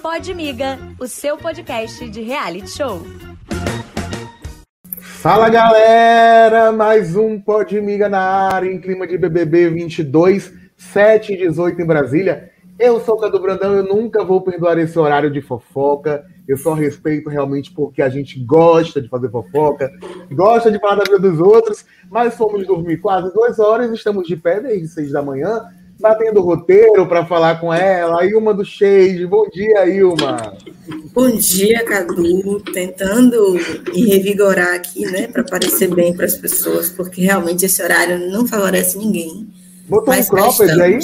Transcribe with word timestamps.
Pode 0.00 0.32
Miga, 0.32 0.78
o 0.98 1.06
seu 1.06 1.36
podcast 1.36 2.08
de 2.08 2.22
reality 2.22 2.70
show. 2.70 3.02
Fala 4.98 5.50
galera, 5.50 6.72
mais 6.72 7.14
um 7.14 7.38
Pode 7.38 7.78
Miga 7.80 8.08
na 8.08 8.20
área 8.20 8.72
em 8.72 8.80
clima 8.80 9.06
de 9.06 9.18
BBB 9.18 9.68
22, 9.68 10.52
7 10.76 11.34
e 11.34 11.36
18 11.36 11.82
em 11.82 11.86
Brasília. 11.86 12.50
Eu 12.78 12.98
sou 13.00 13.16
o 13.16 13.18
Cadu 13.18 13.38
Brandão, 13.40 13.74
eu 13.74 13.84
nunca 13.84 14.24
vou 14.24 14.40
perdoar 14.40 14.78
esse 14.78 14.98
horário 14.98 15.30
de 15.30 15.42
fofoca. 15.42 16.24
Eu 16.48 16.56
só 16.56 16.72
respeito 16.72 17.28
realmente 17.28 17.72
porque 17.72 18.00
a 18.00 18.08
gente 18.08 18.42
gosta 18.42 19.02
de 19.02 19.08
fazer 19.08 19.30
fofoca, 19.30 19.90
gosta 20.30 20.72
de 20.72 20.80
falar 20.80 20.96
da 20.96 21.04
vida 21.04 21.18
dos 21.18 21.38
outros, 21.40 21.84
mas 22.10 22.34
fomos 22.34 22.66
dormir 22.66 22.96
quase 22.96 23.32
duas 23.34 23.58
horas, 23.58 23.92
estamos 23.92 24.26
de 24.26 24.34
pé 24.34 24.60
desde 24.60 24.88
seis 24.88 25.12
da 25.12 25.22
manhã, 25.22 25.60
batendo 26.02 26.42
roteiro 26.42 27.06
para 27.06 27.24
falar 27.24 27.60
com 27.60 27.72
ela. 27.72 28.20
A 28.20 28.26
Ilma 28.26 28.52
do 28.52 28.64
Shade, 28.64 29.24
bom 29.24 29.48
dia, 29.48 29.86
Ilma. 29.86 30.54
Bom 31.14 31.30
dia, 31.30 31.84
Cadu. 31.84 32.60
Tentando 32.72 33.54
me 33.94 34.06
revigorar 34.06 34.74
aqui, 34.74 35.06
né, 35.06 35.28
para 35.28 35.44
parecer 35.44 35.94
bem 35.94 36.12
para 36.12 36.26
as 36.26 36.36
pessoas, 36.36 36.90
porque 36.90 37.22
realmente 37.22 37.64
esse 37.64 37.80
horário 37.80 38.18
não 38.30 38.46
favorece 38.46 38.98
ninguém. 38.98 39.48
Botou 39.88 40.12
um 40.12 40.24
cropped 40.24 40.82
aí? 40.82 40.98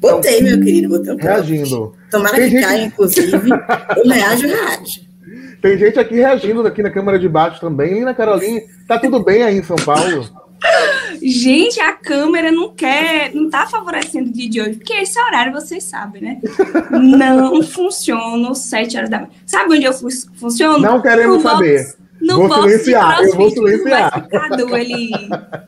Botei, 0.00 0.42
meu 0.42 0.60
querido, 0.60 0.90
botei 0.90 1.12
um 1.12 1.16
Reagindo. 1.16 1.94
Tomara 2.10 2.36
Tem 2.36 2.44
que 2.44 2.50
gente... 2.50 2.64
caia, 2.64 2.84
inclusive. 2.84 3.50
Eu 3.96 4.10
reajo, 4.10 4.46
reajo. 4.46 5.04
Tem 5.60 5.78
gente 5.78 5.98
aqui 5.98 6.16
reagindo 6.16 6.66
aqui 6.66 6.82
na 6.82 6.90
Câmara 6.90 7.18
de 7.18 7.28
Baixo 7.28 7.58
também. 7.60 7.94
Lina 7.94 8.14
Caroline, 8.14 8.62
tá 8.86 8.98
tudo 8.98 9.24
bem 9.24 9.42
aí 9.42 9.56
em 9.56 9.62
São 9.62 9.76
Paulo? 9.76 10.28
Gente, 11.26 11.80
a 11.80 11.94
câmera 11.94 12.52
não 12.52 12.68
quer, 12.68 13.34
não 13.34 13.48
tá 13.48 13.66
favorecendo 13.66 14.28
o 14.28 14.32
dia 14.32 14.50
de 14.50 14.60
hoje, 14.60 14.74
porque 14.74 14.92
esse 14.92 15.18
horário 15.18 15.54
vocês 15.54 15.82
sabem, 15.82 16.20
né? 16.20 16.40
Não 16.90 17.62
funciona 17.62 18.50
às 18.50 18.58
7 18.58 18.96
horas 18.98 19.08
da 19.08 19.20
manhã. 19.20 19.30
Sabe 19.46 19.74
onde 19.74 19.84
eu 19.86 19.92
funciono? 20.34 20.80
Não 20.80 21.00
queremos 21.00 21.42
saber. 21.42 21.96
No 22.20 22.36
vou 22.36 22.48
box 22.48 22.62
silenciar, 22.62 23.22
eu 23.22 23.36
vou 23.36 23.50
silenciar. 23.50 24.28
Cadu, 24.28 24.76
ele, 24.76 25.10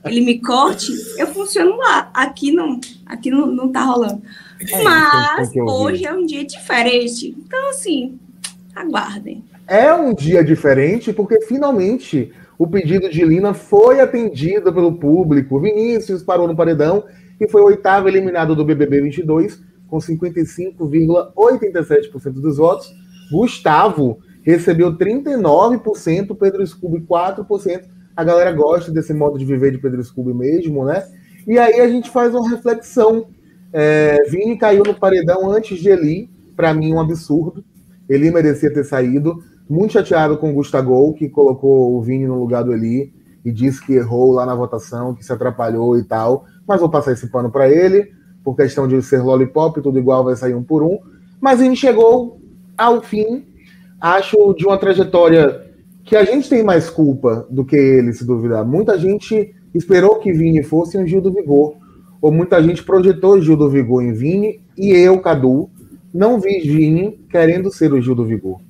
ele 0.05 0.21
me 0.21 0.41
corte, 0.41 0.93
eu 1.17 1.27
funciono 1.29 1.77
lá. 1.77 2.11
Aqui 2.13 2.53
não, 2.53 2.79
aqui 3.07 3.31
não, 3.31 3.47
não 3.47 3.73
tá 3.73 3.83
rolando. 3.83 4.23
É, 4.61 4.83
Mas 4.83 5.51
hoje 5.57 6.07
é 6.07 6.13
um 6.13 6.25
dia 6.27 6.45
diferente. 6.45 7.35
Então, 7.39 7.71
assim, 7.71 8.19
aguardem. 8.75 9.43
É 9.67 9.93
um 9.93 10.15
dia 10.15 10.45
diferente 10.45 11.13
porque 11.13 11.41
finalmente 11.43 12.33
o 12.59 12.67
pedido 12.67 13.09
de 13.09 13.25
Lina 13.25 13.55
foi 13.55 14.01
atendido 14.01 14.73
pelo 14.73 14.95
público. 14.95 15.61
Vinícius 15.61 16.23
parou 16.23 16.49
no 16.49 16.57
paredão 16.57 17.05
e 17.41 17.49
foi 17.49 17.61
o 17.61 17.67
oitavo 17.67 18.09
eliminado 18.09 18.55
do 18.55 18.65
BBB 18.65 19.03
22 19.03 19.61
com 19.89 19.99
55,87% 19.99 22.33
dos 22.33 22.57
votos. 22.57 22.91
Gustavo 23.31 24.19
recebeu 24.43 24.97
39%, 24.97 26.35
Pedro 26.39 26.67
Scooby 26.67 27.01
4%. 27.01 27.85
A 28.17 28.25
galera 28.25 28.51
gosta 28.53 28.91
desse 28.91 29.13
modo 29.13 29.39
de 29.39 29.45
viver 29.45 29.73
de 29.73 29.79
Pedro 29.79 30.03
Scooby 30.03 30.33
mesmo, 30.33 30.83
né? 30.85 31.05
E 31.47 31.59
aí 31.59 31.81
a 31.81 31.89
gente 31.89 32.09
faz 32.11 32.35
uma 32.35 32.49
reflexão. 32.49 33.27
É, 33.73 34.23
Vini 34.31 34.57
caiu 34.57 34.85
no 34.85 34.95
paredão 34.95 35.51
antes 35.51 35.79
de 35.79 35.91
Eli, 35.91 36.31
para 36.57 36.73
mim 36.73 36.95
um 36.95 37.01
absurdo. 37.01 37.63
Eli 38.09 38.31
merecia 38.31 38.73
ter 38.73 38.85
saído. 38.85 39.43
Muito 39.69 39.93
chateado 39.93 40.37
com 40.37 40.51
o 40.51 40.55
Gustavo, 40.55 41.13
que 41.15 41.29
colocou 41.29 41.97
o 41.97 42.03
Vini 42.03 42.27
no 42.27 42.39
lugar 42.39 42.63
do 42.63 42.73
Eli 42.73 43.13
e 43.45 43.53
disse 43.53 43.85
que 43.85 43.95
errou 43.95 44.33
lá 44.33 44.47
na 44.47 44.55
votação, 44.55 45.15
que 45.15 45.25
se 45.25 45.33
atrapalhou 45.33 45.99
e 45.99 46.05
tal. 46.05 46.45
Mas 46.67 46.81
vou 46.81 46.89
passar 46.89 47.13
esse 47.13 47.29
pano 47.29 47.51
para 47.51 47.69
ele, 47.69 48.13
por 48.45 48.57
questão 48.57 48.87
de 48.87 49.01
ser 49.03 49.23
lollipop, 49.23 49.81
tudo 49.81 49.99
igual 49.99 50.25
vai 50.25 50.37
sair 50.37 50.55
um 50.55 50.63
por 50.63 50.83
um. 50.83 50.99
Mas 51.41 51.61
ele 51.61 51.77
chegou 51.77 52.41
ao 52.77 53.03
fim 53.03 53.45
acho 54.01 54.55
de 54.55 54.67
uma 54.67 54.79
trajetória 54.79 55.63
que 56.05 56.15
a 56.15 56.25
gente 56.25 56.49
tem 56.49 56.63
mais 56.63 56.89
culpa 56.89 57.47
do 57.51 57.65
que 57.65 57.77
ele, 57.77 58.13
se 58.13 58.25
duvidar. 58.25 58.65
Muita 58.65 58.99
gente 58.99 59.55
esperou 59.75 60.17
que 60.17 60.33
Vini 60.33 60.63
fosse 60.63 60.97
um 60.97 61.07
Gil 61.07 61.21
do 61.21 61.33
Vigor, 61.33 61.75
ou 62.21 62.31
muita 62.31 62.63
gente 62.63 62.83
projetou 62.85 63.41
Gil 63.41 63.57
do 63.57 63.69
Vigor 63.69 64.03
em 64.03 64.13
Vini, 64.13 64.61
e 64.77 64.91
eu, 64.91 65.21
Cadu, 65.21 65.69
não 66.15 66.41
vi 66.41 66.61
Vini 66.61 67.21
querendo 67.29 67.73
ser 67.73 67.93
o 67.93 68.01
Gil 68.01 68.15
do 68.15 68.25
Vigor. 68.25 68.61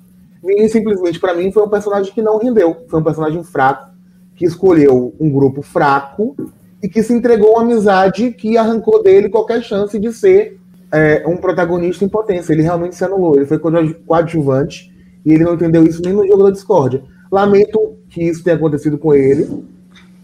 Vini, 0.46 0.68
simplesmente, 0.68 1.18
para 1.18 1.34
mim, 1.34 1.50
foi 1.50 1.64
um 1.64 1.68
personagem 1.68 2.12
que 2.12 2.22
não 2.22 2.38
rendeu, 2.38 2.76
foi 2.88 3.00
um 3.00 3.04
personagem 3.04 3.42
fraco, 3.42 3.90
que 4.36 4.44
escolheu 4.44 5.14
um 5.18 5.30
grupo 5.30 5.60
fraco 5.62 6.36
e 6.82 6.88
que 6.88 7.02
se 7.02 7.12
entregou 7.12 7.52
uma 7.54 7.62
amizade 7.62 8.30
que 8.30 8.56
arrancou 8.56 9.02
dele 9.02 9.28
qualquer 9.28 9.62
chance 9.62 9.98
de 9.98 10.12
ser 10.12 10.58
é, 10.92 11.24
um 11.26 11.36
protagonista 11.36 12.04
em 12.04 12.08
potência. 12.08 12.52
Ele 12.52 12.62
realmente 12.62 12.94
se 12.94 13.04
anulou, 13.04 13.34
ele 13.34 13.46
foi 13.46 13.58
coadjuvante 13.58 14.94
e 15.24 15.32
ele 15.32 15.42
não 15.42 15.54
entendeu 15.54 15.82
isso 15.84 16.00
nem 16.02 16.12
no 16.12 16.26
jogo 16.26 16.44
da 16.44 16.50
discórdia. 16.50 17.02
Lamento 17.32 17.96
que 18.08 18.22
isso 18.22 18.44
tenha 18.44 18.56
acontecido 18.56 18.98
com 18.98 19.12
ele, 19.14 19.64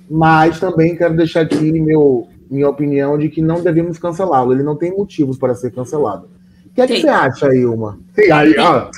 mas 0.09 0.61
também 0.61 0.95
quero 0.95 1.17
deixar 1.17 1.41
aqui 1.41 1.81
meu, 1.81 2.29
minha 2.51 2.69
opinião 2.69 3.19
de 3.19 3.29
que 3.29 3.43
não 3.43 3.63
devemos 3.63 3.99
cancelá-lo. 3.99 4.53
Ele 4.53 4.63
não 4.63 4.77
tem 4.77 4.93
motivos 4.93 5.39
para 5.39 5.55
ser 5.55 5.73
cancelado. 5.73 6.29
O 6.67 6.75
que 6.75 6.81
é 6.81 6.87
que 6.87 7.01
você 7.01 7.09
acha, 7.09 7.55
Ilma? 7.55 7.99
Tem. 8.15 8.31
Aí, 8.31 8.55
ó. 8.59 8.89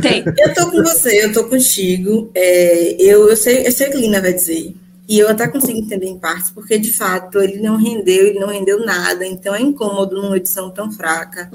Tem. 0.00 0.24
Eu 0.38 0.54
tô 0.54 0.70
com 0.70 0.82
você, 0.82 1.24
eu 1.24 1.32
tô 1.32 1.44
contigo. 1.44 2.30
É, 2.34 2.96
eu, 3.02 3.28
eu, 3.28 3.36
sei, 3.36 3.66
eu 3.66 3.72
sei 3.72 3.88
o 3.88 3.92
que 3.92 3.98
Lina 3.98 4.20
vai 4.20 4.32
dizer. 4.32 4.74
E 5.08 5.18
eu 5.18 5.28
até 5.28 5.46
consigo 5.46 5.78
entender 5.78 6.06
em 6.06 6.18
partes, 6.18 6.50
porque 6.50 6.78
de 6.78 6.90
fato 6.92 7.40
ele 7.40 7.60
não 7.60 7.76
rendeu, 7.76 8.26
ele 8.26 8.38
não 8.38 8.48
rendeu 8.48 8.84
nada, 8.84 9.26
então 9.26 9.54
é 9.54 9.60
incômodo 9.60 10.20
numa 10.20 10.36
edição 10.36 10.70
tão 10.70 10.90
fraca. 10.90 11.50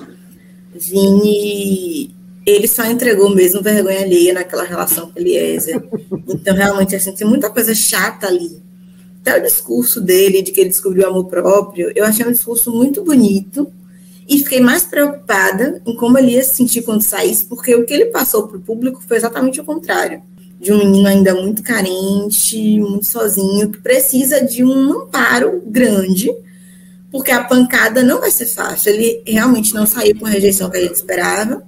Vini 0.74 2.14
ele 2.46 2.68
só 2.68 2.84
entregou 2.86 3.30
mesmo 3.30 3.62
vergonha 3.62 4.02
alheia 4.02 4.34
naquela 4.34 4.64
relação 4.64 5.12
com 5.12 5.20
Eliezer. 5.20 5.82
Então, 6.28 6.56
realmente, 6.56 6.96
assim, 6.96 7.14
tem 7.14 7.28
muita 7.28 7.50
coisa 7.50 7.76
chata 7.76 8.28
ali. 8.28 8.62
Até 9.22 9.38
o 9.38 9.44
discurso 9.44 10.02
dele, 10.02 10.42
de 10.42 10.52
que 10.52 10.62
ele 10.62 10.70
descobriu 10.70 11.04
o 11.04 11.10
amor 11.10 11.26
próprio, 11.26 11.92
eu 11.96 12.06
achei 12.06 12.26
um 12.26 12.32
discurso 12.32 12.72
muito 12.72 13.04
bonito 13.04 13.72
e 14.30 14.38
fiquei 14.40 14.62
mais 14.62 14.84
preocupada 14.84 15.82
em 15.86 15.96
como 15.96 16.18
ele 16.18 16.34
ia 16.34 16.44
se 16.44 16.56
sentir 16.56 16.84
quando 16.84 17.02
saísse, 17.02 17.46
porque 17.46 17.76
o 17.76 17.86
que 17.86 17.94
ele 17.94 18.06
passou 18.06 18.48
para 18.48 18.58
o 18.58 18.62
público 18.62 19.04
foi 19.06 19.18
exatamente 19.18 19.60
o 19.60 19.64
contrário. 19.64 20.22
De 20.60 20.72
um 20.72 20.78
menino 20.78 21.08
ainda 21.08 21.34
muito 21.34 21.64
carente, 21.64 22.80
muito 22.80 23.06
sozinho, 23.06 23.72
que 23.72 23.80
precisa 23.80 24.46
de 24.46 24.64
um 24.64 25.02
amparo 25.02 25.64
grande, 25.66 26.30
porque 27.12 27.32
a 27.32 27.44
pancada 27.44 28.04
não 28.04 28.20
vai 28.20 28.30
ser 28.30 28.46
fácil. 28.46 28.92
Ele 28.92 29.24
realmente 29.26 29.74
não 29.74 29.86
saiu 29.86 30.18
com 30.20 30.26
a 30.26 30.30
rejeição 30.30 30.70
que 30.70 30.78
a 30.78 30.82
gente 30.82 30.96
esperava 30.96 31.68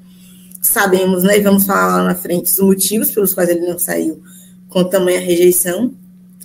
sabemos, 0.62 1.24
né, 1.24 1.40
e 1.40 1.42
vamos 1.42 1.66
falar 1.66 1.98
lá 1.98 2.04
na 2.04 2.16
frente 2.16 2.46
os 2.46 2.60
motivos 2.60 3.10
pelos 3.10 3.34
quais 3.34 3.50
ele 3.50 3.68
não 3.68 3.80
saiu 3.80 4.22
com 4.70 4.84
tamanha 4.84 5.20
rejeição, 5.20 5.92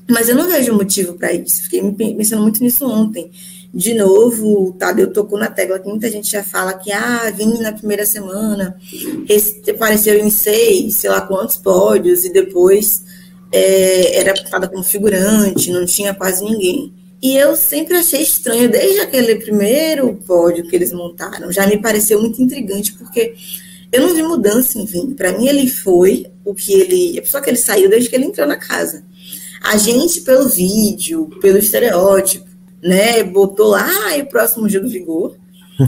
mas 0.09 0.29
eu 0.29 0.35
não 0.35 0.49
vejo 0.49 0.73
motivo 0.73 1.15
para 1.15 1.33
isso. 1.33 1.63
Fiquei 1.63 1.83
pensando 1.93 2.43
muito 2.43 2.63
nisso 2.63 2.89
ontem. 2.89 3.31
De 3.77 3.93
novo, 3.93 4.75
Tadeu 4.79 5.13
tocou 5.13 5.39
na 5.39 5.51
tecla 5.51 5.79
que 5.79 5.87
muita 5.87 6.11
gente 6.11 6.31
já 6.31 6.43
fala 6.43 6.73
que, 6.73 6.91
ah, 6.91 7.31
vim 7.37 7.59
na 7.59 7.73
primeira 7.73 8.07
semana, 8.07 8.75
apareceu 9.69 10.19
em 10.19 10.31
seis, 10.31 10.95
sei 10.95 11.11
lá 11.11 11.21
quantos 11.21 11.59
pódios, 11.59 12.25
e 12.25 12.33
depois 12.33 13.05
é, 13.53 14.19
era 14.19 14.31
apontada 14.31 14.67
como 14.67 14.83
figurante, 14.83 15.71
não 15.71 15.85
tinha 15.85 16.15
quase 16.15 16.43
ninguém. 16.43 16.91
E 17.23 17.37
eu 17.37 17.55
sempre 17.55 17.99
achei 17.99 18.23
estranho, 18.23 18.71
desde 18.71 19.01
aquele 19.01 19.37
primeiro 19.37 20.15
pódio 20.27 20.67
que 20.67 20.75
eles 20.75 20.91
montaram, 20.91 21.53
já 21.53 21.67
me 21.67 21.77
pareceu 21.77 22.19
muito 22.19 22.41
intrigante, 22.41 22.95
porque 22.95 23.35
eu 23.93 24.01
não 24.01 24.15
vi 24.15 24.23
mudança 24.23 24.79
em 24.79 24.87
Vini. 24.87 25.15
Para 25.15 25.37
mim, 25.37 25.49
ele 25.49 25.69
foi 25.69 26.25
o 26.47 26.55
que 26.55 26.73
ele. 26.73 27.21
Pessoa 27.21 27.43
que 27.43 27.51
ele 27.51 27.59
saiu 27.59 27.91
desde 27.91 28.09
que 28.09 28.17
ele 28.17 28.25
entrou 28.25 28.47
na 28.47 28.57
casa. 28.57 29.05
A 29.63 29.77
gente, 29.77 30.23
pelo 30.23 30.49
vídeo, 30.49 31.29
pelo 31.43 31.59
estereótipo, 31.59 32.46
né, 32.87 33.23
botou 33.25 33.69
lá 33.69 33.89
ah, 33.89 34.17
o 34.19 34.27
próximo 34.27 34.69
Gil 34.69 34.83
do 34.83 34.89
Vigor. 34.89 35.37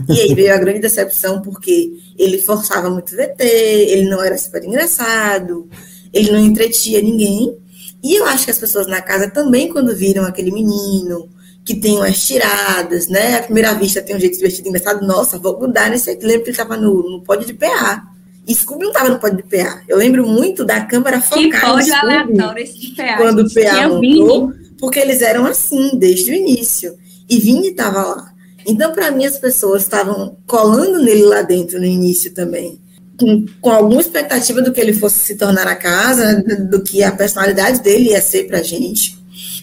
E 0.09 0.21
aí 0.21 0.35
veio 0.35 0.53
a 0.53 0.59
grande 0.59 0.81
decepção, 0.81 1.41
porque 1.41 1.93
ele 2.19 2.39
forçava 2.39 2.91
muito 2.91 3.17
VT, 3.17 3.43
ele 3.43 4.09
não 4.09 4.23
era 4.23 4.37
super 4.37 4.63
engraçado, 4.63 5.67
ele 6.13 6.31
não 6.31 6.39
entretia 6.39 7.01
ninguém. 7.01 7.57
E 8.03 8.15
eu 8.17 8.27
acho 8.27 8.45
que 8.45 8.51
as 8.51 8.59
pessoas 8.59 8.87
na 8.87 9.01
casa 9.01 9.31
também, 9.31 9.69
quando 9.69 9.97
viram 9.97 10.25
aquele 10.25 10.51
menino, 10.51 11.29
que 11.65 11.75
tem 11.75 11.97
umas 11.97 12.27
tiradas, 12.27 13.09
né? 13.09 13.37
À 13.37 13.43
primeira 13.43 13.75
vista 13.75 14.03
tem 14.03 14.17
um 14.17 14.21
jeito 14.21 14.33
de 14.33 14.39
se 14.39 14.45
vestir 14.45 14.67
engraçado. 14.67 15.07
Nossa, 15.07 15.39
vou 15.39 15.59
mudar 15.59 15.91
nesse 15.91 16.11
aqui. 16.11 16.25
Lembro 16.25 16.45
que 16.45 16.51
ele 16.51 16.57
estava 16.57 16.77
no, 16.77 17.11
no 17.11 17.23
pódio 17.23 17.47
de 17.47 17.55
PA. 17.55 18.05
E 18.47 18.55
Scooby 18.55 18.85
não 18.85 18.91
estava 18.91 19.11
no 19.11 19.19
pódio 19.19 19.37
de 19.37 19.43
PA. 19.43 19.83
Eu 19.87 19.99
lembro 19.99 20.27
muito 20.27 20.65
da 20.65 20.81
câmera 20.81 21.21
focar 21.21 21.43
que 21.43 21.61
pódio 21.61 21.95
aleatório 21.95 22.63
esse 22.63 22.79
de 22.79 22.95
PA. 22.95 23.17
Quando 23.19 23.41
o 23.41 23.53
PA 23.53 23.89
montou, 23.89 24.53
porque 24.79 24.99
eles 24.99 25.21
eram 25.21 25.45
assim 25.47 25.99
desde 25.99 26.31
o 26.31 26.35
início. 26.35 26.97
E 27.29 27.39
Vini 27.39 27.69
estava 27.69 28.03
lá. 28.03 28.33
Então, 28.67 28.93
para 28.93 29.11
mim, 29.11 29.25
as 29.25 29.39
pessoas 29.39 29.83
estavam 29.83 30.37
colando 30.47 31.03
nele 31.03 31.25
lá 31.25 31.43
dentro 31.43 31.79
no 31.79 31.87
início 31.87 32.33
também. 32.33 32.81
Com, 33.19 33.47
com, 33.61 33.71
alguma 33.71 34.01
expectativa 34.01 34.63
do 34.63 34.73
que 34.73 34.81
ele 34.81 34.93
fosse 34.93 35.19
se 35.19 35.37
tornar 35.37 35.65
na 35.65 35.75
casa, 35.75 36.43
do, 36.71 36.83
que 36.83 37.03
a 37.03 37.11
personalidade 37.11 37.81
dele 37.83 38.11
ia 38.11 38.21
ser 38.21 38.47
pra 38.47 38.63
gente. 38.63 39.19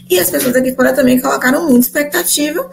E 0.09 0.19
as 0.19 0.29
pessoas 0.29 0.56
aqui 0.56 0.73
fora 0.73 0.94
também 0.94 1.19
colocaram 1.19 1.68
muita 1.69 1.88
expectativa 1.88 2.69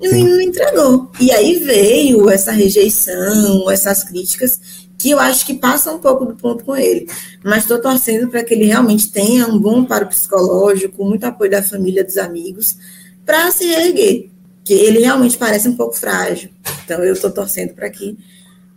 E 0.00 0.08
o 0.08 0.12
menino 0.12 0.36
não 0.36 0.40
entregou. 0.40 1.10
E 1.20 1.32
aí 1.32 1.58
veio 1.58 2.30
essa 2.30 2.52
rejeição, 2.52 3.70
essas 3.70 4.04
críticas, 4.04 4.60
que 5.00 5.10
eu 5.10 5.18
acho 5.18 5.46
que 5.46 5.54
passa 5.54 5.90
um 5.90 5.98
pouco 5.98 6.26
do 6.26 6.34
ponto 6.34 6.62
com 6.62 6.76
ele. 6.76 7.08
Mas 7.42 7.62
estou 7.62 7.80
torcendo 7.80 8.28
para 8.28 8.44
que 8.44 8.52
ele 8.52 8.66
realmente 8.66 9.10
tenha 9.10 9.46
um 9.46 9.58
bom 9.58 9.82
paro 9.82 10.06
psicológico, 10.06 11.02
muito 11.02 11.24
apoio 11.24 11.50
da 11.50 11.62
família, 11.62 12.04
dos 12.04 12.18
amigos, 12.18 12.76
para 13.24 13.50
se 13.50 13.64
erguer. 13.64 14.30
Que 14.62 14.74
ele 14.74 14.98
realmente 14.98 15.38
parece 15.38 15.66
um 15.70 15.74
pouco 15.74 15.96
frágil. 15.96 16.50
Então 16.84 17.02
eu 17.02 17.14
estou 17.14 17.30
torcendo 17.30 17.72
para 17.72 17.88
que 17.88 18.18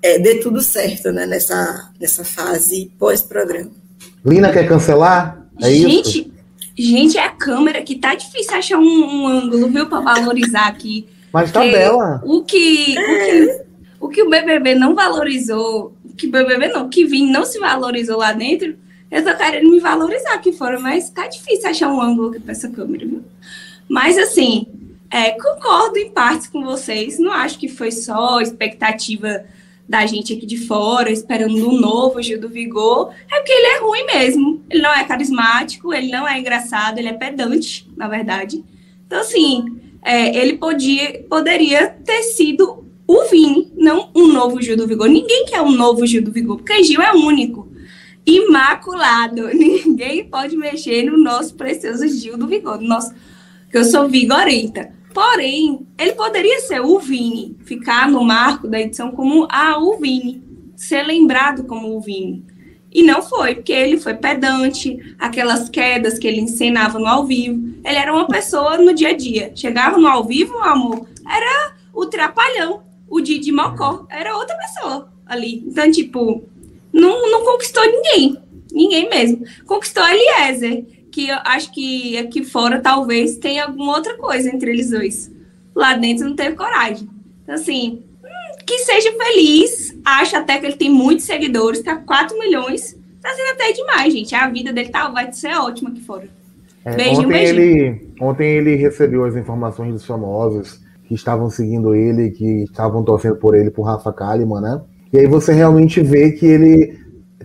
é, 0.02 0.18
dê 0.18 0.36
tudo 0.36 0.62
certo 0.62 1.12
né, 1.12 1.26
nessa, 1.26 1.92
nessa 2.00 2.24
fase 2.24 2.90
pós-programa. 2.98 3.72
Lina 4.26 4.50
quer 4.50 4.66
cancelar? 4.66 5.46
É 5.62 5.70
gente, 5.72 6.20
isso? 6.22 6.32
gente, 6.78 7.18
é 7.18 7.26
a 7.26 7.32
câmera 7.32 7.82
que 7.82 7.98
tá 7.98 8.16
difícil 8.16 8.56
achar 8.56 8.78
um, 8.78 8.82
um 8.82 9.28
ângulo, 9.28 9.70
viu, 9.70 9.88
para 9.88 10.00
valorizar 10.00 10.68
aqui. 10.68 11.06
Mas 11.34 11.52
tá 11.52 11.60
bela. 11.60 12.22
O 12.24 12.44
que, 12.46 12.96
o 12.98 13.18
que, 13.26 13.62
o 14.00 14.08
que 14.08 14.24
o 14.24 14.30
BBB 14.30 14.76
não 14.76 14.96
valorizou, 14.96 15.94
que 16.18 16.28
BBB 16.28 16.68
não, 16.70 16.90
que 16.90 17.06
Vim 17.06 17.32
não 17.32 17.46
se 17.46 17.60
valorizou 17.60 18.18
lá 18.18 18.32
dentro, 18.32 18.76
eu 19.12 19.24
tô 19.24 19.36
querendo 19.36 19.70
me 19.70 19.80
valorizar 19.80 20.34
aqui 20.34 20.52
fora, 20.52 20.80
mas 20.80 21.10
tá 21.10 21.28
difícil 21.28 21.70
achar 21.70 21.92
um 21.92 22.02
ângulo 22.02 22.30
aqui 22.30 22.40
para 22.40 22.52
essa 22.52 22.70
câmera, 22.70 23.06
viu? 23.06 23.24
Mas 23.88 24.18
assim, 24.18 24.68
é, 25.10 25.32
concordo 25.32 25.98
em 26.00 26.10
partes 26.10 26.48
com 26.48 26.64
vocês, 26.64 27.20
não 27.20 27.32
acho 27.32 27.60
que 27.60 27.68
foi 27.68 27.92
só 27.92 28.42
expectativa 28.42 29.46
da 29.88 30.06
gente 30.06 30.34
aqui 30.34 30.46
de 30.46 30.58
fora, 30.58 31.12
esperando 31.12 31.70
um 31.70 31.80
novo 31.80 32.22
Gil 32.22 32.40
do 32.40 32.50
Vigor, 32.50 33.14
é 33.32 33.38
porque 33.38 33.52
ele 33.52 33.68
é 33.68 33.80
ruim 33.80 34.06
mesmo. 34.06 34.64
Ele 34.70 34.82
não 34.82 34.94
é 34.94 35.04
carismático, 35.04 35.94
ele 35.94 36.10
não 36.10 36.28
é 36.28 36.40
engraçado, 36.40 36.98
ele 36.98 37.10
é 37.10 37.14
pedante, 37.14 37.88
na 37.96 38.08
verdade. 38.08 38.64
Então, 39.06 39.20
assim, 39.20 39.66
é, 40.02 40.36
ele 40.36 40.58
podia, 40.58 41.24
poderia 41.30 41.90
ter 41.90 42.24
sido 42.24 42.83
o 43.08 43.24
Vini, 43.26 43.72
não 43.76 44.10
um 44.16 44.28
novo 44.28 44.62
Gil 44.62 44.78
do 44.78 44.88
Vigor. 44.88 45.08
Ninguém 45.08 45.46
quer 45.46 45.62
um 45.62 45.72
novo 45.72 46.06
Gil 46.06 46.24
do 46.24 46.32
Vigor, 46.32 46.58
porque 46.58 46.84
Gil 46.84 47.02
é 47.02 47.14
único. 47.14 47.72
Imaculado. 48.26 49.48
Ninguém 49.54 50.26
pode 50.26 50.56
mexer 50.56 51.04
no 51.04 51.18
nosso 51.18 51.56
precioso 51.56 52.08
Gil 52.08 52.38
do 52.38 52.48
Vigor, 52.48 52.80
no 52.80 52.88
nosso, 52.88 53.14
que 53.70 53.78
eu 53.78 53.84
sou 53.84 54.08
vigorenta. 54.08 54.92
Porém, 55.14 55.86
ele 55.98 56.14
poderia 56.14 56.60
ser 56.62 56.82
o 56.82 56.98
Vini, 56.98 57.56
ficar 57.66 58.10
no 58.10 58.24
marco 58.24 58.68
da 58.68 58.80
edição 58.80 59.12
como 59.12 59.48
ah, 59.52 59.78
o 59.78 59.98
Vini, 59.98 60.42
ser 60.76 61.04
lembrado 61.04 61.66
como 61.66 61.96
o 61.96 62.02
Vini. 62.02 62.44
E 62.92 63.02
não 63.02 63.24
foi, 63.24 63.56
porque 63.56 63.74
ele 63.74 63.98
foi 63.98 64.14
pedante, 64.14 65.16
aquelas 65.18 65.68
quedas 65.68 66.20
que 66.20 66.28
ele 66.28 66.42
ensinava 66.42 67.00
no 67.00 67.08
ao 67.08 67.26
vivo. 67.26 67.74
Ele 67.84 67.98
era 67.98 68.14
uma 68.14 68.28
pessoa 68.28 68.78
no 68.78 68.94
dia 68.94 69.10
a 69.10 69.14
dia. 69.14 69.52
Chegava 69.56 69.98
no 69.98 70.08
ao 70.08 70.24
vivo, 70.24 70.58
amor, 70.60 71.08
era 71.28 71.74
o 71.92 72.06
trapalhão, 72.06 72.84
o 73.10 73.22
Didi 73.22 73.52
Mocó, 73.52 74.06
era 74.10 74.36
outra 74.36 74.56
pessoa 74.58 75.10
ali. 75.26 75.64
Então, 75.66 75.90
tipo, 75.92 76.44
não, 76.92 77.32
não 77.32 77.44
conquistou 77.46 77.84
ninguém, 77.86 78.38
ninguém 78.72 79.10
mesmo. 79.10 79.44
Conquistou 79.66 80.04
Eliezer, 80.08 80.86
que 81.12 81.30
eu 81.30 81.38
acho 81.44 81.72
que 81.72 82.18
aqui 82.18 82.44
fora 82.44 82.82
talvez 82.82 83.38
tenha 83.38 83.66
alguma 83.66 83.96
outra 83.96 84.18
coisa 84.18 84.50
entre 84.50 84.72
eles 84.72 84.90
dois. 84.90 85.32
Lá 85.76 85.96
dentro 85.96 86.28
não 86.28 86.36
teve 86.36 86.56
coragem. 86.56 87.10
Então, 87.44 87.56
assim, 87.56 88.04
hum, 88.24 88.58
que 88.66 88.80
seja 88.80 89.12
feliz. 89.12 89.96
Acho 90.06 90.38
até 90.38 90.60
que 90.60 90.66
ele 90.66 90.76
tem 90.76 90.90
muitos 90.90 91.26
seguidores, 91.26 91.82
tá 91.82 91.96
4 91.96 92.38
milhões. 92.38 92.98
Tá 93.22 93.30
sendo 93.34 93.52
até 93.52 93.72
demais, 93.72 94.14
gente. 94.14 94.36
A 94.36 94.50
vida 94.50 94.74
dele 94.74 94.90
tá, 94.90 95.08
vai 95.08 95.32
ser 95.32 95.56
ótima 95.56 95.90
aqui 95.90 96.02
fora. 96.02 96.28
É, 96.84 96.96
beijinho, 96.96 97.28
ontem 97.28 97.28
beijinho. 97.28 97.62
Ele, 97.62 98.14
ontem 98.20 98.58
ele 98.58 98.76
recebeu 98.76 99.24
as 99.24 99.36
informações 99.36 99.94
dos 99.94 100.06
famosos 100.06 100.83
que 101.04 101.14
estavam 101.14 101.50
seguindo 101.50 101.94
ele, 101.94 102.32
que 102.32 102.64
estavam 102.64 103.04
torcendo 103.04 103.36
por 103.36 103.56
ele, 103.56 103.70
por 103.70 103.84
Rafa 103.84 104.12
Kalimann, 104.12 104.62
né? 104.62 104.82
E 105.12 105.20
aí 105.20 105.28
você 105.28 105.54
realmente 105.54 106.02
vê 106.02 106.32
que 106.32 106.46
ele 106.46 106.98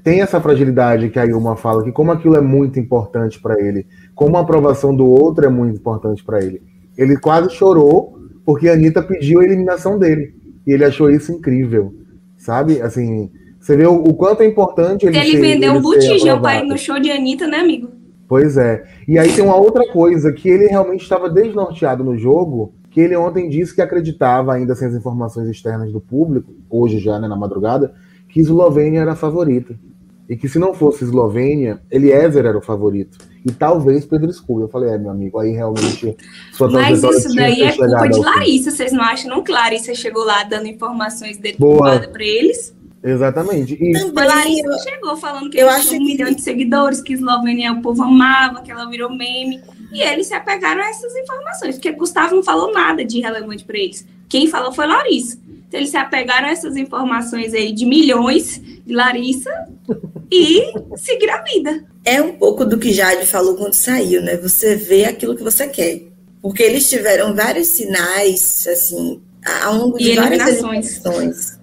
tem 0.02 0.22
essa 0.22 0.40
fragilidade 0.40 1.10
que 1.10 1.18
a 1.18 1.26
Ilma 1.26 1.56
fala, 1.56 1.82
que 1.82 1.92
como 1.92 2.12
aquilo 2.12 2.36
é 2.36 2.40
muito 2.40 2.78
importante 2.78 3.40
para 3.40 3.60
ele, 3.60 3.86
como 4.14 4.36
a 4.36 4.40
aprovação 4.40 4.94
do 4.94 5.06
outro 5.06 5.44
é 5.44 5.48
muito 5.48 5.78
importante 5.78 6.24
para 6.24 6.42
ele. 6.42 6.62
Ele 6.96 7.16
quase 7.16 7.50
chorou 7.50 8.18
porque 8.44 8.68
a 8.68 8.72
Anitta 8.72 9.02
pediu 9.02 9.40
a 9.40 9.44
eliminação 9.44 9.98
dele. 9.98 10.34
E 10.66 10.72
ele 10.72 10.84
achou 10.84 11.10
isso 11.10 11.32
incrível, 11.32 11.94
sabe? 12.36 12.80
Assim, 12.80 13.30
você 13.60 13.76
vê 13.76 13.86
o, 13.86 14.02
o 14.02 14.14
quanto 14.14 14.42
é 14.42 14.46
importante 14.46 15.06
ele 15.06 15.18
Ele 15.18 15.30
ser, 15.32 15.40
vendeu 15.40 15.70
ele 15.70 15.78
um 15.78 15.82
botijão 15.82 16.40
para 16.40 16.60
ir 16.60 16.66
no 16.66 16.78
show 16.78 16.98
de 16.98 17.10
Anitta, 17.10 17.46
né, 17.46 17.58
amigo? 17.58 17.90
Pois 18.26 18.56
é. 18.56 18.84
E 19.06 19.18
aí 19.18 19.32
tem 19.32 19.44
uma 19.44 19.56
outra 19.56 19.86
coisa, 19.90 20.32
que 20.32 20.48
ele 20.48 20.66
realmente 20.66 21.02
estava 21.02 21.28
desnorteado 21.28 22.04
no 22.04 22.16
jogo, 22.16 22.74
que 22.98 23.02
ele 23.02 23.14
ontem 23.14 23.48
disse 23.48 23.72
que 23.72 23.80
acreditava, 23.80 24.52
ainda 24.52 24.74
sem 24.74 24.88
as 24.88 24.94
informações 24.96 25.48
externas 25.48 25.92
do 25.92 26.00
público, 26.00 26.52
hoje 26.68 26.98
já, 26.98 27.16
né, 27.16 27.28
na 27.28 27.36
madrugada, 27.36 27.94
que 28.28 28.40
Eslovênia 28.40 29.02
era 29.02 29.12
a 29.12 29.14
favorita. 29.14 29.78
E 30.28 30.36
que 30.36 30.48
se 30.48 30.58
não 30.58 30.74
fosse 30.74 31.04
Eslovênia, 31.04 31.80
Eliezer 31.92 32.44
era 32.44 32.58
o 32.58 32.60
favorito. 32.60 33.16
E 33.46 33.52
talvez 33.52 34.04
Pedro 34.04 34.32
Scooby. 34.32 34.62
Eu 34.62 34.68
falei, 34.68 34.90
é, 34.90 34.98
meu 34.98 35.12
amigo, 35.12 35.38
aí 35.38 35.52
realmente 35.52 36.16
sua 36.52 36.68
Mas 36.68 37.00
isso 37.04 37.36
daí 37.36 37.62
é 37.62 37.72
culpa 37.72 38.08
de 38.08 38.18
Larissa, 38.18 38.72
vocês 38.72 38.92
não 38.92 39.04
acham? 39.04 39.30
Não, 39.30 39.44
Clarissa 39.44 39.94
chegou 39.94 40.24
lá 40.24 40.42
dando 40.42 40.66
informações 40.66 41.38
deturpadas 41.38 42.08
para 42.08 42.24
eles. 42.24 42.74
Exatamente. 43.00 43.74
E... 43.74 43.92
Também, 43.92 44.26
Larissa 44.26 44.90
chegou 44.90 45.16
falando 45.16 45.48
que 45.50 45.56
eu 45.56 45.68
acho 45.68 45.94
um 45.94 45.98
que... 45.98 46.04
milhão 46.04 46.32
de 46.32 46.42
seguidores, 46.42 47.00
que 47.00 47.12
Eslovênia 47.12 47.72
o 47.72 47.80
povo 47.80 48.02
amava, 48.02 48.60
que 48.60 48.72
ela 48.72 48.90
virou 48.90 49.08
meme. 49.08 49.62
E 49.92 50.02
eles 50.02 50.26
se 50.26 50.34
apegaram 50.34 50.82
a 50.82 50.88
essas 50.88 51.14
informações, 51.16 51.76
porque 51.76 51.92
Gustavo 51.92 52.36
não 52.36 52.42
falou 52.42 52.72
nada 52.72 53.04
de 53.04 53.20
relevante 53.20 53.64
para 53.64 53.78
eles. 53.78 54.06
Quem 54.28 54.46
falou 54.46 54.72
foi 54.72 54.86
Larissa. 54.86 55.38
Então, 55.66 55.80
eles 55.80 55.90
se 55.90 55.96
apegaram 55.96 56.48
a 56.48 56.50
essas 56.50 56.76
informações 56.76 57.52
aí 57.54 57.72
de 57.72 57.84
milhões 57.84 58.60
de 58.86 58.94
Larissa 58.94 59.50
e 60.30 60.72
seguir 60.96 61.30
a 61.30 61.42
vida. 61.42 61.84
É 62.04 62.22
um 62.22 62.34
pouco 62.36 62.64
do 62.64 62.78
que 62.78 62.92
Jade 62.92 63.26
falou 63.26 63.54
quando 63.54 63.74
saiu, 63.74 64.22
né? 64.22 64.36
Você 64.36 64.74
vê 64.76 65.04
aquilo 65.04 65.36
que 65.36 65.42
você 65.42 65.66
quer. 65.68 66.02
Porque 66.40 66.62
eles 66.62 66.88
tiveram 66.88 67.34
vários 67.34 67.68
sinais, 67.68 68.66
assim, 68.70 69.20
ao 69.64 69.74
longo 69.74 69.98
de 69.98 70.12
e 70.12 70.16
várias 70.16 70.48
eliminações. 70.48 71.58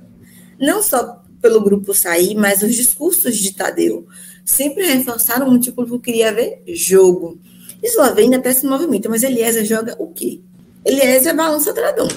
Não 0.60 0.83
só 0.83 1.24
pelo 1.42 1.62
grupo 1.62 1.94
sair, 1.94 2.36
mas 2.36 2.62
os 2.62 2.75
discursos 2.75 3.38
de 3.38 3.54
Tadeu 3.54 4.06
sempre 4.44 4.86
reforçaram 4.86 5.50
muito 5.50 5.63
que 5.63 5.69
o 5.69 5.74
público 5.74 6.00
queria 6.00 6.31
ver 6.31 6.62
jogo. 6.68 7.39
Eslovênia 7.81 8.38
até 8.38 8.54
se 8.54 8.66
movimenta, 8.66 9.10
mas 9.10 9.24
Eliezer 9.24 9.66
joga 9.66 9.95
o 10.00 10.07
quê? 10.07 10.42
Eliezer 10.86 11.36
balança 11.36 11.74
dragão. 11.74 12.07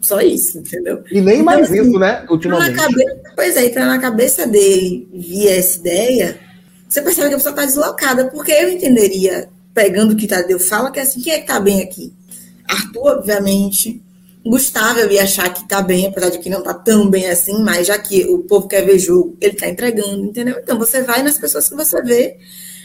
Só 0.00 0.20
isso, 0.20 0.58
entendeu? 0.58 1.02
E 1.10 1.20
nem 1.20 1.34
então, 1.34 1.44
mais 1.44 1.68
assim, 1.68 1.82
isso, 1.82 1.98
né? 1.98 2.24
Ultimamente. 2.30 2.76
Cabeça, 2.76 3.20
pois 3.34 3.56
é, 3.56 3.66
então 3.66 3.86
na 3.86 3.98
cabeça 3.98 4.46
dele 4.46 5.08
via 5.12 5.56
essa 5.56 5.78
ideia, 5.78 6.38
você 6.88 7.02
percebe 7.02 7.28
que 7.28 7.34
a 7.34 7.38
pessoa 7.38 7.52
está 7.52 7.64
deslocada, 7.64 8.26
porque 8.26 8.52
eu 8.52 8.68
entenderia, 8.68 9.48
pegando 9.74 10.12
o 10.12 10.16
que 10.16 10.28
Tadeu 10.28 10.60
fala, 10.60 10.90
que 10.90 11.00
é 11.00 11.02
assim, 11.02 11.20
quem 11.20 11.32
é 11.32 11.40
que 11.40 11.46
tá 11.46 11.58
bem 11.58 11.82
aqui? 11.82 12.12
Arthur, 12.68 13.18
obviamente. 13.18 14.02
Gustavo, 14.44 15.00
eu 15.00 15.10
ia 15.10 15.24
achar 15.24 15.52
que 15.52 15.66
tá 15.66 15.82
bem, 15.82 16.06
apesar 16.06 16.28
de 16.30 16.38
que 16.38 16.48
não 16.48 16.62
tá 16.62 16.72
tão 16.72 17.10
bem 17.10 17.28
assim, 17.28 17.60
mas 17.64 17.88
já 17.88 17.98
que 17.98 18.26
o 18.26 18.38
povo 18.44 18.68
quer 18.68 18.86
ver 18.86 18.98
jogo, 19.00 19.36
ele 19.40 19.56
tá 19.56 19.68
entregando, 19.68 20.24
entendeu? 20.24 20.60
Então 20.62 20.78
você 20.78 21.02
vai 21.02 21.20
nas 21.24 21.36
pessoas 21.36 21.68
que 21.68 21.74
você 21.74 22.00
vê 22.02 22.36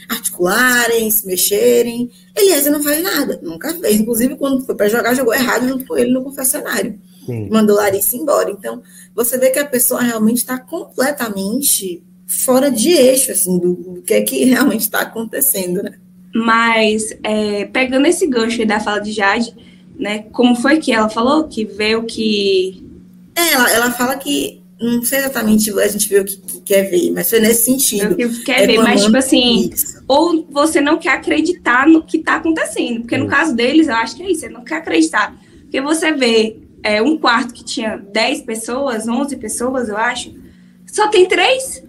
articularem, 0.08 1.10
se 1.10 1.26
mexerem. 1.26 2.10
Eliezer 2.36 2.72
não 2.72 2.82
faz 2.82 3.02
nada, 3.02 3.40
nunca 3.42 3.74
fez. 3.74 4.00
Inclusive, 4.00 4.36
quando 4.36 4.64
foi 4.64 4.74
para 4.74 4.88
jogar, 4.88 5.14
jogou 5.14 5.34
errado 5.34 5.68
junto 5.68 5.86
com 5.86 5.96
ele 5.96 6.12
no 6.12 6.22
confessionário. 6.22 6.98
Sim. 7.24 7.48
mandou 7.50 7.76
Larissa 7.76 8.16
embora. 8.16 8.50
Então, 8.50 8.82
você 9.14 9.38
vê 9.38 9.50
que 9.50 9.58
a 9.58 9.64
pessoa 9.64 10.02
realmente 10.02 10.38
está 10.38 10.58
completamente 10.58 12.02
fora 12.26 12.70
de 12.70 12.90
eixo, 12.90 13.30
assim, 13.32 13.58
do, 13.58 13.74
do 13.74 14.02
que 14.02 14.14
é 14.14 14.22
que 14.22 14.44
realmente 14.44 14.80
está 14.80 15.00
acontecendo, 15.00 15.82
né? 15.82 15.94
Mas, 16.34 17.14
é, 17.22 17.66
pegando 17.66 18.06
esse 18.06 18.26
gancho 18.26 18.66
da 18.66 18.80
fala 18.80 19.00
de 19.00 19.12
Jade, 19.12 19.54
né, 19.98 20.20
como 20.32 20.56
foi 20.56 20.78
que 20.78 20.92
ela 20.92 21.08
falou? 21.08 21.44
Que 21.44 21.64
veio 21.64 22.04
que... 22.04 22.82
É, 23.34 23.52
ela, 23.52 23.70
ela 23.70 23.90
fala 23.92 24.16
que, 24.16 24.61
não 24.82 25.02
sei 25.02 25.20
exatamente, 25.20 25.70
a 25.78 25.88
gente 25.88 26.08
viu 26.08 26.22
o 26.22 26.24
que, 26.24 26.36
que 26.36 26.60
quer 26.62 26.90
ver, 26.90 27.10
mas 27.12 27.30
foi 27.30 27.40
nesse 27.40 27.64
sentido. 27.64 28.16
Que 28.16 28.42
quer 28.42 28.66
ver, 28.66 28.78
mas, 28.78 29.04
tipo 29.04 29.16
assim, 29.16 29.70
isso. 29.72 30.02
ou 30.08 30.46
você 30.50 30.80
não 30.80 30.98
quer 30.98 31.10
acreditar 31.10 31.86
no 31.86 32.02
que 32.02 32.18
está 32.18 32.36
acontecendo, 32.36 33.00
porque 33.00 33.16
no 33.16 33.28
caso 33.28 33.54
deles, 33.54 33.88
eu 33.88 33.94
acho 33.94 34.16
que 34.16 34.22
é 34.22 34.30
isso, 34.30 34.40
você 34.40 34.48
não 34.48 34.64
quer 34.64 34.76
acreditar. 34.76 35.36
Porque 35.60 35.80
você 35.80 36.12
vê 36.12 36.56
é, 36.82 37.00
um 37.00 37.16
quarto 37.16 37.54
que 37.54 37.64
tinha 37.64 37.96
10 37.96 38.42
pessoas, 38.42 39.06
11 39.06 39.36
pessoas, 39.36 39.88
eu 39.88 39.96
acho, 39.96 40.34
só 40.86 41.08
tem 41.08 41.26
três. 41.26 41.82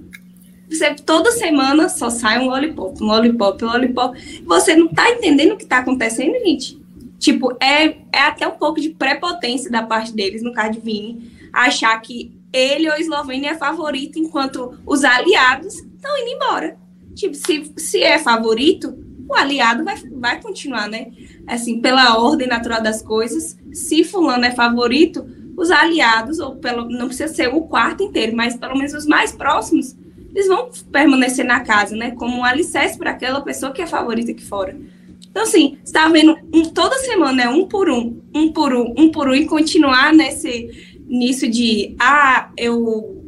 Você, 0.69 0.95
toda 0.95 1.31
semana 1.31 1.89
só 1.89 2.09
sai 2.09 2.39
um 2.39 2.49
lollipop, 2.49 3.03
um 3.03 3.07
lollipop, 3.07 3.63
um 3.63 3.67
lollipop. 3.67 4.43
Você 4.45 4.75
não 4.75 4.87
tá 4.87 5.09
entendendo 5.09 5.53
o 5.53 5.57
que 5.57 5.65
tá 5.65 5.79
acontecendo, 5.79 6.33
gente? 6.45 6.81
Tipo, 7.19 7.55
é, 7.61 7.97
é 8.11 8.19
até 8.19 8.47
um 8.47 8.57
pouco 8.57 8.81
de 8.81 8.89
prepotência 8.89 9.69
da 9.69 9.83
parte 9.83 10.13
deles, 10.13 10.41
no 10.41 10.51
caso 10.51 10.73
de 10.73 10.79
Vini, 10.79 11.31
achar 11.53 11.97
que 12.01 12.31
ele 12.53 12.89
ou 12.89 12.95
Eslovênia 12.95 13.51
é 13.51 13.57
favorito, 13.57 14.19
enquanto 14.19 14.77
os 14.85 15.03
aliados 15.03 15.73
estão 15.75 16.17
indo 16.17 16.35
embora. 16.35 16.77
Tipo, 17.15 17.35
se, 17.35 17.73
se 17.77 18.01
é 18.01 18.17
favorito, 18.19 18.95
o 19.27 19.35
aliado 19.35 19.83
vai, 19.83 19.95
vai 20.11 20.41
continuar, 20.41 20.87
né? 20.87 21.11
assim, 21.47 21.79
pela 21.79 22.17
ordem 22.17 22.47
natural 22.47 22.81
das 22.81 23.01
coisas, 23.01 23.57
se 23.71 24.03
fulano 24.03 24.45
é 24.45 24.51
favorito, 24.51 25.25
os 25.57 25.69
aliados, 25.69 26.39
ou 26.39 26.55
pelo, 26.55 26.89
não 26.89 27.07
precisa 27.07 27.33
ser 27.33 27.47
o 27.53 27.61
quarto 27.61 28.03
inteiro, 28.03 28.35
mas 28.35 28.55
pelo 28.55 28.75
menos 28.75 28.93
os 28.93 29.05
mais 29.05 29.31
próximos, 29.31 29.95
eles 30.33 30.47
vão 30.47 30.69
permanecer 30.91 31.45
na 31.45 31.59
casa, 31.59 31.95
né? 31.95 32.11
Como 32.11 32.37
um 32.37 32.43
alicerce 32.43 32.97
para 32.97 33.11
aquela 33.11 33.41
pessoa 33.41 33.71
que 33.71 33.81
é 33.81 33.87
favorita 33.87 34.31
aqui 34.31 34.43
fora. 34.43 34.75
Então, 35.29 35.43
assim, 35.43 35.77
você 35.83 35.93
tá 35.93 36.07
vendo 36.09 36.35
um, 36.51 36.65
toda 36.65 36.95
semana, 36.99 37.43
é 37.43 37.49
um 37.49 37.67
por 37.67 37.89
um, 37.89 38.19
um 38.33 38.51
por 38.51 38.73
um, 38.73 38.93
um 38.97 39.11
por 39.11 39.27
um, 39.27 39.33
e 39.33 39.45
continuar 39.45 40.13
nesse, 40.13 40.92
nisso 41.13 41.47
de, 41.47 41.95
ah, 41.99 42.49
eu, 42.57 43.23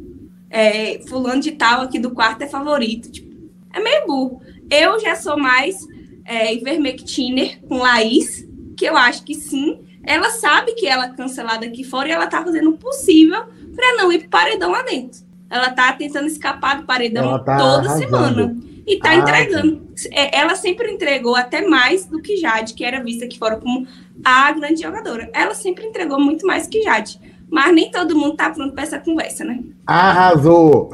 é, 0.50 1.00
fulano 1.06 1.40
de 1.40 1.52
tal 1.52 1.82
aqui 1.82 2.00
do 2.00 2.10
quarto 2.10 2.42
é 2.42 2.48
favorito. 2.48 3.10
Tipo, 3.10 3.32
é 3.72 3.80
meio 3.80 4.06
burro. 4.06 4.40
Eu 4.68 4.98
já 5.00 5.14
sou 5.14 5.38
mais 5.38 5.86
é, 6.24 6.52
Ivermectiner 6.52 7.60
com 7.68 7.78
Laís, 7.78 8.44
que 8.76 8.84
eu 8.84 8.96
acho 8.96 9.22
que 9.22 9.34
sim. 9.34 9.80
Ela 10.02 10.30
sabe 10.30 10.72
que 10.72 10.86
ela 10.86 11.06
é 11.06 11.10
cancelada 11.10 11.64
aqui 11.64 11.84
fora 11.84 12.08
e 12.08 12.12
ela 12.12 12.26
tá 12.26 12.42
fazendo 12.42 12.70
o 12.70 12.78
possível 12.78 13.44
para 13.74 13.96
não 13.96 14.10
ir 14.10 14.20
pro 14.20 14.30
paredão 14.30 14.72
lá 14.72 14.82
dentro. 14.82 15.24
Ela 15.48 15.70
tá 15.70 15.92
tentando 15.92 16.26
escapar 16.26 16.78
do 16.78 16.86
paredão 16.86 17.42
tá 17.44 17.56
toda 17.56 17.88
arrasando. 17.88 17.98
semana. 17.98 18.56
E 18.84 18.98
tá 18.98 19.10
ah, 19.10 19.16
entregando. 19.16 19.86
É, 20.12 20.38
ela 20.38 20.54
sempre 20.54 20.90
entregou 20.90 21.34
até 21.34 21.66
mais 21.66 22.06
do 22.06 22.20
que 22.20 22.36
Jade, 22.36 22.74
que 22.74 22.84
era 22.84 23.02
vista 23.02 23.24
aqui 23.24 23.38
fora 23.38 23.56
como 23.56 23.86
a 24.24 24.52
grande 24.52 24.82
jogadora. 24.82 25.28
Ela 25.32 25.54
sempre 25.54 25.86
entregou 25.86 26.20
muito 26.20 26.46
mais 26.46 26.68
que 26.68 26.82
Jade. 26.82 27.20
Mas 27.48 27.74
nem 27.74 27.90
todo 27.90 28.16
mundo 28.16 28.36
tá 28.36 28.50
pronto 28.50 28.74
para 28.74 28.82
essa 28.82 28.98
conversa, 28.98 29.44
né? 29.44 29.60
Arrasou! 29.86 30.90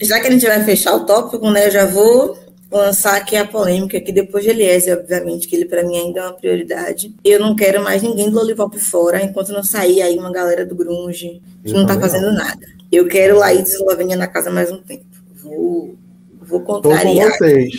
Já 0.00 0.20
que 0.20 0.28
a 0.28 0.30
gente 0.30 0.46
vai 0.46 0.64
fechar 0.64 0.94
o 0.94 1.04
tópico, 1.04 1.50
né? 1.50 1.66
Eu 1.66 1.70
já 1.70 1.86
vou 1.86 2.36
lançar 2.70 3.16
aqui 3.16 3.36
a 3.36 3.46
polêmica, 3.46 4.00
que 4.00 4.10
depois 4.10 4.42
de 4.42 4.50
Eliezer, 4.50 4.98
obviamente, 4.98 5.46
que 5.46 5.54
ele 5.54 5.66
para 5.66 5.84
mim 5.84 5.96
ainda 5.96 6.20
é 6.20 6.22
uma 6.24 6.32
prioridade. 6.32 7.14
Eu 7.22 7.38
não 7.38 7.54
quero 7.54 7.82
mais 7.84 8.02
ninguém 8.02 8.30
do 8.30 8.36
Lollipop 8.36 8.78
fora, 8.78 9.22
enquanto 9.22 9.52
não 9.52 9.62
sair 9.62 10.00
aí 10.00 10.16
uma 10.16 10.32
galera 10.32 10.64
do 10.64 10.74
Grunge 10.74 11.42
que 11.62 11.70
eu 11.70 11.74
não 11.74 11.86
tá 11.86 12.00
fazendo 12.00 12.28
não. 12.28 12.34
nada. 12.34 12.66
Eu 12.90 13.06
quero 13.06 13.38
Laís 13.38 13.70
e 13.70 13.74
Eslovênia 13.74 14.16
na 14.16 14.26
casa 14.26 14.50
mais 14.50 14.70
um 14.72 14.78
tempo. 14.78 15.04
Vou, 15.42 15.94
vou 16.40 16.60
contrariar 16.60 17.30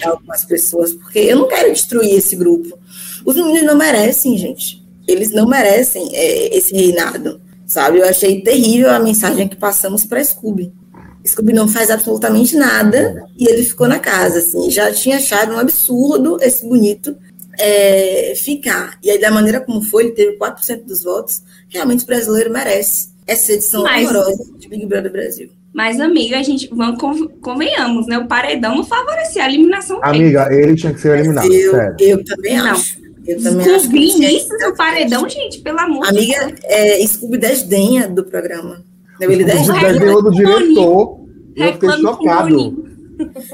algumas 0.05 0.45
pessoas, 0.45 0.93
porque 0.93 1.19
eu 1.19 1.37
não 1.37 1.47
quero 1.47 1.73
destruir 1.73 2.15
esse 2.15 2.35
grupo. 2.35 2.77
Os 3.25 3.35
meninos 3.35 3.63
não 3.63 3.75
merecem, 3.75 4.37
gente. 4.37 4.82
Eles 5.13 5.31
não 5.31 5.47
merecem 5.47 6.09
é, 6.13 6.55
esse 6.55 6.73
reinado, 6.73 7.41
sabe? 7.65 7.99
Eu 7.99 8.05
achei 8.05 8.41
terrível 8.41 8.89
a 8.91 8.99
mensagem 8.99 9.47
que 9.47 9.55
passamos 9.55 10.05
para 10.05 10.23
Scooby 10.23 10.71
Scooby 11.25 11.53
não 11.53 11.67
faz 11.67 11.89
absolutamente 11.89 12.55
nada 12.55 13.23
e 13.37 13.47
ele 13.47 13.63
ficou 13.63 13.87
na 13.87 13.99
casa, 13.99 14.39
assim. 14.39 14.69
Já 14.69 14.91
tinha 14.91 15.17
achado 15.17 15.53
um 15.53 15.59
absurdo 15.59 16.37
esse 16.41 16.65
bonito 16.67 17.15
é, 17.57 18.33
ficar. 18.35 18.97
E 19.01 19.09
aí, 19.09 19.19
da 19.19 19.31
maneira 19.31 19.61
como 19.61 19.81
foi, 19.81 20.05
ele 20.05 20.11
teve 20.11 20.37
4% 20.37 20.83
dos 20.83 21.03
votos. 21.03 21.41
Realmente 21.69 22.03
o 22.03 22.07
brasileiro 22.07 22.51
merece 22.51 23.09
essa 23.25 23.53
edição 23.53 23.83
Mas, 23.83 24.03
horrorosa 24.03 24.43
de 24.57 24.67
Big 24.67 24.85
Brother 24.85 25.11
Brasil. 25.11 25.49
Mas, 25.73 25.99
amiga, 25.99 26.37
a 26.37 26.43
gente 26.43 26.69
vamos 26.71 26.99
convenhamos, 27.41 28.05
né? 28.05 28.17
O 28.19 28.27
paredão 28.27 28.75
não 28.75 28.83
favorecia 28.83 29.43
a 29.43 29.49
eliminação 29.49 30.01
dele. 30.01 30.17
Amiga, 30.17 30.53
ele 30.53 30.75
tinha 30.75 30.93
que 30.93 30.99
ser 30.99 31.17
eliminado. 31.17 31.51
Eu, 31.51 31.95
eu 31.99 32.23
também 32.23 32.57
não. 32.57 32.65
acho. 32.67 33.01
Eu 33.25 33.41
também 33.41 33.65
Com 33.65 33.75
acho. 33.75 33.89
Vinícius 33.89 34.61
no 34.61 34.75
paredão, 34.75 35.29
gente, 35.29 35.59
pelo 35.61 35.79
amor 35.79 36.07
de 36.07 36.13
Deus. 36.13 36.37
Amiga, 36.37 36.55
é, 36.63 37.07
Scooby 37.07 37.37
desdenha 37.37 38.07
do 38.07 38.23
programa. 38.23 38.83
Ele 39.19 39.43
ganhou 39.43 40.21
do 40.21 40.31
diretor. 40.31 41.19
Eu 41.55 41.73
fiquei 41.73 41.89
chocado. 41.91 42.93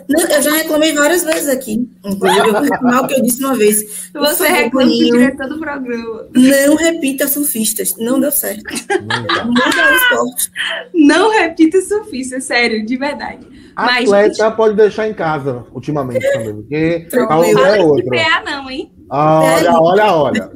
Não, 0.08 0.22
eu 0.22 0.42
já 0.42 0.52
reclamei 0.52 0.94
várias 0.94 1.24
vezes 1.24 1.50
aqui. 1.50 1.88
Inclusive, 2.04 2.48
eu 2.48 2.54
vou 2.54 2.62
reclamar 2.62 3.04
o 3.04 3.08
que 3.08 3.16
eu 3.16 3.22
disse 3.22 3.44
uma 3.44 3.56
vez. 3.56 4.10
Você 4.14 4.48
reclama 4.48 4.90
do 4.90 4.98
diretor 4.98 5.50
do 5.50 5.60
programa. 5.60 6.28
Não 6.34 6.76
repita 6.76 7.28
surfistas. 7.28 7.96
Não 7.98 8.20
deu 8.20 8.32
certo. 8.32 8.64
Não 8.64 9.96
esporte. 9.96 10.52
Não 10.94 11.32
repita 11.32 11.82
surfistas, 11.82 12.46
sério, 12.46 12.86
de 12.86 12.98
verdade. 12.98 13.46
Atleta 13.76 14.44
Mas, 14.44 14.56
pode 14.56 14.76
deixar 14.76 15.08
em 15.08 15.14
casa 15.14 15.66
ultimamente 15.74 16.26
também, 16.34 16.56
porque 16.56 17.08
a 17.18 17.40
onda 17.40 17.78
é 17.78 17.82
outra. 17.82 18.10
PA 18.10 18.44
não, 18.46 18.70
hein? 18.70 18.92
Olha, 19.10 19.80
olha, 19.80 20.14
olha. 20.14 20.52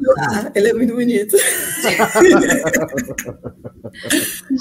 Ele 0.53 0.69
é 0.69 0.74
muito 0.74 0.93
bonito. 0.93 1.36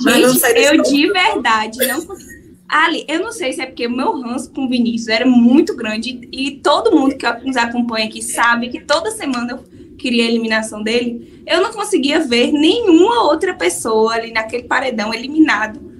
Gente, 0.05 0.43
eu 0.57 0.83
de 0.83 1.13
verdade 1.13 1.79
não 1.87 2.01
Ali, 2.69 3.05
eu 3.07 3.21
não 3.21 3.33
sei 3.33 3.53
se 3.53 3.61
é 3.61 3.67
porque 3.67 3.87
o 3.87 3.91
meu 3.91 4.19
ranço 4.23 4.51
com 4.51 4.65
o 4.65 4.69
Vinícius 4.69 5.09
era 5.09 5.27
muito 5.27 5.77
grande 5.77 6.27
e 6.33 6.53
todo 6.53 6.91
mundo 6.97 7.15
que 7.17 7.27
nos 7.45 7.59
acompanha 7.59 8.07
aqui 8.07 8.23
sabe 8.23 8.71
que 8.71 8.81
toda 8.81 9.11
semana 9.11 9.53
eu 9.53 9.59
queria 9.99 10.25
a 10.25 10.29
eliminação 10.29 10.83
dele. 10.83 11.43
Eu 11.47 11.61
não 11.61 11.71
conseguia 11.71 12.21
ver 12.21 12.51
nenhuma 12.51 13.25
outra 13.25 13.53
pessoa 13.53 14.15
ali 14.15 14.33
naquele 14.33 14.63
paredão 14.63 15.13
eliminado 15.13 15.93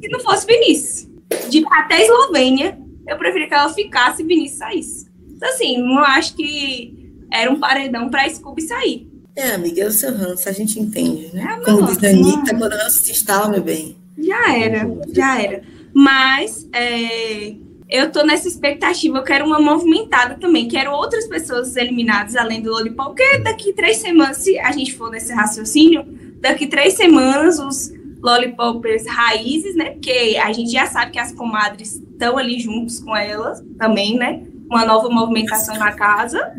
se 0.00 0.08
não 0.08 0.20
fosse 0.20 0.46
Vinícius. 0.46 1.08
De, 1.50 1.64
até 1.70 1.96
a 1.96 2.02
Eslovênia, 2.02 2.78
eu 3.06 3.16
preferia 3.16 3.48
que 3.48 3.54
ela 3.54 3.72
ficasse 3.72 4.22
e 4.22 4.26
Vinícius 4.26 4.58
saísse. 4.58 5.03
Então, 5.34 5.48
assim, 5.48 5.78
não 5.78 5.98
acho 5.98 6.34
que 6.34 7.04
era 7.32 7.50
um 7.50 7.58
paredão 7.58 8.08
para 8.08 8.28
Scooby 8.28 8.62
sair. 8.62 9.08
É, 9.36 9.50
amiga, 9.50 9.82
é 9.82 9.86
o 9.86 9.90
seu 9.90 10.16
ranço, 10.16 10.48
a 10.48 10.52
gente 10.52 10.78
entende, 10.78 11.30
né? 11.34 11.58
É 11.60 11.64
Como 11.64 11.86
diz 11.86 12.02
a 12.02 12.08
Anitta, 12.08 12.56
quando 12.56 12.72
ranço 12.72 13.02
se 13.02 13.10
instala, 13.10 13.48
meu 13.48 13.62
bem. 13.62 13.96
Já 14.16 14.56
era, 14.56 14.88
já 15.12 15.42
era. 15.42 15.62
Mas 15.92 16.68
é, 16.72 17.54
eu 17.90 18.10
tô 18.10 18.24
nessa 18.24 18.48
expectativa, 18.48 19.18
eu 19.18 19.22
quero 19.22 19.44
uma 19.44 19.60
movimentada 19.60 20.36
também, 20.36 20.68
quero 20.68 20.92
outras 20.92 21.26
pessoas 21.26 21.76
eliminadas 21.76 22.36
além 22.36 22.62
do 22.62 22.70
Lollipop, 22.70 23.08
porque 23.08 23.38
daqui 23.38 23.72
três 23.72 23.98
semanas, 23.98 24.38
se 24.38 24.58
a 24.58 24.70
gente 24.72 24.94
for 24.94 25.10
nesse 25.10 25.32
raciocínio, 25.32 26.04
daqui 26.40 26.66
três 26.66 26.94
semanas 26.94 27.58
os 27.58 27.92
Lollipopers 28.22 29.06
raízes, 29.06 29.76
né? 29.76 29.90
Porque 29.90 30.38
a 30.42 30.52
gente 30.52 30.70
já 30.70 30.86
sabe 30.86 31.12
que 31.12 31.18
as 31.18 31.32
comadres 31.32 31.96
estão 31.96 32.38
ali 32.38 32.58
juntos 32.58 33.00
com 33.00 33.14
elas 33.14 33.62
também, 33.78 34.16
né? 34.16 34.42
Uma 34.74 34.84
nova 34.84 35.08
movimentação 35.08 35.78
na 35.78 35.92
casa. 35.92 36.52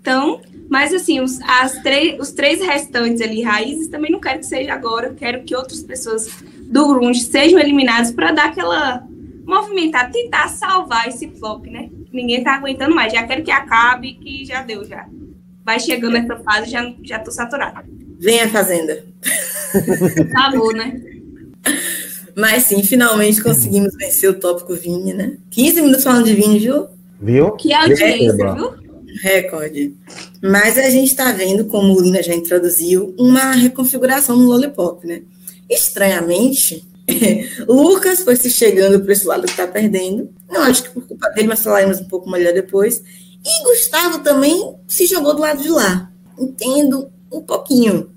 Então, 0.00 0.40
mas 0.68 0.92
assim, 0.92 1.20
os, 1.20 1.38
os 2.18 2.32
três 2.32 2.60
restantes 2.60 3.20
ali, 3.20 3.40
raízes, 3.42 3.86
também 3.86 4.10
não 4.10 4.18
quero 4.18 4.40
que 4.40 4.46
seja 4.46 4.72
agora, 4.72 5.14
quero 5.14 5.44
que 5.44 5.54
outras 5.54 5.80
pessoas 5.80 6.28
do 6.62 6.88
grunge 6.88 7.20
sejam 7.20 7.60
eliminados 7.60 8.10
para 8.10 8.32
dar 8.32 8.46
aquela 8.46 9.06
movimentada, 9.44 10.10
tentar 10.10 10.48
salvar 10.48 11.06
esse 11.06 11.28
flop, 11.38 11.66
né? 11.66 11.88
Ninguém 12.12 12.42
tá 12.42 12.54
aguentando 12.54 12.96
mais. 12.96 13.12
Já 13.12 13.24
quero 13.24 13.44
que 13.44 13.50
acabe, 13.52 14.14
que 14.14 14.44
já 14.44 14.62
deu 14.62 14.84
já. 14.84 15.06
Vai 15.64 15.78
chegando 15.78 16.16
essa 16.16 16.36
fase, 16.36 16.68
já 16.68 16.92
já 17.04 17.20
tô 17.20 17.30
saturada. 17.30 17.84
Vem 18.18 18.40
a 18.40 18.48
fazenda. 18.48 19.04
Acabou, 20.32 20.72
né? 20.72 21.00
Mas 22.34 22.64
sim, 22.64 22.82
finalmente 22.82 23.40
conseguimos 23.40 23.94
vencer 23.96 24.30
o 24.30 24.34
tópico 24.34 24.74
Vini, 24.74 25.12
né? 25.12 25.36
15 25.50 25.82
minutos 25.82 26.02
falando 26.02 26.24
de 26.24 26.34
Vini, 26.34 26.58
viu? 26.58 26.88
Viu? 27.22 27.52
Que 27.52 27.72
audiência, 27.72 28.34
viu? 28.34 28.74
Recorde. 29.22 29.94
Mas 30.42 30.76
a 30.76 30.90
gente 30.90 31.08
está 31.08 31.30
vendo, 31.32 31.66
como 31.66 31.94
o 31.94 32.02
Lina 32.02 32.22
já 32.22 32.34
introduziu, 32.34 33.14
uma 33.16 33.52
reconfiguração 33.52 34.36
no 34.36 34.48
Lollipop, 34.48 35.06
né? 35.06 35.22
Estranhamente, 35.70 36.84
Lucas 37.68 38.22
foi 38.22 38.34
se 38.36 38.50
chegando 38.50 39.00
para 39.00 39.12
esse 39.12 39.26
lado 39.26 39.44
que 39.44 39.50
está 39.50 39.66
perdendo. 39.66 40.30
Não 40.50 40.62
acho 40.62 40.82
que 40.82 40.90
por 40.90 41.06
culpa 41.06 41.28
dele, 41.30 41.48
mas 41.48 41.62
falaremos 41.62 42.00
um 42.00 42.04
pouco 42.04 42.28
melhor 42.28 42.52
depois. 42.52 43.02
E 43.44 43.64
Gustavo 43.64 44.20
também 44.20 44.74
se 44.88 45.06
jogou 45.06 45.34
do 45.34 45.40
lado 45.40 45.62
de 45.62 45.68
lá. 45.68 46.10
Entendo 46.38 47.10
um 47.30 47.40
pouquinho. 47.40 48.10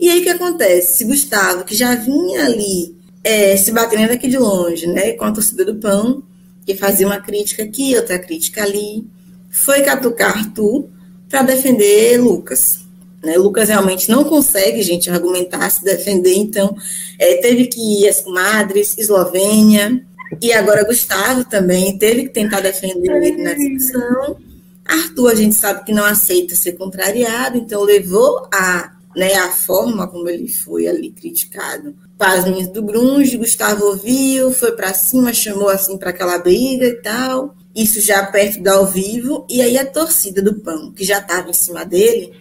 E 0.00 0.08
aí 0.08 0.20
o 0.20 0.22
que 0.22 0.30
acontece? 0.30 0.94
Se 0.94 1.04
Gustavo, 1.04 1.64
que 1.64 1.74
já 1.74 1.94
vinha 1.94 2.46
ali 2.46 2.96
é, 3.22 3.56
se 3.56 3.70
batendo 3.70 4.12
aqui 4.12 4.28
de 4.28 4.38
longe, 4.38 4.86
né, 4.86 5.12
com 5.12 5.24
a 5.24 5.32
torcida 5.32 5.64
do 5.64 5.76
pão, 5.76 6.22
que 6.64 6.74
fazia 6.76 7.06
uma 7.06 7.20
crítica 7.20 7.62
aqui, 7.62 7.96
outra 7.96 8.18
crítica 8.18 8.62
ali, 8.62 9.04
foi 9.50 9.82
catucar 9.82 10.36
Arthur 10.38 10.88
para 11.28 11.42
defender 11.42 12.20
Lucas. 12.20 12.80
Né? 13.22 13.36
Lucas 13.36 13.68
realmente 13.68 14.10
não 14.10 14.24
consegue, 14.24 14.82
gente, 14.82 15.10
argumentar, 15.10 15.68
se 15.70 15.84
defender, 15.84 16.34
então 16.34 16.76
é, 17.18 17.36
teve 17.36 17.66
que 17.66 17.80
ir 17.80 18.08
as 18.08 18.20
comadres, 18.20 18.96
Eslovênia, 18.98 20.04
e 20.40 20.52
agora 20.52 20.84
Gustavo 20.84 21.44
também 21.44 21.96
teve 21.98 22.24
que 22.24 22.30
tentar 22.30 22.60
defender 22.60 23.22
ele 23.22 23.42
na 23.42 23.52
discussão. 23.52 24.36
Arthur, 24.84 25.30
a 25.30 25.34
gente 25.34 25.54
sabe 25.54 25.84
que 25.84 25.92
não 25.92 26.04
aceita 26.04 26.56
ser 26.56 26.72
contrariado, 26.72 27.56
então 27.56 27.82
levou 27.82 28.48
a, 28.52 28.92
né, 29.16 29.34
a 29.34 29.50
forma 29.50 30.06
como 30.08 30.28
ele 30.28 30.48
foi 30.48 30.86
ali 30.86 31.10
criticado 31.10 31.94
para 32.16 32.34
as 32.34 32.44
minhas 32.44 32.68
do 32.68 32.82
Grunge. 32.82 33.36
Gustavo 33.36 33.84
ouviu, 33.86 34.50
foi 34.52 34.72
para 34.72 34.94
cima, 34.94 35.32
chamou 35.32 35.68
assim 35.68 35.98
para 35.98 36.10
aquela 36.10 36.38
briga 36.38 36.86
e 36.86 36.94
tal. 37.02 37.54
Isso 37.74 38.00
já 38.00 38.24
perto 38.26 38.62
do 38.62 38.68
ao 38.68 38.86
vivo, 38.86 39.46
e 39.48 39.62
aí 39.62 39.78
a 39.78 39.86
torcida 39.86 40.42
do 40.42 40.60
Pão, 40.60 40.92
que 40.92 41.04
já 41.04 41.18
estava 41.18 41.48
em 41.48 41.54
cima 41.54 41.84
dele, 41.84 42.32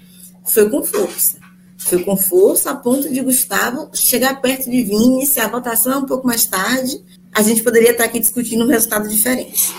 foi 0.43 0.69
com 0.69 0.83
força. 0.83 1.37
Foi 1.77 2.03
com 2.03 2.15
força 2.17 2.71
a 2.71 2.75
ponto 2.75 3.09
de 3.09 3.21
Gustavo 3.21 3.89
chegar 3.93 4.41
perto 4.41 4.69
de 4.69 4.83
Vini. 4.83 5.25
Se 5.25 5.39
a 5.39 5.47
votação 5.47 5.93
é 5.93 5.97
um 5.97 6.05
pouco 6.05 6.27
mais 6.27 6.45
tarde, 6.45 7.01
a 7.33 7.41
gente 7.41 7.63
poderia 7.63 7.91
estar 7.91 8.03
aqui 8.03 8.19
discutindo 8.19 8.63
um 8.63 8.67
resultado 8.67 9.07
diferente. 9.07 9.73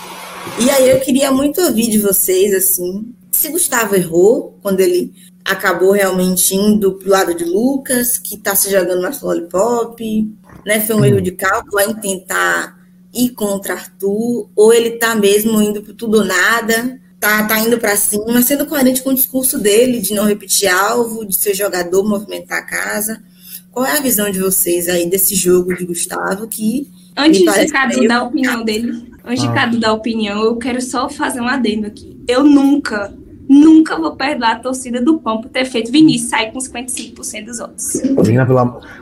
E 0.59 0.69
aí 0.69 0.89
eu 0.89 0.99
queria 0.99 1.31
muito 1.31 1.61
ouvir 1.61 1.89
de 1.89 1.99
vocês, 1.99 2.53
assim, 2.53 3.13
se 3.31 3.49
Gustavo 3.49 3.95
errou 3.95 4.57
quando 4.61 4.81
ele 4.81 5.13
acabou 5.45 5.91
realmente 5.91 6.55
indo 6.55 6.93
pro 6.93 7.09
lado 7.09 7.33
de 7.33 7.43
Lucas, 7.43 8.17
que 8.17 8.37
tá 8.37 8.55
se 8.55 8.71
jogando 8.71 9.01
mais 9.01 9.21
lollipop, 9.21 10.31
né? 10.65 10.79
Foi 10.81 10.95
um 10.95 11.05
erro 11.05 11.21
de 11.21 11.31
cálculo 11.31 11.79
em 11.81 11.93
tentar 11.93 12.79
ir 13.13 13.29
contra 13.31 13.73
Arthur, 13.73 14.49
ou 14.55 14.73
ele 14.73 14.91
tá 14.91 15.15
mesmo 15.15 15.61
indo 15.61 15.81
pro 15.81 15.93
tudo 15.93 16.19
ou 16.19 16.25
nada, 16.25 16.99
tá, 17.19 17.43
tá 17.45 17.59
indo 17.59 17.77
para 17.77 17.95
cima, 17.95 18.41
sendo 18.41 18.65
coerente 18.65 19.03
com 19.03 19.11
o 19.11 19.15
discurso 19.15 19.59
dele 19.59 19.99
de 19.99 20.13
não 20.13 20.25
repetir 20.25 20.67
alvo, 20.69 21.25
de 21.25 21.35
ser 21.35 21.53
jogador, 21.53 22.03
movimentar 22.03 22.59
a 22.59 22.65
casa. 22.65 23.21
Qual 23.71 23.85
é 23.85 23.97
a 23.97 24.01
visão 24.01 24.29
de 24.31 24.39
vocês 24.39 24.87
aí 24.87 25.09
desse 25.09 25.35
jogo 25.35 25.75
de 25.75 25.85
Gustavo 25.85 26.47
que 26.47 26.89
Antes 27.15 27.41
de 27.41 27.71
Cadu 27.71 28.07
dar 28.07 28.17
a 28.17 28.23
opinião 28.23 28.63
dele, 28.63 29.11
antes 29.23 29.43
ah. 29.43 29.47
de 29.47 29.53
Cadu 29.53 29.79
dar 29.79 29.89
a 29.89 29.93
opinião, 29.93 30.43
eu 30.43 30.57
quero 30.57 30.81
só 30.81 31.07
fazer 31.07 31.41
um 31.41 31.47
adendo 31.47 31.87
aqui. 31.87 32.17
Eu 32.27 32.43
nunca 32.43 33.13
Nunca 33.47 33.97
vou 33.97 34.15
perdoar 34.15 34.53
a 34.53 34.59
torcida 34.59 35.01
do 35.01 35.19
Pão 35.19 35.41
por 35.41 35.49
ter 35.49 35.65
feito 35.65 35.91
Vinícius 35.91 36.29
sair 36.29 36.51
com 36.51 36.59
55% 36.59 37.45
dos 37.45 37.59
votos. 37.59 38.01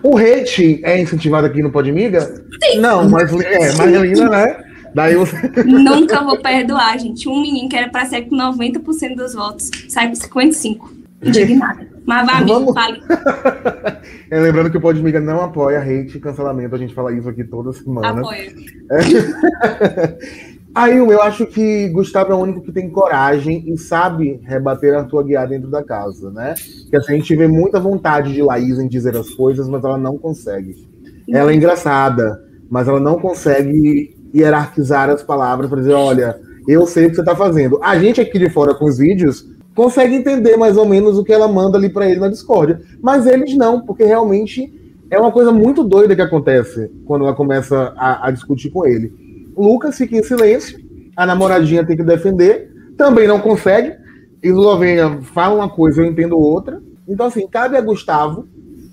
O 0.03 0.17
hate 0.17 0.81
é 0.83 0.99
incentivado 0.99 1.47
aqui 1.47 1.61
no 1.61 1.71
Podmiga? 1.71 2.21
Sim. 2.63 2.79
Não, 2.79 3.07
mas 3.09 3.31
é, 3.31 3.75
mas 3.77 3.79
ainda, 3.79 4.29
né? 4.29 4.63
Daí 4.93 5.15
você... 5.15 5.35
Nunca 5.63 6.21
vou 6.23 6.37
perdoar, 6.37 6.97
gente. 6.99 7.29
Um 7.29 7.41
menino 7.41 7.69
que 7.69 7.75
era 7.75 7.89
para 7.89 8.05
sair 8.05 8.25
com 8.25 8.35
90% 8.35 9.15
dos 9.15 9.33
votos 9.33 9.69
sai 9.87 10.07
com 10.07 10.13
55%. 10.13 11.01
Indignada. 11.23 11.87
Mas 12.03 12.25
vá, 12.25 12.39
amigo, 12.39 12.73
fale. 12.73 12.99
é, 14.31 14.39
lembrando 14.39 14.71
que 14.71 14.77
o 14.77 14.81
Podmiga 14.81 15.19
não 15.19 15.39
apoia 15.41 15.79
hate 15.79 16.17
e 16.17 16.19
cancelamento. 16.19 16.73
A 16.73 16.77
gente 16.79 16.95
fala 16.95 17.13
isso 17.13 17.29
aqui 17.29 17.43
toda 17.43 17.71
semana. 17.73 18.09
Apoia. 18.09 18.51
É. 18.91 20.51
Aí 20.73 20.97
eu 20.97 21.21
acho 21.21 21.45
que 21.45 21.89
Gustavo 21.89 22.31
é 22.31 22.35
o 22.35 22.39
único 22.39 22.61
que 22.61 22.71
tem 22.71 22.89
coragem 22.89 23.63
e 23.67 23.77
sabe 23.77 24.39
rebater 24.43 24.95
a 24.95 25.03
tua 25.03 25.21
guiar 25.21 25.47
dentro 25.47 25.69
da 25.69 25.83
casa, 25.83 26.31
né? 26.31 26.53
Que 26.89 26.95
assim, 26.95 27.13
a 27.13 27.15
gente 27.17 27.35
vê 27.35 27.45
muita 27.45 27.79
vontade 27.79 28.33
de 28.33 28.41
Laís 28.41 28.79
em 28.79 28.87
dizer 28.87 29.15
as 29.17 29.29
coisas, 29.31 29.67
mas 29.67 29.83
ela 29.83 29.97
não 29.97 30.17
consegue. 30.17 30.87
Ela 31.29 31.51
é 31.51 31.55
engraçada, 31.55 32.41
mas 32.69 32.87
ela 32.87 33.01
não 33.01 33.19
consegue 33.19 34.15
hierarquizar 34.33 35.09
as 35.09 35.21
palavras 35.21 35.69
para 35.69 35.79
dizer, 35.79 35.93
olha, 35.93 36.39
eu 36.65 36.87
sei 36.87 37.07
o 37.07 37.09
que 37.09 37.15
você 37.15 37.21
está 37.21 37.35
fazendo. 37.35 37.77
A 37.83 37.97
gente 37.97 38.21
aqui 38.21 38.39
de 38.39 38.49
fora 38.49 38.73
com 38.73 38.85
os 38.85 38.97
vídeos 38.97 39.45
consegue 39.75 40.15
entender 40.15 40.55
mais 40.55 40.77
ou 40.77 40.85
menos 40.85 41.17
o 41.17 41.23
que 41.23 41.33
ela 41.33 41.49
manda 41.49 41.77
ali 41.77 41.89
para 41.89 42.09
ele 42.09 42.19
na 42.19 42.29
Discord, 42.29 42.77
mas 43.01 43.25
eles 43.25 43.57
não, 43.57 43.81
porque 43.81 44.05
realmente 44.05 44.71
é 45.09 45.19
uma 45.19 45.31
coisa 45.31 45.51
muito 45.51 45.83
doida 45.83 46.15
que 46.15 46.21
acontece 46.21 46.89
quando 47.05 47.25
ela 47.25 47.35
começa 47.35 47.93
a, 47.97 48.27
a 48.27 48.31
discutir 48.31 48.69
com 48.69 48.85
ele. 48.85 49.30
Lucas 49.55 49.97
fica 49.97 50.15
em 50.17 50.23
silêncio, 50.23 50.79
a 51.15 51.25
namoradinha 51.25 51.85
tem 51.85 51.97
que 51.97 52.03
defender, 52.03 52.71
também 52.97 53.27
não 53.27 53.39
consegue. 53.39 53.95
Eslovênia 54.41 55.21
fala 55.21 55.55
uma 55.55 55.69
coisa, 55.69 56.01
eu 56.01 56.05
entendo 56.05 56.37
outra. 56.37 56.81
Então, 57.07 57.25
assim, 57.27 57.47
cabe 57.47 57.77
a 57.77 57.81
Gustavo 57.81 58.47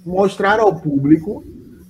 mostrar 0.04 0.60
ao 0.60 0.74
público 0.74 1.44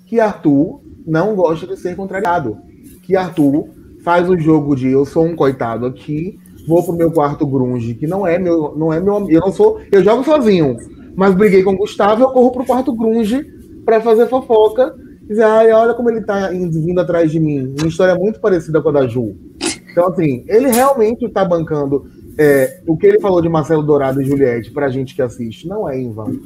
que 0.07 0.21
Arthur 0.21 0.81
não 1.07 1.35
gosta 1.35 1.67
de 1.67 1.77
ser 1.77 1.97
contrariado. 1.97 2.59
Que 3.03 3.17
Arthur 3.17 3.69
faz 4.03 4.29
o 4.29 4.39
jogo 4.39 4.75
de 4.75 4.89
eu 4.89 5.05
sou 5.05 5.25
um 5.25 5.35
coitado 5.35 5.87
aqui, 5.87 6.39
vou 6.67 6.83
pro 6.83 6.95
meu 6.95 7.11
quarto 7.11 7.47
grunge, 7.47 7.95
que 7.95 8.07
não 8.07 8.27
é 8.27 8.39
meu, 8.39 8.75
não 8.77 8.93
é 8.93 9.01
meu, 9.01 9.29
eu 9.31 9.41
não 9.41 9.53
sou, 9.53 9.81
eu 9.91 10.03
jogo 10.03 10.25
sozinho, 10.25 10.77
mas 11.17 11.35
briguei 11.35 11.63
com 11.63 11.73
o 11.73 11.79
Gustavo, 11.79 12.23
eu 12.23 12.31
corro 12.31 12.53
pro 12.53 12.67
quarto 12.67 12.93
grunge 12.93 13.45
para 13.85 14.01
fazer 14.01 14.29
fofoca 14.29 14.95
dizer, 15.29 15.45
ai, 15.45 15.71
olha 15.73 15.95
como 15.95 16.11
ele 16.11 16.23
tá 16.23 16.49
vindo 16.49 17.01
atrás 17.01 17.31
de 17.31 17.39
mim. 17.39 17.75
Uma 17.79 17.89
história 17.89 18.15
muito 18.15 18.41
parecida 18.41 18.81
com 18.81 18.89
a 18.89 18.93
da 18.93 19.07
Ju. 19.07 19.37
Então, 19.91 20.09
assim, 20.09 20.45
ele 20.49 20.69
realmente 20.69 21.29
tá 21.29 21.45
bancando 21.45 22.07
é, 22.39 22.81
o 22.87 22.97
que 22.97 23.07
ele 23.07 23.21
falou 23.21 23.43
de 23.43 23.49
Marcelo 23.49 23.83
Dourado 23.83 24.23
e 24.23 24.25
Juliette 24.25 24.71
pra 24.71 24.89
gente 24.89 25.15
que 25.15 25.23
assiste. 25.23 25.69
Não 25.69 25.89
é 25.89 25.99
em 25.99 26.11
vão. 26.11 26.39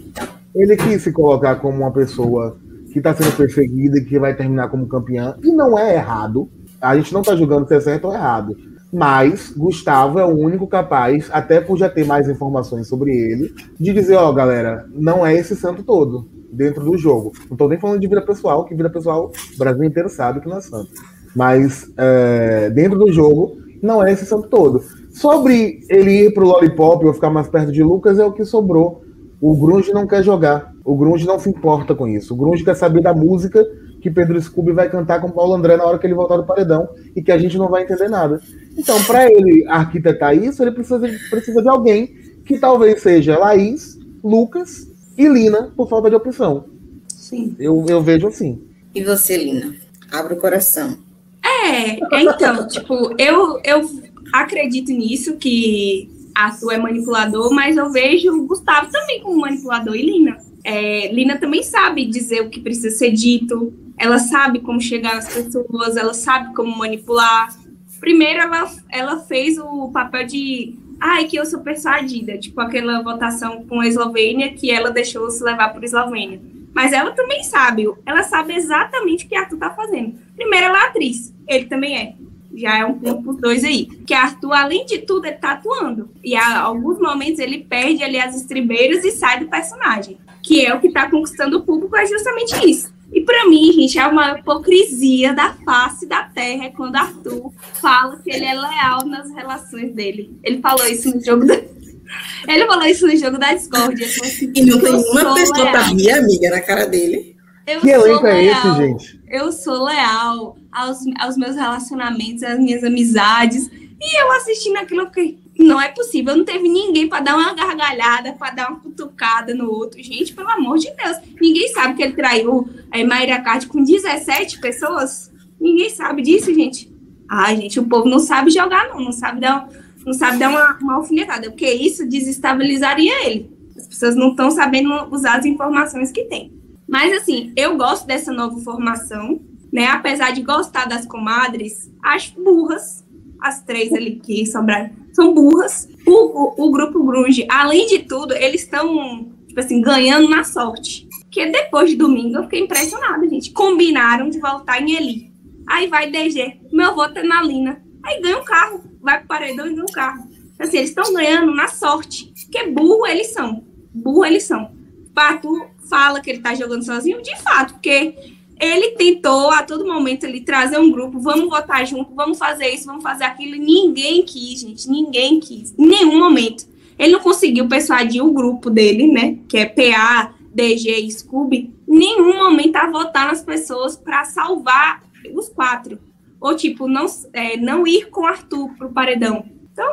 Ele 0.54 0.76
quis 0.76 1.02
se 1.02 1.12
colocar 1.12 1.56
como 1.56 1.78
uma 1.78 1.92
pessoa 1.92 2.56
que 2.92 2.98
está 2.98 3.14
sendo 3.14 3.36
perseguida 3.36 3.98
e 3.98 4.04
que 4.04 4.18
vai 4.18 4.34
terminar 4.34 4.68
como 4.68 4.86
campeã. 4.86 5.36
E 5.42 5.50
não 5.52 5.78
é 5.78 5.94
errado. 5.94 6.48
A 6.80 6.96
gente 6.96 7.12
não 7.12 7.20
está 7.20 7.36
julgando 7.36 7.66
se 7.68 7.74
é 7.74 7.80
certo 7.80 8.06
ou 8.06 8.14
errado. 8.14 8.56
Mas 8.92 9.50
Gustavo 9.56 10.18
é 10.18 10.25
o 10.25 10.36
único 10.36 10.66
capaz, 10.66 11.30
até 11.32 11.60
por 11.60 11.78
já 11.78 11.88
ter 11.88 12.04
mais 12.04 12.28
informações 12.28 12.86
sobre 12.88 13.10
ele, 13.10 13.54
de 13.80 13.92
dizer, 13.92 14.16
ó, 14.16 14.28
oh, 14.28 14.34
galera, 14.34 14.86
não 14.92 15.25
é 15.25 15.34
esse 15.34 15.56
santo 15.56 15.82
todo 15.82 16.28
dentro 16.52 16.84
do 16.84 16.99
jogo. 16.99 17.32
Não 17.49 17.54
estou 17.54 17.69
nem 17.69 17.80
falando 17.80 18.00
de 18.00 18.06
vida 18.06 18.21
pessoal, 18.21 18.65
que 18.65 18.75
vida 18.75 18.91
pessoal 18.91 19.32
o 19.54 19.58
Brasil 19.58 19.82
inteiro 19.82 20.08
sabe 20.10 20.41
que 20.41 20.49
não 20.49 20.58
é 20.58 20.60
santo. 20.60 20.91
Mas 21.34 21.91
é, 21.97 22.69
dentro 22.71 22.99
do 22.99 23.10
jogo, 23.10 23.56
não 23.82 24.04
é 24.04 24.12
esse 24.12 24.26
santo 24.26 24.49
todo. 24.49 24.84
Sobre 25.10 25.80
ele 25.88 26.26
ir 26.26 26.34
pro 26.34 26.47
Lollipop 26.47 27.04
ou 27.06 27.15
ficar 27.15 27.30
mais 27.30 27.49
perto 27.49 27.73
de 27.73 27.82
Lucas, 27.82 28.19
é 28.19 28.25
o 28.25 28.32
que 28.32 28.45
sobrou. 28.45 29.02
O 29.41 29.56
Grunge 29.56 29.93
não 29.93 30.06
quer 30.06 30.23
jogar. 30.23 30.73
O 30.84 30.95
Grunge 30.97 31.26
não 31.26 31.38
se 31.38 31.49
importa 31.49 31.95
com 31.95 32.06
isso. 32.06 32.34
O 32.34 32.36
Grunge 32.36 32.65
quer 32.65 32.76
saber 32.76 33.02
da 33.02 33.15
música 33.15 33.67
que 34.00 34.10
Pedro 34.10 34.41
Scooby 34.41 34.73
vai 34.73 34.91
cantar 34.91 35.21
com 35.21 35.30
Paulo 35.30 35.54
André 35.54 35.76
na 35.76 35.84
hora 35.84 35.99
que 35.99 36.06
ele 36.06 36.15
voltar 36.15 36.36
do 36.36 36.45
paredão 36.45 36.88
e 37.15 37.23
que 37.23 37.32
a 37.32 37.38
gente 37.38 37.56
não 37.56 37.69
vai 37.69 37.82
entender 37.82 38.08
nada. 38.08 38.41
Então, 38.76 39.02
para 39.04 39.30
ele 39.30 39.65
arquitetar 39.69 40.36
isso, 40.36 40.62
ele 40.62 40.73
precisa 40.73 41.00
precisa 41.30 41.62
de 41.62 41.69
alguém 41.69 42.06
que 42.45 42.58
talvez 42.58 43.00
seja 43.00 43.38
Laís, 43.38 43.99
Lucas 44.23 44.92
e 45.16 45.28
Lina 45.28 45.72
por 45.76 45.88
falta 45.88 46.08
de 46.08 46.16
opção. 46.16 46.64
Sim. 47.08 47.56
Eu, 47.58 47.84
eu 47.88 48.02
vejo 48.02 48.26
assim. 48.26 48.62
E 48.94 49.02
você, 49.02 49.36
Lina? 49.36 49.75
Abra 50.10 50.34
o 50.34 50.36
coração. 50.36 50.98
É, 51.44 51.98
é 51.98 52.22
então, 52.22 52.66
tipo, 52.68 53.14
eu, 53.18 53.60
eu 53.64 53.88
acredito 54.32 54.92
nisso, 54.92 55.36
que 55.36 56.10
Arthur 56.34 56.72
é 56.72 56.78
manipulador, 56.78 57.52
mas 57.52 57.76
eu 57.76 57.90
vejo 57.90 58.32
o 58.32 58.46
Gustavo 58.46 58.90
também 58.90 59.22
como 59.22 59.40
manipulador 59.40 59.94
e 59.94 60.02
Lina. 60.02 60.38
É, 60.64 61.12
Lina 61.12 61.38
também 61.38 61.62
sabe 61.62 62.06
dizer 62.06 62.42
o 62.42 62.50
que 62.50 62.60
precisa 62.60 62.90
ser 62.90 63.10
dito, 63.10 63.72
ela 63.98 64.18
sabe 64.18 64.60
como 64.60 64.80
chegar 64.80 65.18
às 65.18 65.32
pessoas, 65.32 65.96
ela 65.96 66.14
sabe 66.14 66.54
como 66.54 66.76
manipular. 66.76 67.54
Primeiro, 68.00 68.40
ela, 68.40 68.70
ela 68.90 69.18
fez 69.20 69.58
o 69.58 69.90
papel 69.92 70.26
de 70.26 70.76
ai, 71.02 71.25
que 71.25 71.36
eu 71.36 71.45
sou 71.45 71.60
persuadida, 71.60 72.38
tipo 72.38 72.60
aquela 72.60 73.02
votação 73.02 73.65
com 73.67 73.80
a 73.80 73.88
Eslovênia 73.88 74.52
que 74.52 74.71
ela 74.71 74.88
deixou 74.88 75.28
se 75.32 75.43
levar 75.43 75.73
por 75.73 75.82
Eslovênia. 75.82 76.41
Mas 76.73 76.93
ela 76.93 77.10
também 77.10 77.43
sabe, 77.43 77.86
ela 78.06 78.23
sabe 78.23 78.54
exatamente 78.54 79.26
o 79.26 79.28
que 79.28 79.34
Arthur 79.34 79.58
tá 79.58 79.71
fazendo. 79.71 80.15
Primeiro, 80.36 80.67
ela 80.67 80.84
é 80.84 80.86
atriz, 80.86 81.34
ele 81.49 81.65
também 81.65 81.99
é. 81.99 82.15
Já 82.54 82.78
é 82.78 82.84
um 82.84 82.99
ponto 82.99 83.23
por 83.23 83.36
dois 83.36 83.65
aí. 83.65 83.86
Que 84.06 84.15
Arthur, 84.15 84.52
além 84.52 84.86
de 84.86 84.99
tudo, 84.99 85.26
ele 85.26 85.36
tá 85.36 85.52
atuando. 85.52 86.10
E 86.23 86.36
a 86.36 86.60
alguns 86.60 86.99
momentos 86.99 87.41
ele 87.41 87.65
perde 87.65 88.04
ali 88.04 88.19
as 88.19 88.36
estribeiras 88.36 89.04
e 89.04 89.10
sai 89.10 89.41
do 89.41 89.49
personagem. 89.49 90.19
Que 90.43 90.65
é 90.65 90.75
o 90.75 90.80
que 90.80 90.93
tá 90.93 91.10
conquistando 91.10 91.58
o 91.58 91.62
público, 91.62 91.97
é 91.97 92.06
justamente 92.06 92.54
isso. 92.69 92.93
E 93.12 93.20
para 93.20 93.46
mim, 93.46 93.72
gente, 93.72 93.98
é 93.98 94.06
uma 94.06 94.38
hipocrisia 94.38 95.34
da 95.34 95.52
face 95.52 96.06
da 96.06 96.22
terra 96.25 96.70
quando 96.75 96.96
Arthur 96.96 97.52
fala 97.75 98.18
que 98.18 98.30
ele 98.30 98.44
é 98.44 98.54
leal 98.54 99.04
nas 99.04 99.30
relações 99.30 99.92
dele. 99.92 100.34
Ele 100.42 100.60
falou 100.60 100.86
isso 100.86 101.14
no 101.14 101.22
jogo 101.22 101.44
da... 101.44 101.54
Ele 101.54 102.66
falou 102.66 102.84
isso 102.86 103.06
no 103.06 103.16
jogo 103.16 103.38
da 103.38 103.52
Discord. 103.52 104.02
Assim, 104.02 104.52
e 104.54 104.64
não 104.64 104.80
tem 104.80 104.94
uma 104.94 105.34
pessoa 105.34 105.70
pra 105.70 105.82
rir, 105.82 106.10
amiga, 106.10 106.50
na 106.50 106.60
cara 106.60 106.86
dele. 106.86 107.36
Eu 107.66 107.80
que 107.80 107.90
elenco 107.90 108.26
é 108.26 108.44
esse, 108.44 108.75
gente? 108.76 109.20
Eu 109.28 109.52
sou 109.52 109.84
leal 109.84 110.56
aos, 110.70 110.98
aos 111.20 111.36
meus 111.36 111.54
relacionamentos, 111.54 112.42
às 112.42 112.58
minhas 112.58 112.82
amizades. 112.82 113.70
E 114.00 114.20
eu 114.20 114.32
assistindo 114.32 114.78
aquilo, 114.78 115.02
eu 115.02 115.06
fiquei, 115.06 115.38
não 115.58 115.80
é 115.80 115.88
possível, 115.88 116.36
não 116.36 116.45
teve 116.45 116.69
ninguém 116.69 117.08
para 117.08 117.23
dar 117.23 117.36
uma 117.36 117.54
gargalhada, 117.54 118.32
para 118.32 118.54
dar 118.54 118.71
uma 118.71 118.80
cutucada 118.80 119.54
no 119.54 119.71
outro. 119.71 120.02
Gente, 120.02 120.34
pelo 120.34 120.49
amor 120.49 120.78
de 120.78 120.91
Deus, 120.91 121.17
ninguém 121.41 121.69
sabe 121.69 121.95
que 121.95 122.02
ele 122.02 122.15
traiu 122.15 122.69
a 122.91 122.99
é, 122.99 123.04
Mayra 123.04 123.41
Card 123.41 123.67
com 123.67 123.82
17 123.82 124.60
pessoas? 124.60 125.30
Ninguém 125.60 125.91
sabe 125.91 126.23
disso, 126.23 126.52
gente. 126.52 126.91
Ai, 127.28 127.56
gente, 127.56 127.78
o 127.78 127.84
povo 127.84 128.08
não 128.08 128.19
sabe 128.19 128.50
jogar, 128.50 128.88
não, 128.88 129.00
não 129.00 129.12
sabe 129.12 129.41
dar, 129.41 129.69
não 130.04 130.12
sabe 130.12 130.38
dar 130.38 130.50
uma, 130.50 130.78
uma 130.78 130.95
alfinetada, 130.95 131.50
porque 131.50 131.71
isso 131.71 132.08
desestabilizaria 132.08 133.26
ele. 133.26 133.50
As 133.76 133.86
pessoas 133.86 134.17
não 134.17 134.30
estão 134.30 134.50
sabendo 134.50 134.91
usar 135.10 135.38
as 135.38 135.45
informações 135.45 136.10
que 136.10 136.25
tem. 136.25 136.52
Mas, 136.88 137.12
assim, 137.12 137.52
eu 137.56 137.76
gosto 137.76 138.06
dessa 138.06 138.32
nova 138.32 138.58
formação, 138.60 139.41
né? 139.73 139.86
Apesar 139.86 140.32
de 140.32 140.43
gostar 140.43 140.86
das 140.86 141.06
comadres, 141.06 141.91
acho 142.02 142.38
burras 142.43 143.02
as 143.41 143.62
três 143.62 143.93
ali 143.93 144.17
que 144.17 144.45
sobraram 144.47 145.01
são 145.12 145.34
burras. 145.34 145.88
O, 146.06 146.10
o, 146.10 146.66
o 146.66 146.70
grupo 146.70 147.02
Grunge, 147.04 147.46
além 147.48 147.86
de 147.86 148.00
tudo, 148.00 148.34
eles 148.34 148.62
estão, 148.62 149.30
tipo 149.46 149.60
assim, 149.60 149.80
ganhando 149.80 150.28
na 150.28 150.44
sorte. 150.44 151.08
Que 151.30 151.46
depois 151.46 151.90
de 151.90 151.96
domingo 151.96 152.36
eu 152.36 152.42
fiquei 152.44 152.60
impressionada, 152.60 153.28
gente. 153.28 153.52
Combinaram 153.52 154.28
de 154.28 154.38
voltar 154.38 154.80
em 154.82 154.94
Eli. 154.94 155.32
Aí 155.66 155.86
vai 155.86 156.10
DG, 156.10 156.60
meu 156.72 156.94
voto 156.94 157.18
é 157.18 157.22
na 157.22 157.42
Lina. 157.42 157.82
Aí 158.02 158.20
ganha 158.20 158.38
um 158.38 158.44
carro, 158.44 158.82
vai 159.00 159.18
pro 159.18 159.28
paredão 159.28 159.66
e 159.66 159.70
ganha 159.70 159.84
um 159.84 159.92
carro. 159.92 160.28
Assim, 160.58 160.78
eles 160.78 160.90
estão 160.90 161.12
ganhando 161.14 161.54
na 161.54 161.68
sorte. 161.68 162.32
Porque 162.42 162.66
burro 162.68 163.06
eles 163.06 163.32
são. 163.32 163.64
Burro 163.94 164.25
eles 164.25 164.44
são. 164.44 164.72
Pato 165.14 165.66
fala 165.88 166.20
que 166.20 166.30
ele 166.30 166.40
tá 166.40 166.54
jogando 166.54 166.84
sozinho, 166.84 167.22
de 167.22 167.36
fato, 167.42 167.75
porque 167.75 168.14
ele 168.62 168.92
tentou 168.92 169.50
a 169.50 169.64
todo 169.64 169.84
momento 169.84 170.22
ele 170.22 170.40
trazer 170.40 170.78
um 170.78 170.90
grupo, 170.90 171.18
vamos 171.18 171.48
votar 171.48 171.84
junto, 171.84 172.14
vamos 172.14 172.38
fazer 172.38 172.68
isso, 172.68 172.86
vamos 172.86 173.02
fazer 173.02 173.25
aquilo. 173.25 173.56
Ninguém 173.56 174.22
quis, 174.22 174.60
gente, 174.60 174.88
ninguém 174.88 175.40
quis, 175.40 175.75
em 175.76 175.86
nenhum 175.86 176.16
momento. 176.16 176.64
ele 176.96 177.12
não 177.12 177.20
conseguiu 177.20 177.66
persuadir 177.66 178.25
o 178.25 178.32
grupo 178.32 178.70
dele, 178.70 179.10
né? 179.10 179.38
Que 179.48 179.58
é 179.58 179.66
PA, 179.66 180.32
DG 180.54 180.90
e 181.00 181.10
Scooby, 181.10 181.75
nenhum 181.88 182.36
momento 182.36 182.76
a 182.76 182.88
votar 182.88 183.26
nas 183.26 183.42
pessoas 183.42 183.96
para 183.96 184.25
salvar 184.25 185.02
os 185.34 185.48
quatro. 185.48 185.98
Ou, 186.40 186.54
tipo, 186.54 186.86
não, 186.86 187.06
é, 187.32 187.56
não 187.56 187.84
ir 187.84 188.10
com 188.10 188.26
Arthur 188.26 188.70
pro 188.76 188.92
paredão. 188.92 189.44
Então, 189.72 189.90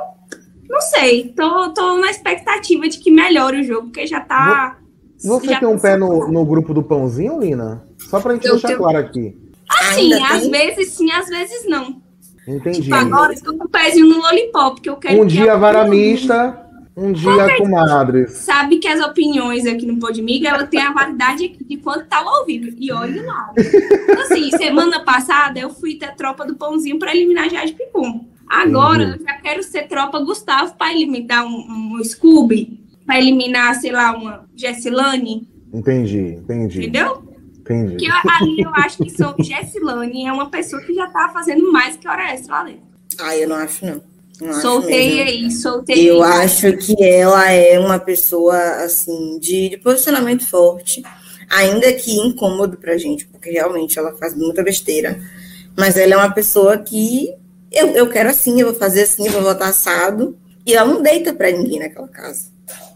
não 0.70 0.82
sei. 0.82 1.34
Tô, 1.36 1.70
tô 1.70 1.98
na 1.98 2.10
expectativa 2.12 2.88
de 2.88 3.00
que 3.00 3.10
melhore 3.10 3.62
o 3.62 3.64
jogo, 3.64 3.88
porque 3.88 4.06
já 4.06 4.20
tá. 4.20 4.78
Você 5.18 5.48
já 5.48 5.60
tem 5.60 5.68
um 5.68 5.76
tá 5.76 5.82
pé 5.82 5.98
no, 5.98 6.32
no 6.32 6.46
grupo 6.46 6.74
do 6.74 6.84
pãozinho, 6.84 7.40
Lina? 7.40 7.89
Só 8.00 8.20
pra 8.20 8.34
gente 8.34 8.46
Eu 8.46 8.54
deixar 8.54 8.68
tenho- 8.70 8.80
claro 8.80 8.98
aqui. 8.98 9.36
Assim, 9.70 10.14
Ainda 10.14 10.28
às 10.28 10.42
tem? 10.42 10.52
vezes 10.52 10.94
sim, 10.94 11.12
às 11.12 11.28
vezes 11.28 11.68
não. 11.68 12.02
Entendi. 12.48 12.82
Tipo, 12.84 12.96
agora 12.96 13.36
tô 13.40 13.56
com 13.56 13.66
o 13.66 13.70
pezinho 13.70 14.08
no 14.08 14.18
lollipop, 14.20 14.82
que 14.82 14.90
eu 14.90 14.96
quero 14.96 15.22
Um 15.22 15.28
que 15.28 15.34
dia 15.34 15.54
a- 15.54 15.58
varamista, 15.58 16.66
um 16.98 17.12
dia 17.12 17.56
comadres. 17.58 18.32
Sabe 18.32 18.78
que 18.80 18.88
as 18.88 19.00
opiniões 19.06 19.68
aqui 19.68 19.86
no 19.86 20.00
Podmiga, 20.00 20.50
ela 20.50 20.66
tem 20.66 20.82
a 20.82 20.92
validade 20.92 21.46
aqui 21.46 21.64
de 21.64 21.78
quanto 21.78 22.08
tá 22.08 22.18
ao 22.18 22.46
vivo. 22.46 22.76
E 22.80 22.92
olha 22.92 23.22
lá. 23.24 23.52
Então, 23.56 24.22
assim, 24.24 24.50
semana 24.58 25.02
passada 25.04 25.60
eu 25.60 25.70
fui 25.70 25.96
ter 25.96 26.16
tropa 26.16 26.46
do 26.46 26.56
pãozinho 26.56 26.98
pra 26.98 27.16
eliminar 27.16 27.50
Jade 27.50 27.74
Picum. 27.74 28.26
Agora 28.50 29.04
Uhum. 29.04 29.12
eu 29.14 29.20
já 29.24 29.34
quero 29.36 29.62
ser 29.62 29.84
tropa 29.88 30.20
Gustavo 30.20 30.74
pra 30.76 30.92
eliminar 30.92 31.46
um, 31.46 31.96
um 32.00 32.04
Scooby, 32.04 32.80
pra 33.06 33.20
eliminar, 33.20 33.76
sei 33.76 33.92
lá, 33.92 34.12
uma 34.18 34.46
Jessilane, 34.56 35.48
Entendi, 35.72 36.40
entendi. 36.42 36.80
entendeu? 36.80 37.29
Entendi. 37.70 37.98
Que 37.98 38.08
eu- 38.08 38.14
ali 38.42 38.62
eu 38.62 38.70
acho 38.74 38.98
que 39.04 39.10
sou 39.12 39.36
Jessilane 39.40 40.26
é 40.26 40.32
uma 40.32 40.50
pessoa 40.50 40.82
que 40.82 40.94
já 40.94 41.08
tá 41.08 41.30
fazendo 41.34 41.72
mais 41.72 41.96
que 41.98 42.08
hora 42.08 42.34
extra 42.34 42.56
lá 42.56 42.64
dentro. 42.64 42.82
Ah, 43.20 43.36
eu 43.38 43.48
não 43.50 43.56
acho, 43.58 43.86
não. 43.86 44.02
Não 44.42 44.50
acho 44.52 44.62
Soltei 44.62 45.16
mesmo. 45.16 45.22
aí, 45.46 45.52
soltei 45.52 46.10
Eu 46.10 46.24
aí. 46.24 46.46
acho 46.46 46.78
que 46.78 46.96
ela 47.04 47.52
é 47.52 47.78
uma 47.78 48.00
pessoa, 48.00 48.58
assim, 48.84 49.38
de, 49.40 49.70
de 49.70 49.78
posicionamento 49.78 50.48
forte, 50.48 51.04
ainda 51.50 51.92
que 51.94 52.12
incômodo 52.16 52.78
pra 52.78 52.98
gente, 52.98 53.26
porque 53.28 53.50
realmente 53.52 54.00
ela 54.00 54.16
faz 54.18 54.34
muita 54.36 54.64
besteira. 54.64 55.20
Mas 55.78 55.98
ela 55.98 56.14
é 56.14 56.18
uma 56.18 56.32
pessoa 56.34 56.78
que 56.78 57.34
eu, 57.72 57.88
eu 57.90 58.08
quero 58.10 58.30
assim, 58.30 58.60
eu 58.62 58.68
vou 58.72 58.76
fazer 58.80 59.04
assim, 59.04 59.26
eu 59.28 59.32
vou 59.34 59.42
votar 59.44 59.70
assado. 59.70 60.38
E 60.66 60.74
ela 60.74 60.92
não 60.94 61.02
deita 61.02 61.34
pra 61.34 61.52
ninguém 61.52 61.80
naquela 61.80 62.08
casa. 62.08 62.46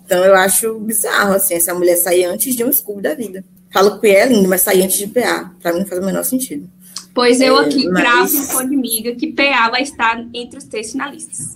Então 0.05 0.23
eu 0.23 0.35
acho 0.35 0.77
bizarro, 0.79 1.33
assim, 1.33 1.55
essa 1.55 1.73
mulher 1.73 1.95
sair 1.97 2.25
antes 2.25 2.55
de 2.55 2.63
um 2.63 2.71
Scooby 2.71 3.01
da 3.01 3.13
vida. 3.15 3.43
Falo 3.73 3.99
que 3.99 4.07
é 4.07 4.25
lindo, 4.27 4.47
mas 4.47 4.61
sair 4.61 4.83
antes 4.83 4.97
de 4.97 5.07
PA. 5.07 5.51
Pra 5.61 5.73
mim 5.73 5.79
não 5.79 5.87
faz 5.87 6.01
o 6.01 6.05
menor 6.05 6.23
sentido. 6.23 6.69
Pois 7.13 7.41
eu 7.41 7.57
É, 7.59 7.65
aqui 7.65 7.87
mas- 7.89 8.01
cravo 8.03 8.33
no 8.39 8.47
Podmiga 8.47 9.15
que 9.15 9.33
PA 9.33 9.69
vai 9.69 9.81
estar 9.83 10.23
entre 10.33 10.57
os 10.57 10.63
três 10.65 10.91
finalistas. 10.91 11.53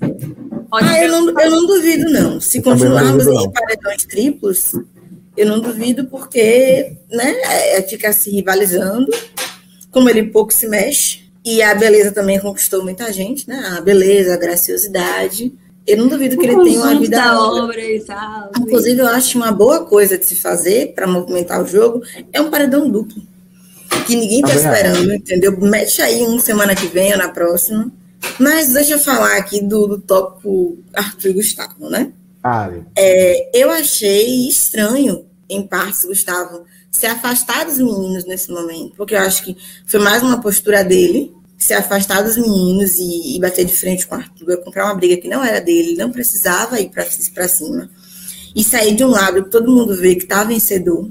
Pode 0.70 0.86
Ah, 0.88 1.04
eu 1.04 1.12
não, 1.12 1.40
eu 1.40 1.52
não 1.52 1.66
duvido, 1.68 2.10
não. 2.12 2.40
Se 2.42 2.58
não 2.58 2.64
continuarmos 2.66 3.26
em 3.28 3.52
paredões 3.52 4.04
triplos, 4.06 4.72
eu 5.36 5.48
não 5.48 5.60
duvido, 5.60 6.06
porque 6.06 6.98
né, 7.12 7.36
é 7.78 7.82
ficar 7.84 8.12
se 8.14 8.30
rivalizando, 8.30 9.08
como 9.92 10.10
ele 10.10 10.24
pouco 10.24 10.52
se 10.54 10.68
mexe, 10.68 11.22
e 11.46 11.62
a 11.62 11.74
beleza 11.74 12.12
também 12.12 12.40
conquistou 12.40 12.84
muita 12.84 13.12
gente, 13.14 13.48
né? 13.48 13.76
A 13.78 13.82
beleza, 13.82 14.34
a 14.34 14.38
graciosidade. 14.38 15.54
Eu 15.88 15.98
não 15.98 16.08
duvido 16.08 16.38
que 16.38 16.46
ele 16.46 16.64
tenha 16.64 16.82
uma 16.82 17.00
vida 17.00 17.18
da 17.18 17.42
obra 17.42 17.82
e 17.82 18.02
tal. 18.02 18.52
Inclusive, 18.60 19.00
eu 19.00 19.08
acho 19.08 19.38
uma 19.38 19.52
boa 19.52 19.86
coisa 19.86 20.18
de 20.18 20.26
se 20.26 20.36
fazer 20.36 20.94
para 20.94 21.08
movimentar 21.08 21.64
o 21.64 21.68
jogo 21.68 22.04
é 22.34 22.42
um 22.42 22.50
paredão 22.50 22.90
duplo. 22.90 23.22
Que 24.06 24.16
ninguém 24.16 24.42
tá 24.42 24.50
Também 24.50 24.66
acho. 24.66 24.76
esperando, 24.76 25.14
entendeu? 25.14 25.58
Mete 25.62 26.02
aí 26.02 26.24
um 26.24 26.40
semana 26.40 26.76
que 26.76 26.88
vem 26.88 27.14
ou 27.14 27.18
na 27.18 27.30
próxima. 27.30 27.90
Mas 28.38 28.74
deixa 28.74 28.96
eu 28.96 29.00
falar 29.00 29.38
aqui 29.38 29.62
do, 29.62 29.88
do 29.88 30.00
tópico 30.00 30.78
Arthur 30.94 31.30
e 31.30 31.34
Gustavo, 31.34 31.90
né? 31.90 32.12
Ari. 32.44 32.84
Eu 33.54 33.72
achei 33.72 34.48
estranho, 34.48 35.26
em 35.50 35.66
partes, 35.66 36.04
Gustavo, 36.06 36.66
se 36.92 37.06
afastar 37.06 37.66
dos 37.66 37.78
meninos 37.78 38.26
nesse 38.26 38.52
momento, 38.52 38.94
porque 38.98 39.16
eu 39.16 39.20
acho 39.20 39.44
que 39.44 39.56
foi 39.86 40.00
mais 40.00 40.22
uma 40.24 40.42
postura 40.42 40.84
dele, 40.84 41.32
se 41.58 41.74
afastar 41.74 42.22
dos 42.22 42.38
meninos 42.38 42.96
e, 42.98 43.36
e 43.36 43.40
bater 43.40 43.66
de 43.66 43.76
frente 43.76 44.06
com 44.06 44.16
Arthur, 44.16 44.58
comprar 44.64 44.86
uma 44.86 44.96
briga 44.96 45.18
que 45.18 45.28
não 45.28 45.44
era 45.44 45.60
dele, 45.60 45.98
não 45.98 46.12
precisava 46.12 46.80
ir 46.80 46.90
para 46.90 47.48
cima, 47.48 47.90
e 48.56 48.64
sair 48.64 48.96
de 48.96 49.04
um 49.04 49.10
lado 49.10 49.50
todo 49.50 49.72
mundo 49.72 49.96
vê 49.96 50.16
que 50.16 50.26
tá 50.26 50.44
vencedor. 50.44 51.10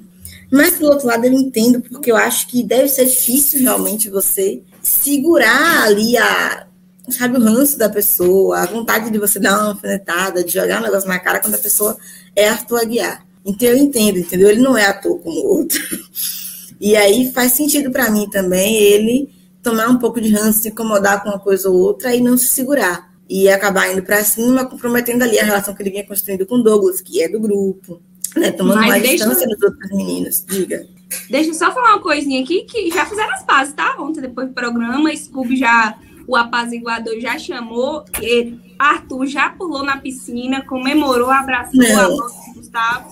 Mas, 0.50 0.78
do 0.78 0.86
outro 0.86 1.08
lado, 1.08 1.24
eu 1.24 1.32
entendo, 1.32 1.80
porque 1.80 2.10
eu 2.10 2.16
acho 2.16 2.46
que 2.46 2.62
deve 2.62 2.88
ser 2.88 3.04
difícil 3.06 3.60
realmente 3.62 4.08
você 4.08 4.62
segurar 4.80 5.82
ali 5.82 6.16
a, 6.16 6.66
sabe, 7.08 7.36
o 7.36 7.42
ranço 7.42 7.76
da 7.76 7.88
pessoa, 7.88 8.60
a 8.60 8.66
vontade 8.66 9.10
de 9.10 9.18
você 9.18 9.40
dar 9.40 9.58
uma 9.58 9.68
alfinetada, 9.70 10.44
de 10.44 10.52
jogar 10.52 10.80
um 10.80 10.84
negócio 10.84 11.08
na 11.08 11.18
cara 11.18 11.40
quando 11.40 11.56
a 11.56 11.58
pessoa 11.58 11.96
é 12.36 12.48
Arthur 12.48 12.80
Aguiar. 12.80 13.26
Então 13.44 13.68
eu 13.68 13.76
entendo, 13.76 14.18
entendeu? 14.18 14.48
Ele 14.48 14.60
não 14.60 14.76
é 14.76 14.86
ator 14.86 15.18
como 15.20 15.40
outro. 15.40 15.80
E 16.78 16.94
aí 16.94 17.32
faz 17.32 17.52
sentido 17.52 17.90
para 17.90 18.10
mim 18.10 18.28
também 18.28 18.76
ele 18.76 19.34
tomar 19.70 19.88
um 19.88 19.98
pouco 19.98 20.20
de 20.20 20.30
ranço, 20.32 20.60
se 20.60 20.68
incomodar 20.68 21.22
com 21.22 21.30
uma 21.30 21.38
coisa 21.40 21.68
ou 21.68 21.76
outra 21.76 22.14
e 22.14 22.20
não 22.20 22.36
se 22.36 22.46
segurar. 22.48 23.10
E 23.28 23.48
acabar 23.48 23.92
indo 23.92 24.02
para 24.02 24.22
cima, 24.22 24.64
comprometendo 24.64 25.22
ali 25.24 25.38
a 25.40 25.44
relação 25.44 25.74
que 25.74 25.82
ele 25.82 25.90
vinha 25.90 26.06
construindo 26.06 26.46
com 26.46 26.56
o 26.56 26.62
Douglas, 26.62 27.00
que 27.00 27.20
é 27.20 27.28
do 27.28 27.40
grupo, 27.40 28.00
né? 28.36 28.52
Tomando 28.52 28.76
Mas 28.78 28.88
mais 28.88 29.02
deixa- 29.02 29.24
distância 29.24 29.48
dos 29.48 29.60
outros 29.62 29.90
meninos. 29.90 30.44
Diga. 30.46 30.86
Deixa 31.28 31.50
eu 31.50 31.54
só 31.54 31.72
falar 31.72 31.94
uma 31.94 32.02
coisinha 32.02 32.40
aqui, 32.42 32.62
que 32.62 32.88
já 32.90 33.04
fizeram 33.04 33.32
as 33.32 33.42
pazes, 33.42 33.74
tá? 33.74 33.96
Ontem, 33.98 34.20
depois 34.20 34.46
do 34.46 34.54
programa, 34.54 35.14
Scooby 35.16 35.56
já, 35.56 35.98
o 36.28 36.36
apaziguador 36.36 37.18
já 37.18 37.36
chamou, 37.36 38.04
ele, 38.20 38.60
Arthur 38.78 39.26
já 39.26 39.50
pulou 39.50 39.82
na 39.82 39.96
piscina, 39.96 40.64
comemorou, 40.64 41.30
abraçou 41.30 41.80
Não. 41.82 42.00
a 42.00 42.08
mão 42.08 42.16
do 42.16 42.54
Gustavo. 42.54 43.08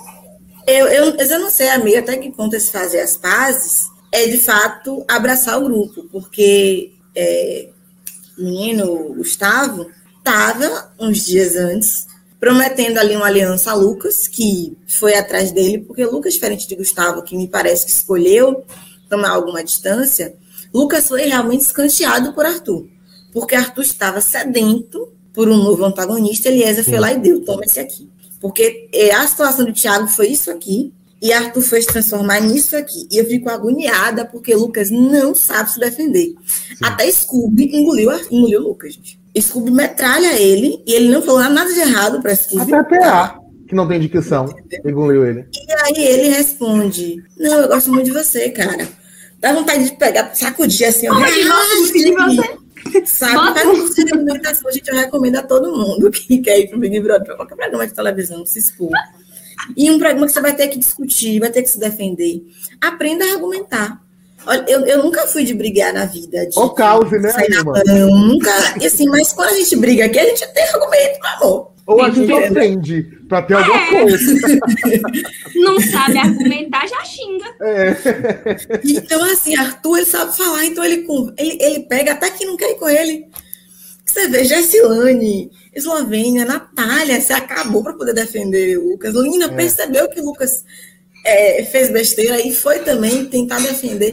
Eu, 0.66 0.86
eu, 0.86 1.14
eu 1.16 1.38
não 1.40 1.50
sei, 1.50 1.68
amiga, 1.70 1.98
até 1.98 2.16
que 2.16 2.30
ponto 2.30 2.54
esse 2.54 2.70
fazer 2.70 3.00
as 3.00 3.16
pazes 3.16 3.88
é 4.14 4.28
de 4.28 4.38
fato 4.38 5.04
abraçar 5.08 5.60
o 5.60 5.64
grupo, 5.64 6.04
porque 6.04 6.92
é, 7.16 7.68
o 8.38 8.44
menino 8.44 9.12
Gustavo 9.14 9.90
estava 10.18 10.92
uns 11.00 11.24
dias 11.24 11.56
antes 11.56 12.06
prometendo 12.38 12.98
ali 12.98 13.16
uma 13.16 13.26
aliança 13.26 13.72
a 13.72 13.74
Lucas, 13.74 14.28
que 14.28 14.76
foi 14.86 15.16
atrás 15.16 15.50
dele, 15.50 15.78
porque 15.78 16.04
Lucas, 16.04 16.34
diferente 16.34 16.68
de 16.68 16.76
Gustavo, 16.76 17.22
que 17.22 17.36
me 17.36 17.48
parece 17.48 17.86
que 17.86 17.90
escolheu 17.90 18.64
tomar 19.08 19.30
alguma 19.30 19.64
distância, 19.64 20.36
Lucas 20.72 21.08
foi 21.08 21.22
realmente 21.22 21.62
escanteado 21.62 22.32
por 22.34 22.46
Arthur, 22.46 22.86
porque 23.32 23.56
Arthur 23.56 23.82
estava 23.82 24.20
sedento 24.20 25.12
por 25.32 25.48
um 25.48 25.56
novo 25.56 25.84
antagonista, 25.84 26.48
Eliezer 26.48 26.84
foi 26.84 27.00
lá 27.00 27.12
e 27.12 27.18
deu, 27.18 27.44
toma 27.44 27.64
esse 27.64 27.80
aqui. 27.80 28.08
Porque 28.40 28.88
é, 28.92 29.12
a 29.12 29.26
situação 29.26 29.64
do 29.64 29.72
Thiago 29.72 30.06
foi 30.06 30.28
isso 30.28 30.52
aqui, 30.52 30.92
e 31.24 31.32
Arthur 31.32 31.62
foi 31.62 31.80
se 31.80 31.88
transformar 31.88 32.40
nisso 32.40 32.76
aqui. 32.76 33.08
E 33.10 33.16
eu 33.16 33.24
fico 33.24 33.48
agoniada 33.48 34.24
porque 34.26 34.54
Lucas 34.54 34.90
não 34.90 35.34
sabe 35.34 35.72
se 35.72 35.80
defender. 35.80 36.34
Até 36.82 37.10
Scooby 37.10 37.70
engoliu, 37.76 38.10
a- 38.10 38.20
engoliu 38.30 38.60
o 38.60 38.64
Lucas, 38.68 38.94
gente. 38.94 39.18
Scooby 39.40 39.70
metralha 39.72 40.38
ele 40.40 40.82
e 40.86 40.92
ele 40.92 41.08
não 41.08 41.22
falou 41.22 41.40
nada 41.48 41.72
de 41.72 41.80
errado 41.80 42.20
pra 42.20 42.36
Scooby. 42.36 42.72
Até 42.74 42.98
PA, 43.00 43.40
que 43.66 43.74
não 43.74 43.88
tem 43.88 43.98
dicção, 43.98 44.54
engoliu 44.84 45.26
ele. 45.26 45.46
E 45.52 45.72
aí 46.00 46.06
ele 46.06 46.28
responde: 46.28 47.16
Não, 47.38 47.60
eu 47.62 47.68
gosto 47.68 47.90
muito 47.90 48.04
de 48.06 48.12
você, 48.12 48.50
cara. 48.50 48.86
Dá 49.40 49.52
vontade 49.52 49.84
de 49.90 49.96
pegar, 49.96 50.34
sacudir 50.34 50.86
assim, 50.86 51.08
ó. 51.08 51.14
Ai, 51.14 51.44
gosto 51.44 51.76
muito 51.78 51.92
de 51.94 52.12
você. 52.12 53.04
Sabe? 53.06 53.34
Bota- 53.34 53.66
um 53.68 53.78
curso 53.80 54.04
de 54.04 54.12
alimentação, 54.14 54.70
gente, 54.70 54.88
eu 54.88 54.94
recomendo 54.94 55.36
a 55.36 55.42
todo 55.42 55.74
mundo 55.74 56.10
que 56.10 56.38
quer 56.44 56.60
ir 56.60 56.68
pro 56.68 56.78
Big 56.78 57.00
Brother, 57.00 57.24
pra 57.26 57.36
qualquer 57.36 57.56
programa 57.56 57.86
de 57.86 57.94
televisão, 57.94 58.44
se 58.46 58.58
expor. 58.58 58.90
E 59.76 59.90
um 59.90 59.98
programa 59.98 60.26
que 60.26 60.32
você 60.32 60.40
vai 60.40 60.54
ter 60.54 60.68
que 60.68 60.78
discutir, 60.78 61.40
vai 61.40 61.50
ter 61.50 61.62
que 61.62 61.70
se 61.70 61.78
defender. 61.78 62.42
Aprenda 62.80 63.24
a 63.24 63.32
argumentar. 63.34 64.00
Olha, 64.46 64.64
eu, 64.68 64.80
eu 64.84 65.02
nunca 65.02 65.26
fui 65.26 65.42
de 65.44 65.54
brigar 65.54 65.92
na 65.94 66.04
vida. 66.04 66.46
De, 66.46 66.58
O 66.58 66.68
caos, 66.70 67.10
né, 67.10 67.30
sair 67.30 67.48
na 67.48 67.64
mão, 67.64 67.74
nunca. 68.26 68.50
E 68.80 68.84
assim, 68.86 69.06
mas 69.08 69.32
quando 69.32 69.48
a 69.50 69.54
gente 69.54 69.74
briga 69.76 70.04
aqui, 70.04 70.18
a 70.18 70.24
gente 70.24 70.46
tem 70.52 70.64
argumento, 70.64 71.18
meu 71.20 71.30
amor. 71.48 71.74
Ou 71.86 72.02
a 72.02 72.10
gente 72.10 72.32
ofende 72.32 73.02
pra 73.28 73.42
ter 73.42 73.54
alguma 73.54 73.76
É. 73.78 73.90
coisa. 73.90 74.34
Não 75.54 75.80
sabe 75.80 76.18
argumentar, 76.18 76.86
já 76.86 77.04
xinga. 77.04 77.44
É. 77.62 77.96
Então, 78.84 79.22
assim, 79.24 79.56
Arthur, 79.56 79.98
ele 79.98 80.06
sabe 80.06 80.36
falar, 80.36 80.64
então 80.64 80.84
ele, 80.84 81.02
com- 81.02 81.32
ele, 81.38 81.58
ele 81.60 81.80
pega 81.80 82.12
até 82.12 82.30
que 82.30 82.44
não 82.46 82.56
quer 82.56 82.70
ir 82.72 82.76
com 82.78 82.88
ele. 82.88 83.26
Você 84.04 84.28
vê, 84.28 84.44
Jessilane, 84.44 85.50
Eslovênia, 85.74 86.44
Natália, 86.44 87.20
você 87.20 87.32
acabou 87.32 87.82
para 87.82 87.94
poder 87.94 88.14
defender 88.14 88.78
o 88.78 88.90
Lucas. 88.90 89.14
Lina 89.14 89.48
percebeu 89.48 90.08
que 90.08 90.20
o 90.20 90.24
Lucas 90.24 90.64
é, 91.24 91.64
fez 91.64 91.90
besteira 91.90 92.40
e 92.46 92.54
foi 92.54 92.80
também 92.80 93.24
tentar 93.26 93.58
defender. 93.60 94.12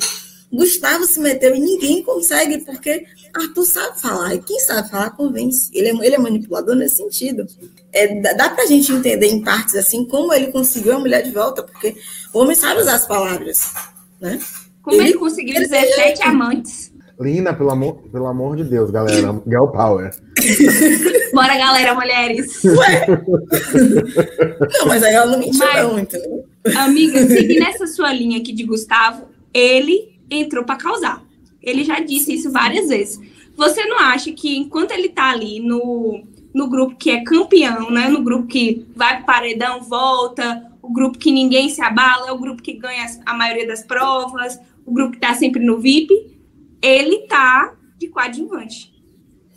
Gustavo 0.52 1.06
se 1.06 1.20
meteu 1.20 1.56
e 1.56 1.60
ninguém 1.60 2.04
consegue, 2.04 2.58
porque 2.60 3.06
Arthur 3.34 3.64
sabe 3.66 4.02
falar, 4.02 4.36
e 4.36 4.40
quem 4.42 4.60
sabe 4.60 4.90
falar 4.90 5.12
convence. 5.12 5.70
Ele 5.74 5.90
é, 5.90 6.06
ele 6.06 6.16
é 6.16 6.18
manipulador 6.18 6.76
nesse 6.76 6.98
sentido. 6.98 7.48
É, 7.94 8.20
dá, 8.20 8.34
dá 8.34 8.50
pra 8.50 8.66
gente 8.66 8.92
entender 8.92 9.28
em 9.28 9.42
partes 9.42 9.76
assim 9.76 10.04
como 10.06 10.34
ele 10.34 10.48
conseguiu 10.52 10.96
a 10.96 11.00
mulher 11.00 11.22
de 11.24 11.32
volta, 11.32 11.64
porque 11.64 11.96
o 12.34 12.40
homem 12.40 12.56
sabe 12.56 12.82
usar 12.82 12.96
as 12.96 13.08
palavras, 13.08 13.72
né? 14.20 14.40
Como 14.82 14.98
ele, 15.00 15.12
Ele- 15.12 15.18
conseguiu 15.20 15.56
ele- 15.56 15.68
17 15.68 16.22
amantes. 16.24 16.91
Lina, 17.22 17.54
pelo 17.54 17.70
amor, 17.72 17.96
pelo 18.12 18.28
amor 18.28 18.56
de 18.56 18.64
Deus, 18.64 18.90
galera. 18.90 19.42
Girl 19.48 19.68
Power. 19.68 20.12
Bora, 21.34 21.58
galera, 21.58 21.94
mulheres. 21.94 22.64
Ué. 22.64 23.08
não, 24.80 24.88
mas 24.88 25.04
aí 25.04 25.14
ela 25.14 25.28
não 25.28 25.40
mentiu, 25.40 25.60
Mas- 25.60 25.84
não, 25.84 26.00
entendeu? 26.00 26.46
Amiga, 26.78 27.26
seguindo 27.26 27.64
essa 27.68 27.88
sua 27.88 28.14
linha 28.14 28.40
aqui 28.40 28.52
de 28.52 28.64
Gustavo, 28.64 29.26
ele 29.54 30.18
entrou 30.30 30.64
pra 30.64 30.76
causar. 30.76 31.24
Ele 31.62 31.84
já 31.84 32.00
disse 32.00 32.34
isso 32.34 32.52
várias 32.52 32.90
vezes. 32.90 33.20
Você 33.56 33.84
não 33.86 34.00
acha 34.00 34.32
que 34.32 34.58
enquanto 34.58 34.92
ele 34.92 35.10
tá 35.10 35.30
ali 35.30 35.60
no, 35.60 36.24
no 36.54 36.68
grupo 36.70 36.96
que 36.96 37.12
é 37.12 37.24
campeão, 37.24 37.92
né? 37.92 38.08
No 38.08 38.24
grupo 38.24 38.48
que 38.48 38.86
vai 38.96 39.18
pro 39.18 39.26
paredão, 39.26 39.82
volta, 39.82 40.72
o 40.82 40.92
grupo 40.92 41.18
que 41.18 41.32
ninguém 41.32 41.70
se 41.70 41.82
abala, 41.82 42.30
é 42.30 42.32
o 42.32 42.38
grupo 42.40 42.62
que 42.62 42.74
ganha 42.74 43.06
a 43.26 43.34
maioria 43.34 43.68
das 43.68 43.84
provas, 43.84 44.60
o 44.86 44.92
grupo 44.92 45.14
que 45.14 45.20
tá 45.20 45.34
sempre 45.34 45.64
no 45.64 45.80
VIP, 45.80 46.31
ele 46.82 47.28
tá 47.28 47.76
de 47.98 48.08
coadjuvante. 48.08 48.92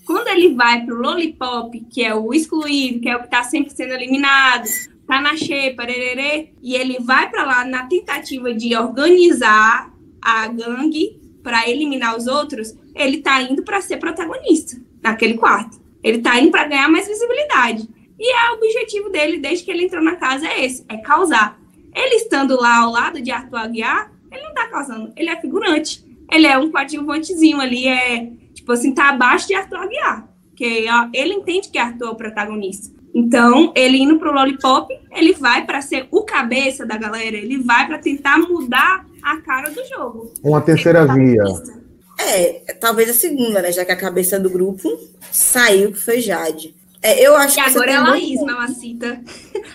Quando 0.06 0.28
ele 0.28 0.54
vai 0.54 0.84
pro 0.84 1.00
Lollipop, 1.00 1.80
que 1.90 2.04
é 2.04 2.14
o 2.14 2.34
excluído, 2.34 3.00
que 3.00 3.08
é 3.08 3.16
o 3.16 3.22
que 3.22 3.30
tá 3.30 3.42
sempre 3.42 3.72
sendo 3.72 3.94
eliminado, 3.94 4.68
tá 5.06 5.20
na 5.20 5.36
xepa, 5.36 5.84
rererê, 5.84 6.52
e 6.62 6.74
ele 6.74 6.98
vai 7.00 7.30
pra 7.30 7.44
lá 7.44 7.64
na 7.64 7.86
tentativa 7.86 8.52
de 8.52 8.76
organizar 8.76 9.90
a 10.20 10.46
gangue 10.48 11.20
para 11.42 11.68
eliminar 11.68 12.16
os 12.16 12.26
outros, 12.26 12.74
ele 12.94 13.18
tá 13.18 13.40
indo 13.42 13.62
para 13.62 13.80
ser 13.80 13.98
protagonista 13.98 14.80
naquele 15.02 15.34
quarto. 15.34 15.80
Ele 16.02 16.18
tá 16.18 16.38
indo 16.38 16.50
para 16.50 16.68
ganhar 16.68 16.88
mais 16.88 17.06
visibilidade. 17.06 17.88
E 18.18 18.32
é 18.32 18.50
o 18.50 18.54
objetivo 18.54 19.10
dele 19.10 19.38
desde 19.38 19.64
que 19.64 19.70
ele 19.70 19.84
entrou 19.84 20.02
na 20.02 20.16
casa 20.16 20.46
é 20.46 20.64
esse, 20.64 20.84
é 20.88 20.98
causar. 20.98 21.58
Ele 21.94 22.16
estando 22.16 22.60
lá 22.60 22.78
ao 22.78 22.90
lado 22.90 23.20
de 23.20 23.30
Arthur 23.30 23.58
Aguiar, 23.58 24.12
ele 24.30 24.42
não 24.42 24.54
tá 24.54 24.68
causando, 24.68 25.12
ele 25.16 25.30
é 25.30 25.40
figurante. 25.40 26.04
Ele 26.34 26.46
é 26.46 26.58
um 26.58 26.70
coadjuvantezinho 26.70 27.60
ali, 27.60 27.86
é 27.86 28.30
tipo 28.52 28.72
assim, 28.72 28.92
tá 28.92 29.10
abaixo 29.10 29.48
de 29.48 29.54
Arthur 29.54 29.78
Aguiar. 29.78 30.28
Porque 30.50 30.86
ó, 30.88 31.08
ele 31.12 31.34
entende 31.34 31.68
que 31.68 31.78
Arthur 31.78 32.06
é 32.06 32.10
o 32.10 32.14
protagonista. 32.14 32.94
Então, 33.14 33.72
ele 33.76 33.98
indo 33.98 34.18
pro 34.18 34.32
Lollipop, 34.32 34.92
ele 35.12 35.34
vai 35.34 35.64
para 35.64 35.80
ser 35.80 36.08
o 36.10 36.22
cabeça 36.22 36.84
da 36.84 36.96
galera, 36.96 37.36
ele 37.36 37.62
vai 37.62 37.86
para 37.86 37.98
tentar 37.98 38.38
mudar 38.38 39.06
a 39.22 39.40
cara 39.40 39.70
do 39.70 39.84
jogo. 39.86 40.34
Uma 40.42 40.60
terceira 40.60 41.06
via. 41.06 41.42
É, 42.18 42.74
talvez 42.80 43.08
a 43.10 43.14
segunda, 43.14 43.62
né? 43.62 43.70
Já 43.70 43.84
que 43.84 43.92
a 43.92 43.96
cabeça 43.96 44.38
do 44.38 44.50
grupo 44.50 44.88
saiu, 45.30 45.92
que 45.92 45.98
foi 45.98 46.20
Jade. 46.20 46.74
É, 47.00 47.20
eu 47.24 47.36
acho 47.36 47.58
E 47.58 47.62
que 47.62 47.70
agora 47.70 47.90
é 47.90 47.96
a 47.96 48.00
Laís, 48.02 48.40
ponto. 48.40 48.52
Mamacita. 48.52 49.20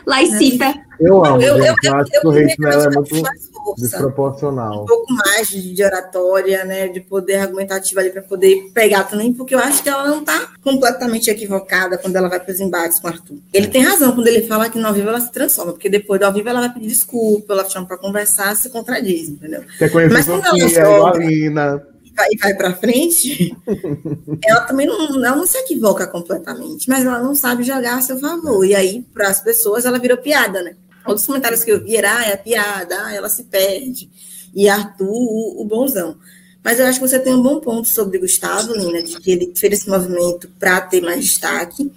Laicita. 0.06 0.74
Eu 1.00 1.24
amo, 1.24 1.41
Eu, 1.41 1.56
eu, 1.56 1.63
gente. 1.63 1.86
Eu, 1.86 1.93
eu, 1.93 1.95
acho 1.95 2.12
que 2.12 2.28
o 2.28 2.34
eu 2.34 2.45
hate 2.45 2.58
dela 2.58 2.74
é 2.74 2.88
acho 2.88 2.89
que 2.89 3.13
muito 3.13 3.48
força. 3.75 3.97
desproporcional. 3.97 4.84
um 4.84 4.86
pouco 4.86 5.13
mais 5.13 5.47
de, 5.47 5.84
oratória, 5.84 6.65
né, 6.65 6.88
de 6.88 6.99
poder 7.01 7.36
argumentativo 7.38 7.99
ali 7.99 8.10
para 8.10 8.21
poder 8.21 8.69
pegar 8.73 9.03
também, 9.05 9.34
porque 9.34 9.53
eu 9.55 9.60
acho 9.60 9.82
que 9.84 9.89
ela 9.89 10.08
não 10.08 10.23
tá 10.23 10.51
completamente 10.62 11.29
equivocada 11.29 11.97
quando 11.97 12.15
ela 12.15 12.29
vai 12.29 12.39
para 12.39 12.53
os 12.53 12.60
embates 12.60 12.99
com 12.99 13.08
o 13.08 13.12
Arthur. 13.12 13.38
Ele 13.53 13.67
tem 13.67 13.82
razão 13.84 14.12
quando 14.13 14.27
ele 14.27 14.41
fala 14.47 14.69
que 14.69 14.77
no 14.79 14.88
ao 14.88 14.93
vivo 14.93 15.10
ela 15.10 15.21
se 15.21 15.32
transforma, 15.32 15.71
porque 15.73 15.89
depois 15.89 16.19
do 16.19 16.25
ao 16.25 16.34
vivo 16.34 16.49
ela 16.49 16.60
vai 16.62 16.73
pedir 16.73 16.88
desculpa, 16.88 17.53
ela 17.53 17.67
chama 17.67 17.86
para 17.88 17.97
conversar, 17.97 18.55
se 18.55 18.69
contradiz, 18.69 19.29
entendeu? 19.29 19.63
Mas 20.12 20.25
quando 20.25 20.45
ela 20.45 20.60
Sofia, 20.60 20.79
igual 20.82 21.08
a 21.08 21.13
joga- 21.13 21.25
Lina. 21.25 21.84
E 22.03 22.12
vai, 22.15 22.27
e 22.32 22.38
vai 22.38 22.53
para 22.55 22.73
frente, 22.75 23.55
ela 24.45 24.62
também 24.62 24.86
não, 24.88 25.23
ela 25.25 25.36
não 25.36 25.45
se 25.47 25.58
equivoca 25.58 26.05
completamente, 26.08 26.89
mas 26.89 27.05
ela 27.05 27.19
não 27.21 27.36
sabe 27.36 27.63
jogar 27.63 27.97
a 27.97 28.01
seu 28.01 28.19
favor. 28.19 28.65
E 28.65 28.75
aí, 28.75 29.05
para 29.13 29.29
as 29.29 29.41
pessoas, 29.41 29.86
ela 29.86 29.99
virou 29.99 30.17
piada, 30.17 30.62
né? 30.63 30.75
Outros 31.05 31.25
comentários 31.25 31.63
que 31.63 31.71
eu 31.71 31.83
vi 31.83 31.95
era, 31.95 32.17
ah, 32.17 32.25
é 32.25 32.38
piada, 32.38 32.95
ah, 33.05 33.13
ela 33.13 33.29
se 33.29 33.43
perde. 33.45 34.09
E 34.53 34.67
Arthur, 34.67 35.07
o, 35.07 35.62
o 35.62 35.65
bonzão. 35.65 36.17
Mas 36.63 36.79
eu 36.79 36.85
acho 36.85 36.99
que 36.99 37.07
você 37.07 37.19
tem 37.19 37.33
um 37.33 37.41
bom 37.41 37.59
ponto 37.59 37.88
sobre 37.88 38.19
Gustavo, 38.19 38.73
Lina, 38.73 39.01
de 39.01 39.19
que 39.19 39.31
ele 39.31 39.53
fez 39.55 39.73
esse 39.73 39.89
movimento 39.89 40.49
para 40.59 40.81
ter 40.81 41.01
mais 41.01 41.23
destaque, 41.23 41.91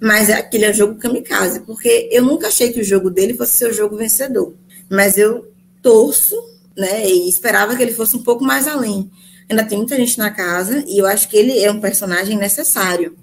mas 0.00 0.28
aquele 0.30 0.64
é 0.64 0.70
o 0.70 0.74
jogo 0.74 0.96
kamikaze, 0.96 1.60
porque 1.60 2.08
eu 2.12 2.24
nunca 2.24 2.48
achei 2.48 2.72
que 2.72 2.80
o 2.80 2.84
jogo 2.84 3.10
dele 3.10 3.34
fosse 3.34 3.52
ser 3.52 3.70
o 3.70 3.74
jogo 3.74 3.96
vencedor. 3.96 4.54
Mas 4.90 5.16
eu 5.16 5.50
torço, 5.82 6.34
né, 6.76 7.08
e 7.08 7.28
esperava 7.28 7.76
que 7.76 7.82
ele 7.82 7.92
fosse 7.92 8.16
um 8.16 8.22
pouco 8.22 8.44
mais 8.44 8.66
além. 8.66 9.10
Ainda 9.48 9.64
tem 9.64 9.78
muita 9.78 9.96
gente 9.96 10.18
na 10.18 10.30
casa, 10.30 10.84
e 10.86 10.98
eu 10.98 11.06
acho 11.06 11.28
que 11.28 11.36
ele 11.36 11.58
é 11.58 11.70
um 11.70 11.80
personagem 11.80 12.36
necessário. 12.36 13.16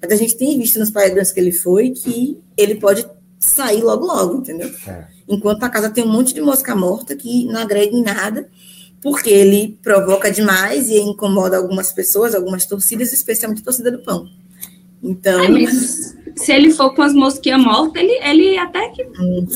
Mas 0.00 0.10
a 0.10 0.16
gente 0.16 0.36
tem 0.36 0.58
visto 0.58 0.78
nos 0.78 0.90
paredões 0.90 1.30
que 1.30 1.38
ele 1.38 1.52
foi 1.52 1.90
que 1.90 2.38
ele 2.56 2.76
pode 2.76 3.06
sair 3.40 3.82
logo 3.82 4.06
logo, 4.06 4.36
entendeu? 4.38 4.70
É. 4.86 5.04
Enquanto 5.28 5.64
a 5.64 5.68
casa 5.70 5.90
tem 5.90 6.04
um 6.04 6.12
monte 6.12 6.34
de 6.34 6.40
mosca 6.42 6.74
morta 6.76 7.16
que 7.16 7.46
não 7.46 7.60
agrega 7.60 7.96
em 7.96 8.02
nada, 8.02 8.48
porque 9.02 9.30
ele 9.30 9.78
provoca 9.82 10.30
demais 10.30 10.90
e 10.90 10.98
incomoda 11.00 11.56
algumas 11.56 11.90
pessoas, 11.92 12.34
algumas 12.34 12.66
torcidas, 12.66 13.12
especialmente 13.12 13.62
a 13.62 13.64
torcida 13.64 13.90
do 13.90 14.00
pão. 14.00 14.28
Então, 15.02 15.42
É, 15.42 15.48
mas 15.48 16.14
se 16.36 16.52
ele 16.52 16.70
for 16.70 16.94
com 16.94 17.00
as 17.00 17.14
mosquinhas 17.14 17.62
mortas, 17.62 18.02
ele, 18.02 18.12
ele 18.22 18.58
até 18.58 18.88
que 18.90 19.04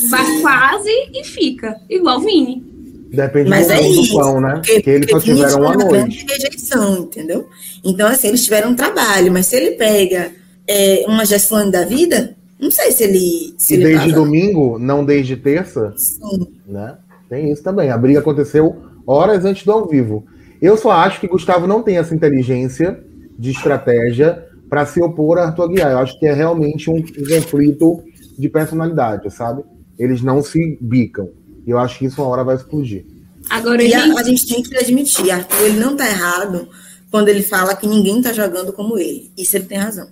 vai 0.08 0.40
quase 0.40 0.90
e 1.12 1.22
fica. 1.22 1.78
Igual 1.90 2.18
o 2.18 2.20
Vini. 2.22 2.64
Depende 3.10 3.48
Mas 3.48 3.66
do, 3.68 3.72
é 3.74 3.80
do 3.80 3.86
isso, 4.02 4.16
pão, 4.18 4.40
né? 4.40 4.54
porque, 4.54 4.72
Porque 4.74 4.90
eles 4.90 5.10
só 5.10 5.20
tiveram 5.20 5.60
uma 5.60 5.74
noite. 5.76 6.26
rejeição, 6.28 6.98
entendeu? 6.98 7.48
Então, 7.84 8.08
assim, 8.08 8.28
eles 8.28 8.42
tiveram 8.42 8.70
um 8.70 8.74
trabalho, 8.74 9.30
mas 9.30 9.46
se 9.46 9.54
ele 9.56 9.72
pega 9.72 10.32
é, 10.66 11.04
uma 11.06 11.24
gestão 11.24 11.70
da 11.70 11.84
vida, 11.84 12.34
não 12.64 12.70
sei 12.70 12.90
se 12.90 13.04
ele. 13.04 13.54
Se 13.58 13.74
E 13.74 13.76
ele 13.76 13.84
desde 13.84 14.10
vaza. 14.10 14.14
domingo, 14.14 14.78
não 14.78 15.04
desde 15.04 15.36
terça, 15.36 15.92
Sim. 15.96 16.48
né? 16.66 16.96
Tem 17.28 17.50
isso 17.52 17.62
também. 17.62 17.90
A 17.90 17.98
briga 17.98 18.20
aconteceu 18.20 18.76
horas 19.06 19.44
antes 19.44 19.64
do 19.64 19.72
ao 19.72 19.86
vivo. 19.86 20.24
Eu 20.60 20.76
só 20.76 20.90
acho 20.92 21.20
que 21.20 21.28
Gustavo 21.28 21.66
não 21.66 21.82
tem 21.82 21.98
essa 21.98 22.14
inteligência 22.14 23.02
de 23.38 23.50
estratégia 23.50 24.46
para 24.68 24.86
se 24.86 25.02
opor 25.02 25.38
a 25.38 25.46
Arthur 25.46 25.64
Aguiar. 25.64 25.92
Eu 25.92 25.98
acho 25.98 26.18
que 26.18 26.26
é 26.26 26.32
realmente 26.32 26.90
um, 26.90 27.02
conflito 27.02 28.02
de 28.38 28.48
personalidade, 28.48 29.30
sabe? 29.32 29.62
Eles 29.98 30.22
não 30.22 30.42
se 30.42 30.78
bicam. 30.80 31.28
E 31.66 31.70
eu 31.70 31.78
acho 31.78 31.98
que 31.98 32.06
isso 32.06 32.20
uma 32.20 32.30
hora 32.30 32.44
vai 32.44 32.56
explodir. 32.56 33.04
Agora, 33.50 33.82
E 33.82 33.90
gente, 33.90 34.16
a, 34.16 34.20
a 34.20 34.22
gente 34.22 34.46
tem 34.46 34.62
que 34.62 34.76
admitir, 34.76 35.30
Arthur, 35.30 35.64
ele 35.66 35.78
não 35.78 35.94
tá 35.96 36.08
errado 36.08 36.66
quando 37.10 37.28
ele 37.28 37.42
fala 37.42 37.76
que 37.76 37.86
ninguém 37.86 38.22
tá 38.22 38.32
jogando 38.32 38.72
como 38.72 38.98
ele. 38.98 39.30
Isso 39.36 39.56
ele 39.56 39.66
tem 39.66 39.78
razão. 39.78 40.08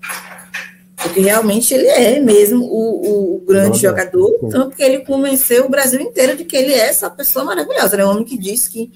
Porque 1.03 1.21
realmente 1.21 1.75
ele 1.75 1.87
é 1.87 2.21
mesmo 2.21 2.65
o, 2.65 3.07
o- 3.07 3.37
o 3.37 3.41
grande 3.47 3.79
Jogador, 3.79 4.19
jogador, 4.21 4.39
sim. 4.41 4.49
tanto 4.49 4.77
que 4.77 4.83
ele 4.83 4.99
convenceu 5.01 5.67
o 5.67 5.69
Brasil 5.69 6.01
inteiro 6.01 6.37
de 6.37 6.45
que 6.45 6.57
ele 6.57 6.73
é 6.73 6.89
essa 6.89 7.11
pessoa 7.11 7.45
maravilhosa. 7.45 7.95
Ele 7.95 8.03
é 8.03 8.07
um 8.07 8.11
homem 8.11 8.25
que 8.25 8.39
diz 8.39 8.69
que 8.69 8.91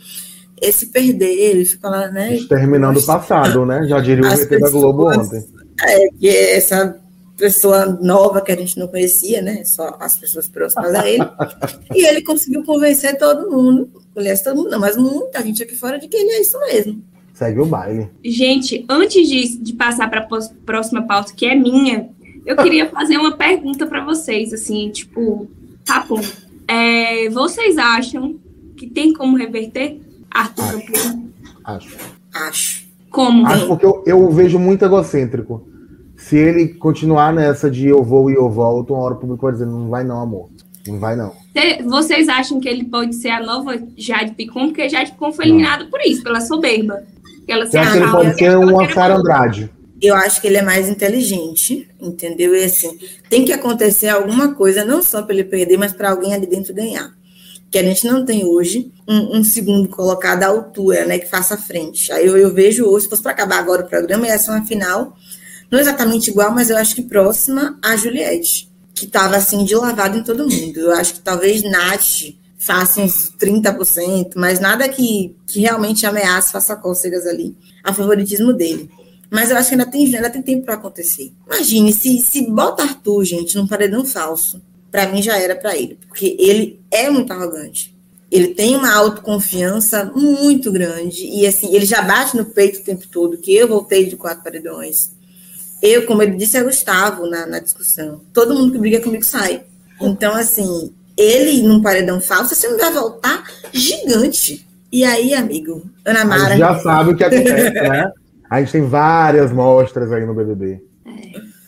esse 0.60 0.86
perder, 0.86 1.34
ele 1.34 1.64
fica 1.64 1.88
lá, 1.88 2.08
né? 2.10 2.38
Terminando 2.48 2.96
o 2.98 3.04
passado, 3.04 3.66
né? 3.66 3.86
Já 3.88 4.00
diria 4.00 4.26
o 4.26 4.30
VT 4.30 4.58
da 4.58 4.70
Globo 4.70 5.08
ontem. 5.10 5.44
É, 5.82 6.08
que 6.18 6.28
é 6.28 6.56
essa 6.56 6.98
pessoa 7.36 7.84
nova 8.00 8.40
que 8.40 8.50
a 8.50 8.56
gente 8.56 8.78
não 8.78 8.88
conhecia, 8.88 9.42
né? 9.42 9.62
Só 9.64 9.94
as 10.00 10.16
pessoas 10.16 10.48
próximas 10.48 10.94
a 10.94 11.06
ele. 11.06 11.22
e 11.94 12.06
ele 12.06 12.22
conseguiu 12.22 12.64
convencer 12.64 13.18
todo 13.18 13.50
mundo, 13.50 13.90
aliás, 14.16 14.40
todo 14.40 14.56
mundo 14.56 14.70
não, 14.70 14.78
mas 14.80 14.96
muita 14.96 15.42
gente 15.42 15.62
aqui 15.62 15.76
fora 15.76 15.98
de 15.98 16.08
que 16.08 16.16
ele 16.16 16.30
é 16.32 16.40
isso 16.40 16.58
mesmo. 16.60 17.02
Segue 17.36 17.60
o 17.60 17.66
baile. 17.66 18.08
gente, 18.24 18.82
antes 18.88 19.28
de, 19.28 19.58
de 19.58 19.72
passar 19.74 20.08
para 20.08 20.20
a 20.20 20.28
próxima 20.64 21.02
pauta, 21.02 21.34
que 21.36 21.44
é 21.44 21.54
minha, 21.54 22.08
eu 22.46 22.56
queria 22.56 22.88
fazer 22.90 23.18
uma 23.18 23.32
pergunta 23.36 23.86
para 23.86 24.02
vocês, 24.02 24.54
assim, 24.54 24.88
tipo, 24.90 25.46
tá 25.84 26.00
bom. 26.08 26.20
É, 26.66 27.28
vocês 27.28 27.76
acham 27.76 28.36
que 28.74 28.86
tem 28.86 29.12
como 29.12 29.36
reverter 29.36 30.00
Arthur 30.30 30.62
Acho. 30.64 30.72
campeão? 30.80 31.28
Acho. 31.62 31.96
Acho. 32.32 32.86
Como? 33.10 33.46
Acho 33.46 33.66
porque 33.66 33.84
eu, 33.84 34.02
eu 34.06 34.18
o 34.24 34.30
vejo 34.30 34.58
muito 34.58 34.82
egocêntrico. 34.84 35.68
Se 36.16 36.36
ele 36.38 36.68
continuar 36.68 37.34
nessa 37.34 37.70
de 37.70 37.86
eu 37.86 38.02
vou 38.02 38.30
e 38.30 38.34
eu 38.34 38.48
volto, 38.48 38.94
uma 38.94 39.02
hora 39.02 39.14
o 39.14 39.18
público 39.18 39.42
vai 39.42 39.52
dizer, 39.52 39.66
não 39.66 39.90
vai 39.90 40.04
não, 40.04 40.22
amor. 40.22 40.48
Não 40.86 40.98
vai 40.98 41.14
não. 41.16 41.32
Cê- 41.52 41.82
Vocês 41.82 42.28
acham 42.28 42.60
que 42.60 42.68
ele 42.68 42.84
pode 42.84 43.14
ser 43.14 43.28
a 43.28 43.44
nova 43.44 43.78
Jade 43.96 44.32
Picon? 44.32 44.68
Porque 44.68 44.88
Jade 44.88 45.12
Picon 45.12 45.32
foi 45.32 45.44
eliminada 45.46 45.84
por 45.86 46.00
isso, 46.00 46.22
pela 46.22 46.40
soberba. 46.40 47.02
Ela 47.48 47.66
se 47.66 47.76
acha 47.76 47.90
que 47.92 48.44
ele 48.44 48.54
era 48.54 48.92
Sara 48.92 49.14
boa. 49.14 49.20
Andrade? 49.20 49.70
Eu 50.00 50.14
acho 50.14 50.40
que 50.40 50.46
ele 50.46 50.58
é 50.58 50.62
mais 50.62 50.88
inteligente, 50.88 51.88
entendeu? 52.00 52.54
E 52.54 52.64
assim, 52.64 52.98
tem 53.30 53.44
que 53.44 53.52
acontecer 53.52 54.08
alguma 54.08 54.54
coisa, 54.54 54.84
não 54.84 55.02
só 55.02 55.22
para 55.22 55.34
ele 55.34 55.44
perder, 55.44 55.78
mas 55.78 55.92
para 55.92 56.10
alguém 56.10 56.34
ali 56.34 56.46
dentro 56.46 56.74
ganhar. 56.74 57.14
Que 57.70 57.78
a 57.78 57.82
gente 57.82 58.06
não 58.06 58.24
tem 58.24 58.44
hoje 58.44 58.92
um, 59.08 59.38
um 59.38 59.44
segundo 59.44 59.88
colocado 59.88 60.42
à 60.42 60.48
altura, 60.48 61.06
né? 61.06 61.18
Que 61.18 61.28
faça 61.28 61.56
frente. 61.56 62.12
Aí 62.12 62.26
eu, 62.26 62.36
eu 62.36 62.52
vejo 62.52 62.84
hoje, 62.84 63.04
se 63.04 63.10
fosse 63.10 63.22
para 63.22 63.32
acabar 63.32 63.58
agora 63.58 63.82
o 63.82 63.88
programa, 63.88 64.26
ia 64.26 64.38
ser 64.38 64.50
uma 64.50 64.64
final, 64.64 65.16
não 65.70 65.78
exatamente 65.78 66.30
igual, 66.30 66.52
mas 66.52 66.68
eu 66.68 66.76
acho 66.76 66.94
que 66.94 67.02
próxima 67.02 67.78
a 67.82 67.96
Juliette, 67.96 68.70
que 68.94 69.06
estava 69.06 69.36
assim 69.36 69.64
de 69.64 69.74
lavado 69.74 70.18
em 70.18 70.22
todo 70.22 70.48
mundo. 70.48 70.78
Eu 70.78 70.92
acho 70.92 71.14
que 71.14 71.20
talvez 71.20 71.62
Nath 71.62 72.34
faça 72.66 73.00
uns 73.00 73.30
30%, 73.38 74.32
mas 74.34 74.58
nada 74.58 74.88
que, 74.88 75.36
que 75.46 75.60
realmente 75.60 76.04
ameace, 76.04 76.50
faça 76.50 76.74
cócegas 76.74 77.24
ali 77.24 77.54
a 77.84 77.94
favoritismo 77.94 78.52
dele. 78.52 78.90
Mas 79.30 79.50
eu 79.50 79.56
acho 79.56 79.68
que 79.68 79.74
ainda 79.76 79.86
tem, 79.86 80.04
ainda 80.16 80.28
tem 80.28 80.42
tempo 80.42 80.64
para 80.64 80.74
acontecer. 80.74 81.32
Imagine, 81.46 81.92
se, 81.92 82.18
se 82.18 82.50
bota 82.50 82.82
Arthur, 82.82 83.24
gente, 83.24 83.56
num 83.56 83.68
paredão 83.68 84.04
falso, 84.04 84.60
para 84.90 85.06
mim 85.08 85.22
já 85.22 85.38
era 85.38 85.54
para 85.54 85.76
ele, 85.76 85.96
porque 86.08 86.36
ele 86.40 86.80
é 86.90 87.08
muito 87.08 87.32
arrogante. 87.32 87.94
Ele 88.32 88.48
tem 88.48 88.74
uma 88.74 88.92
autoconfiança 88.92 90.04
muito 90.16 90.72
grande. 90.72 91.24
E 91.24 91.46
assim, 91.46 91.72
ele 91.72 91.86
já 91.86 92.02
bate 92.02 92.36
no 92.36 92.46
peito 92.46 92.80
o 92.80 92.84
tempo 92.84 93.06
todo 93.06 93.38
que 93.38 93.54
eu 93.54 93.68
voltei 93.68 94.06
de 94.06 94.16
quatro 94.16 94.42
paredões. 94.42 95.12
Eu, 95.80 96.04
como 96.04 96.20
ele 96.20 96.34
disse 96.34 96.56
a 96.56 96.64
Gustavo 96.64 97.26
na, 97.26 97.46
na 97.46 97.60
discussão, 97.60 98.22
todo 98.32 98.54
mundo 98.54 98.72
que 98.72 98.78
briga 98.78 99.00
comigo 99.00 99.24
sai. 99.24 99.62
Então, 100.00 100.34
assim, 100.34 100.92
ele 101.16 101.62
num 101.62 101.80
paredão 101.80 102.20
falso, 102.20 102.54
você 102.54 102.68
não 102.68 102.78
vai 102.78 102.92
voltar 102.92 103.44
gigante. 103.72 104.66
E 104.92 105.04
aí, 105.04 105.34
amigo, 105.34 105.82
Ana 106.04 106.24
Mara. 106.24 106.44
A 106.44 106.48
gente 106.50 106.58
já 106.58 106.78
sabe 106.80 107.10
o 107.12 107.16
que 107.16 107.24
acontece, 107.24 107.70
né? 107.88 108.12
A 108.48 108.60
gente 108.60 108.72
tem 108.72 108.86
várias 108.86 109.52
mostras 109.52 110.12
aí 110.12 110.24
no 110.24 110.34
BBB. 110.34 110.80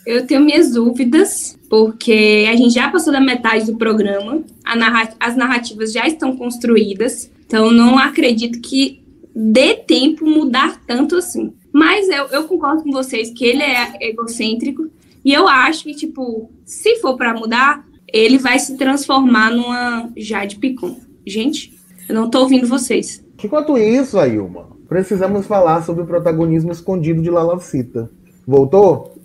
Eu 0.05 0.25
tenho 0.25 0.41
minhas 0.41 0.71
dúvidas, 0.71 1.57
porque 1.69 2.47
a 2.49 2.55
gente 2.55 2.73
já 2.73 2.89
passou 2.89 3.11
da 3.13 3.19
metade 3.19 3.65
do 3.65 3.77
programa, 3.77 4.41
narrat 4.75 5.13
as 5.19 5.35
narrativas 5.35 5.91
já 5.91 6.07
estão 6.07 6.35
construídas, 6.35 7.29
então 7.45 7.69
não 7.69 7.99
acredito 7.99 8.59
que 8.59 9.03
dê 9.35 9.75
tempo 9.75 10.25
mudar 10.25 10.81
tanto 10.87 11.17
assim. 11.17 11.53
Mas 11.71 12.09
eu, 12.09 12.25
eu 12.27 12.45
concordo 12.45 12.81
com 12.81 12.91
vocês 12.91 13.29
que 13.29 13.45
ele 13.45 13.61
é 13.61 14.09
egocêntrico, 14.09 14.89
e 15.23 15.33
eu 15.33 15.47
acho 15.47 15.83
que, 15.83 15.93
tipo, 15.93 16.49
se 16.65 16.95
for 16.97 17.15
para 17.17 17.33
mudar, 17.33 17.85
ele 18.13 18.37
vai 18.37 18.59
se 18.59 18.77
transformar 18.77 19.51
numa 19.51 20.09
Jade 20.15 20.57
Picon. 20.57 20.97
Gente, 21.25 21.73
eu 22.07 22.15
não 22.15 22.29
tô 22.29 22.41
ouvindo 22.41 22.67
vocês. 22.67 23.23
Enquanto 23.43 23.77
isso, 23.77 24.19
Ailma, 24.19 24.67
precisamos 24.87 25.45
falar 25.45 25.83
sobre 25.83 26.03
o 26.03 26.07
protagonismo 26.07 26.71
escondido 26.71 27.21
de 27.21 27.29
Lalacita. 27.29 28.09
Voltou? 28.45 29.15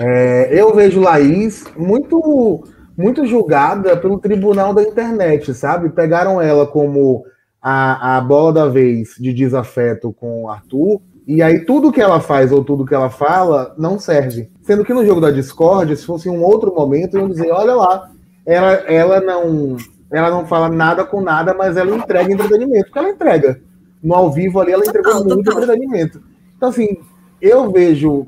É, 0.00 0.48
eu 0.52 0.74
vejo 0.74 1.00
Laís 1.00 1.64
muito, 1.76 2.64
muito 2.96 3.26
julgada 3.26 3.96
pelo 3.96 4.18
tribunal 4.18 4.72
da 4.72 4.82
internet, 4.82 5.52
sabe? 5.52 5.90
Pegaram 5.90 6.40
ela 6.40 6.66
como 6.66 7.24
a, 7.60 8.16
a 8.16 8.20
bola 8.20 8.52
da 8.52 8.68
vez 8.68 9.16
de 9.18 9.32
desafeto 9.32 10.12
com 10.12 10.44
o 10.44 10.48
Arthur, 10.48 11.00
e 11.26 11.42
aí 11.42 11.64
tudo 11.64 11.92
que 11.92 12.00
ela 12.00 12.20
faz 12.20 12.50
ou 12.52 12.64
tudo 12.64 12.86
que 12.86 12.94
ela 12.94 13.10
fala 13.10 13.74
não 13.76 13.98
serve. 13.98 14.48
Sendo 14.68 14.84
que 14.84 14.92
no 14.92 15.06
jogo 15.06 15.18
da 15.18 15.30
Discord, 15.30 15.96
se 15.96 16.04
fosse 16.04 16.28
um 16.28 16.42
outro 16.42 16.74
momento, 16.74 17.16
iam 17.16 17.26
dizer, 17.26 17.50
olha 17.50 17.74
lá, 17.74 18.10
ela, 18.44 18.72
ela 18.72 19.18
não 19.18 19.78
ela 20.10 20.30
não 20.30 20.46
fala 20.46 20.68
nada 20.68 21.06
com 21.06 21.22
nada, 21.22 21.54
mas 21.54 21.74
ela 21.78 21.96
entrega 21.96 22.30
entretenimento, 22.30 22.84
porque 22.84 22.98
ela 22.98 23.08
entrega. 23.08 23.62
No 24.02 24.14
ao 24.14 24.30
vivo 24.30 24.60
ali, 24.60 24.72
ela 24.72 24.84
entregou 24.84 25.10
total, 25.10 25.24
muito 25.24 25.44
total. 25.46 25.62
entretenimento. 25.62 26.22
Então, 26.54 26.68
assim, 26.68 26.98
eu 27.40 27.72
vejo 27.72 28.26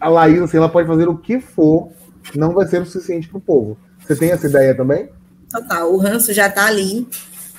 a 0.00 0.08
Laís, 0.08 0.40
assim, 0.40 0.56
ela 0.56 0.70
pode 0.70 0.88
fazer 0.88 1.06
o 1.06 1.18
que 1.18 1.38
for, 1.38 1.90
não 2.34 2.54
vai 2.54 2.66
ser 2.66 2.80
o 2.80 2.86
suficiente 2.86 3.28
para 3.28 3.36
o 3.36 3.42
povo. 3.42 3.76
Você 4.00 4.16
tem 4.16 4.30
essa 4.30 4.46
ideia 4.46 4.74
também? 4.74 5.10
Total, 5.52 5.92
o 5.92 5.98
ranço 5.98 6.32
já 6.32 6.46
está 6.46 6.64
ali, 6.64 7.06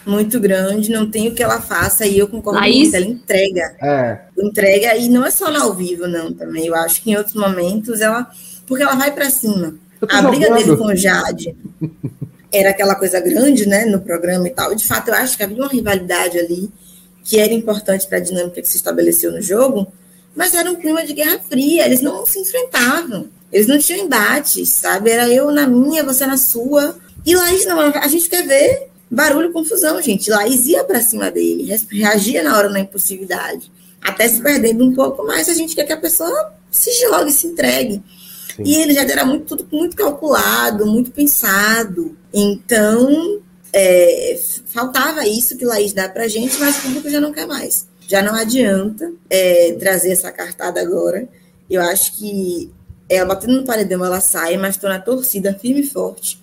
muito 0.06 0.40
grande, 0.40 0.92
não 0.92 1.10
tem 1.10 1.28
o 1.28 1.36
que 1.36 1.44
ela 1.44 1.62
faça, 1.62 2.06
e 2.06 2.18
eu 2.18 2.28
concordo 2.28 2.60
Laís? 2.60 2.76
com 2.76 2.84
isso, 2.84 2.96
ela 2.96 3.06
entrega. 3.06 3.76
É. 3.82 4.20
Entrega, 4.38 4.96
e 4.96 5.10
não 5.10 5.26
é 5.26 5.32
só 5.32 5.52
no 5.52 5.62
ao 5.62 5.74
vivo, 5.74 6.08
não, 6.08 6.34
também. 6.34 6.68
Eu 6.68 6.76
acho 6.76 7.02
que 7.02 7.12
em 7.12 7.16
outros 7.18 7.36
momentos 7.36 8.02
ela. 8.02 8.30
Porque 8.66 8.84
ela 8.84 8.96
vai 8.96 9.12
para 9.12 9.30
cima. 9.30 9.76
A 10.10 10.22
briga 10.22 10.54
dele 10.54 10.78
com 10.78 10.86
o 10.86 10.96
Jade 10.96 11.56
era 12.52 12.70
aquela 12.70 12.96
coisa 12.96 13.20
grande, 13.20 13.68
né, 13.68 13.86
no 13.86 14.00
programa 14.00 14.48
e 14.48 14.52
tal. 14.52 14.74
De 14.74 14.88
fato, 14.88 15.10
eu 15.10 15.16
acho 15.16 15.36
que 15.36 15.44
havia 15.44 15.58
uma 15.58 15.68
rivalidade 15.68 16.38
ali 16.40 16.70
que 17.24 17.40
era 17.40 17.54
importante 17.54 18.08
para 18.08 18.18
a 18.18 18.22
dinâmica 18.22 18.62
que 18.62 18.68
se 18.68 18.78
estabeleceu 18.78 19.32
no 19.32 19.42
jogo, 19.42 19.92
mas 20.36 20.54
era 20.54 20.70
um 20.72 20.76
clima 20.76 21.06
de 21.06 21.14
guerra 21.14 21.40
fria, 21.48 21.86
eles 21.86 22.02
não 22.02 22.26
se 22.26 22.40
enfrentavam, 22.40 23.28
eles 23.52 23.68
não 23.68 23.78
tinham 23.78 24.06
embates, 24.06 24.70
sabe? 24.70 25.12
Era 25.12 25.28
eu 25.30 25.52
na 25.52 25.68
minha, 25.68 26.04
você 26.04 26.26
na 26.26 26.38
sua. 26.38 26.98
E 27.26 27.36
Laís 27.36 27.66
não, 27.66 27.80
a 27.80 28.08
gente 28.08 28.30
quer 28.30 28.48
ver 28.48 28.88
barulho, 29.10 29.52
confusão, 29.52 30.02
gente. 30.02 30.30
Laís 30.30 30.65
ia 30.65 30.84
para 30.84 31.02
cima 31.02 31.32
dele, 31.32 31.76
reagia 31.91 32.43
na 32.43 32.58
hora 32.58 32.69
na 32.69 32.80
impulsividade, 32.80 33.72
até 34.02 34.28
se 34.28 34.41
perdendo 34.41 34.86
um 34.86 34.93
pouco 34.93 35.26
mais, 35.26 35.50
a 35.50 35.54
gente 35.54 35.76
quer 35.76 35.86
que 35.86 35.93
a 35.93 35.98
pessoa 35.98 36.54
se 36.72 36.91
jogue, 37.02 37.32
se 37.32 37.48
entregue. 37.48 38.04
Sim. 38.56 38.63
E 38.65 38.76
ele 38.76 38.93
já 38.93 39.02
era 39.02 39.26
muito, 39.26 39.56
tudo 39.56 39.67
muito 39.72 39.95
calculado, 39.95 40.86
muito 40.86 41.12
pensado. 41.12 42.17
Então, 42.34 43.41
é, 43.74 44.39
faltava 44.67 45.28
isso 45.28 45.58
que 45.58 45.65
Laís 45.65 45.93
dá 45.93 46.08
pra 46.08 46.28
gente, 46.28 46.58
mas 46.60 46.78
o 46.78 46.82
público 46.82 47.10
já 47.10 47.19
não 47.19 47.32
quer 47.32 47.48
mais 47.48 47.89
já 48.10 48.24
não 48.24 48.34
adianta 48.34 49.13
é, 49.30 49.74
trazer 49.80 50.12
essa 50.12 50.32
cartada 50.32 50.82
agora. 50.82 51.30
Eu 51.69 51.80
acho 51.84 52.17
que 52.17 52.72
ela 53.08 53.28
batendo 53.28 53.62
no 53.62 53.65
paredão, 53.65 54.04
ela 54.04 54.19
sai, 54.19 54.58
mas 54.58 54.76
estou 54.76 54.89
na 54.89 55.00
torcida 55.00 55.54
firme 55.54 55.82
e 55.82 55.88
forte 55.88 56.41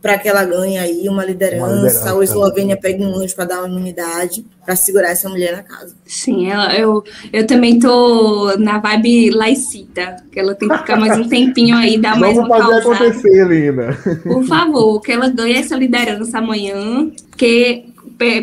para 0.00 0.18
que 0.18 0.28
ela 0.28 0.44
ganhe 0.44 0.78
aí 0.78 1.08
uma 1.08 1.24
liderança, 1.24 1.64
uma 1.64 1.74
liderança. 1.74 2.14
ou 2.14 2.20
a 2.20 2.24
Eslovênia 2.24 2.76
pegue 2.76 3.04
um 3.04 3.14
anjo 3.16 3.34
para 3.34 3.44
dar 3.44 3.58
uma 3.60 3.68
imunidade, 3.68 4.44
para 4.64 4.76
segurar 4.76 5.10
essa 5.10 5.28
mulher 5.28 5.56
na 5.56 5.62
casa. 5.62 5.96
Sim, 6.04 6.50
ela, 6.50 6.74
eu, 6.76 7.02
eu 7.32 7.46
também 7.46 7.78
tô 7.78 8.56
na 8.58 8.78
vibe 8.78 9.30
laicita, 9.30 10.16
que 10.30 10.38
ela 10.38 10.54
tem 10.54 10.68
que 10.68 10.78
ficar 10.78 10.96
mais 10.96 11.18
um 11.18 11.26
tempinho 11.28 11.76
aí, 11.76 11.98
dar 11.98 12.18
mais 12.18 12.36
Vamos 12.36 12.56
fazer 12.56 12.74
acontecer, 12.74 13.46
Lina. 13.48 13.98
Por 14.22 14.44
favor, 14.44 15.00
que 15.00 15.12
ela 15.12 15.28
ganhe 15.28 15.54
essa 15.56 15.74
liderança 15.74 16.38
amanhã, 16.38 17.10
porque 17.30 17.86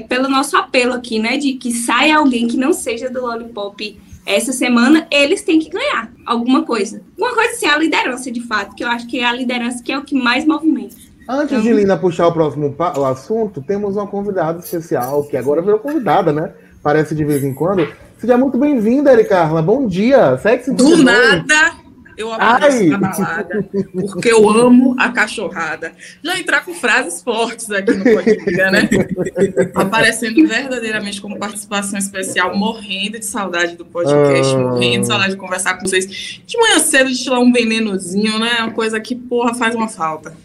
pelo 0.07 0.29
nosso 0.29 0.55
apelo 0.55 0.93
aqui, 0.93 1.19
né, 1.19 1.37
de 1.37 1.53
que 1.53 1.71
saia 1.71 2.17
alguém 2.17 2.47
que 2.47 2.57
não 2.57 2.73
seja 2.73 3.09
do 3.09 3.21
Lollipop 3.21 3.99
essa 4.25 4.53
semana, 4.53 5.07
eles 5.11 5.41
têm 5.41 5.59
que 5.59 5.69
ganhar 5.69 6.11
alguma 6.25 6.63
coisa. 6.63 7.01
Uma 7.17 7.33
coisa 7.33 7.51
assim, 7.51 7.65
a 7.65 7.77
liderança, 7.77 8.31
de 8.31 8.41
fato, 8.41 8.75
que 8.75 8.83
eu 8.83 8.87
acho 8.87 9.07
que 9.07 9.19
é 9.19 9.25
a 9.25 9.33
liderança 9.33 9.83
que 9.83 9.91
é 9.91 9.97
o 9.97 10.03
que 10.03 10.15
mais 10.15 10.45
movimenta. 10.45 10.95
Antes 11.27 11.53
então, 11.53 11.61
de 11.61 11.73
Lina 11.73 11.97
puxar 11.97 12.27
o 12.27 12.33
próximo 12.33 12.75
o 12.97 13.05
assunto, 13.05 13.61
temos 13.61 13.95
uma 13.95 14.07
convidada 14.07 14.59
especial, 14.59 15.23
que 15.23 15.37
agora 15.37 15.61
virou 15.61 15.79
convidada, 15.79 16.33
né? 16.33 16.51
Parece 16.81 17.15
de 17.15 17.23
vez 17.23 17.43
em 17.43 17.53
quando. 17.53 17.87
Seja 18.17 18.37
muito 18.37 18.57
bem-vinda, 18.57 19.11
Ericarla. 19.11 19.61
Bom 19.61 19.87
dia. 19.87 20.37
Sexy 20.37 20.73
Do 20.73 20.97
nada, 21.01 21.75
eu 22.17 22.31
apareço 22.31 22.85
na 22.87 22.97
balada, 22.97 23.65
porque 24.11 24.31
eu 24.31 24.49
amo 24.49 24.95
a 24.99 25.09
cachorrada. 25.11 25.93
Já 26.21 26.37
entrar 26.37 26.65
com 26.65 26.73
frases 26.73 27.23
fortes 27.23 27.71
aqui 27.71 27.93
no 27.93 28.03
Podliga, 28.03 28.71
né? 28.71 28.89
Aparecendo 29.75 30.45
verdadeiramente 30.45 31.21
como 31.21 31.39
participação 31.39 31.97
especial, 31.97 32.55
morrendo 32.55 33.17
de 33.17 33.25
saudade 33.25 33.77
do 33.77 33.85
podcast, 33.85 34.53
ah. 34.55 34.59
morrendo 34.59 35.01
de 35.01 35.07
saudade 35.07 35.31
de 35.31 35.37
conversar 35.37 35.75
com 35.75 35.87
vocês. 35.87 36.41
De 36.45 36.57
manhã 36.57 36.79
cedo, 36.79 37.09
de 37.09 37.23
tirar 37.23 37.39
um 37.39 37.51
venenozinho, 37.51 38.37
né? 38.39 38.57
Uma 38.59 38.71
coisa 38.71 38.99
que, 38.99 39.15
porra, 39.15 39.53
faz 39.53 39.73
uma 39.73 39.87
falta. 39.87 40.35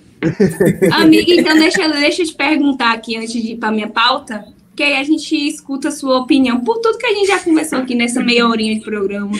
Amiga, 0.92 1.33
então 1.33 1.59
deixa, 1.59 1.88
deixa 1.88 2.22
eu 2.22 2.26
te 2.26 2.35
perguntar 2.35 2.92
aqui 2.92 3.16
antes 3.16 3.33
de 3.33 3.52
ir 3.52 3.57
para 3.57 3.70
minha 3.70 3.88
pauta, 3.88 4.44
que 4.74 4.83
aí 4.83 4.96
a 4.96 5.02
gente 5.02 5.35
escuta 5.35 5.88
a 5.88 5.92
sua 5.92 6.18
opinião 6.18 6.61
por 6.61 6.78
tudo 6.78 6.98
que 6.98 7.07
a 7.07 7.14
gente 7.14 7.26
já 7.26 7.38
conversou 7.38 7.78
aqui 7.78 7.94
nessa 7.94 8.22
meia 8.22 8.46
horinha 8.46 8.74
de 8.74 8.81
programa. 8.81 9.33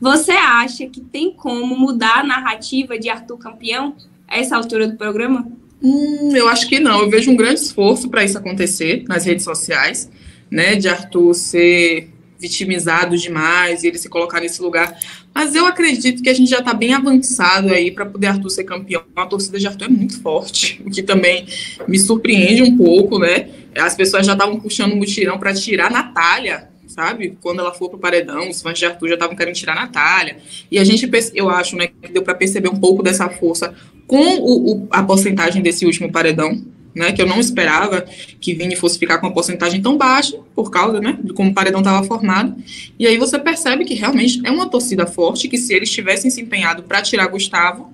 Você 0.00 0.32
acha 0.32 0.86
que 0.86 1.00
tem 1.00 1.32
como 1.32 1.76
mudar 1.76 2.20
a 2.20 2.24
narrativa 2.24 2.98
de 2.98 3.08
Arthur 3.08 3.38
campeão 3.38 3.96
a 4.28 4.38
essa 4.38 4.56
altura 4.56 4.86
do 4.86 4.96
programa? 4.96 5.46
Hum, 5.82 6.32
eu 6.34 6.48
acho 6.48 6.68
que 6.68 6.80
não. 6.80 7.00
Eu 7.00 7.10
vejo 7.10 7.30
um 7.30 7.36
grande 7.36 7.60
esforço 7.60 8.08
para 8.08 8.24
isso 8.24 8.38
acontecer 8.38 9.04
nas 9.08 9.24
redes 9.24 9.44
sociais, 9.44 10.10
né? 10.50 10.76
De 10.76 10.88
Arthur 10.88 11.34
ser 11.34 12.13
vitimizado 12.44 13.16
demais 13.16 13.82
e 13.82 13.88
ele 13.88 13.98
se 13.98 14.08
colocar 14.08 14.40
nesse 14.40 14.60
lugar. 14.60 14.98
Mas 15.34 15.54
eu 15.54 15.66
acredito 15.66 16.22
que 16.22 16.28
a 16.28 16.34
gente 16.34 16.50
já 16.50 16.58
está 16.58 16.74
bem 16.74 16.92
avançado 16.92 17.72
aí 17.72 17.90
para 17.90 18.04
poder 18.04 18.26
Arthur 18.26 18.50
ser 18.50 18.64
campeão. 18.64 19.02
A 19.16 19.26
torcida 19.26 19.58
de 19.58 19.66
Arthur 19.66 19.86
é 19.86 19.88
muito 19.88 20.20
forte, 20.20 20.80
o 20.84 20.90
que 20.90 21.02
também 21.02 21.46
me 21.88 21.98
surpreende 21.98 22.62
um 22.62 22.76
pouco, 22.76 23.18
né? 23.18 23.48
As 23.74 23.94
pessoas 23.94 24.26
já 24.26 24.34
estavam 24.34 24.60
puxando 24.60 24.92
o 24.92 24.96
mutirão 24.96 25.38
para 25.38 25.54
tirar 25.54 25.86
a 25.86 25.90
Natália 25.90 26.74
sabe? 26.86 27.36
Quando 27.40 27.58
ela 27.58 27.74
for 27.74 27.90
pro 27.90 27.98
paredão, 27.98 28.48
os 28.48 28.62
fãs 28.62 28.78
de 28.78 28.86
Arthur 28.86 29.08
já 29.08 29.14
estavam 29.14 29.34
querendo 29.34 29.56
tirar 29.56 29.72
a 29.72 29.80
Natália. 29.80 30.36
E 30.70 30.78
a 30.78 30.84
gente, 30.84 31.10
eu 31.34 31.50
acho, 31.50 31.74
né, 31.74 31.88
que 31.88 32.12
deu 32.12 32.22
para 32.22 32.34
perceber 32.34 32.68
um 32.68 32.76
pouco 32.76 33.02
dessa 33.02 33.28
força 33.28 33.74
com 34.06 34.36
o, 34.36 34.72
o, 34.72 34.88
a 34.90 35.02
porcentagem 35.02 35.60
desse 35.60 35.84
último 35.84 36.12
paredão, 36.12 36.62
né, 36.94 37.12
que 37.12 37.20
eu 37.20 37.26
não 37.26 37.40
esperava 37.40 38.02
que 38.40 38.54
Vini 38.54 38.76
fosse 38.76 38.98
ficar 38.98 39.18
com 39.18 39.26
uma 39.26 39.34
porcentagem 39.34 39.82
tão 39.82 39.96
baixa, 39.96 40.38
por 40.54 40.70
causa, 40.70 41.00
né, 41.00 41.18
de 41.22 41.32
como 41.32 41.50
o 41.50 41.54
paredão 41.54 41.80
estava 41.80 42.06
formado. 42.06 42.54
E 42.98 43.06
aí 43.06 43.18
você 43.18 43.38
percebe 43.38 43.84
que 43.84 43.94
realmente 43.94 44.40
é 44.44 44.50
uma 44.50 44.68
torcida 44.68 45.06
forte, 45.06 45.48
que 45.48 45.58
se 45.58 45.74
eles 45.74 45.90
tivessem 45.90 46.30
se 46.30 46.40
empenhado 46.40 46.82
para 46.84 47.02
tirar 47.02 47.26
Gustavo, 47.26 47.92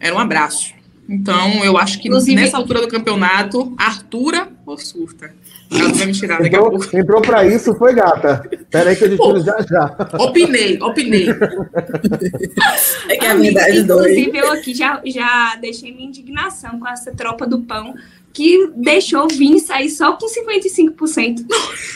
era 0.00 0.14
um 0.14 0.18
abraço. 0.18 0.78
Então, 1.08 1.64
eu 1.64 1.78
acho 1.78 1.98
que 2.00 2.08
Inclusive, 2.08 2.36
nessa 2.36 2.58
altura 2.58 2.82
do 2.82 2.88
campeonato, 2.88 3.72
Artura 3.78 4.48
ou 4.66 4.76
surta? 4.76 5.32
Ela 5.70 5.92
vai 5.92 6.06
me 6.06 6.12
tirar 6.12 6.38
daqui 6.38 6.48
entrou, 6.48 6.66
a 6.66 6.70
pouco. 6.70 6.96
Entrou 6.96 7.22
pra 7.22 7.46
isso, 7.46 7.74
foi 7.74 7.94
gata. 7.94 8.42
Pera 8.70 8.90
aí 8.90 8.96
que 8.96 9.04
a 9.04 9.08
gente 9.08 9.18
Pô, 9.18 9.38
já 9.38 9.60
já. 9.62 9.96
Opinei, 10.18 10.78
opinei. 10.80 11.28
é 13.08 13.16
que 13.16 13.26
a 13.26 13.34
verdade 13.34 13.78
Inclusive, 13.80 14.38
eu 14.38 14.52
aqui 14.52 14.74
já, 14.74 15.00
já 15.04 15.56
deixei 15.56 15.92
minha 15.92 16.08
indignação 16.08 16.78
com 16.78 16.88
essa 16.88 17.12
tropa 17.12 17.46
do 17.46 17.60
pão 17.60 17.94
que 18.38 18.70
deixou 18.76 19.26
vir 19.26 19.58
sair 19.58 19.90
só 19.90 20.12
com 20.12 20.28
55%. 20.28 21.44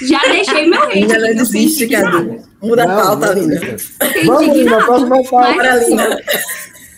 Já 0.03 0.18
deixei 0.22 0.66
meu 0.66 0.88
rei. 0.88 1.03
Ainda 1.03 1.16
não 1.16 1.34
desiste, 1.36 1.86
Cadu. 1.86 2.43
Muda 2.61 2.82
a 2.82 2.97
pauta, 3.01 3.32
Lina. 3.32 3.61
Vamos, 4.26 4.57
Lina, 4.57 4.84
próxima 4.84 5.22
pauta. 5.22 5.76
Lina. 5.76 6.20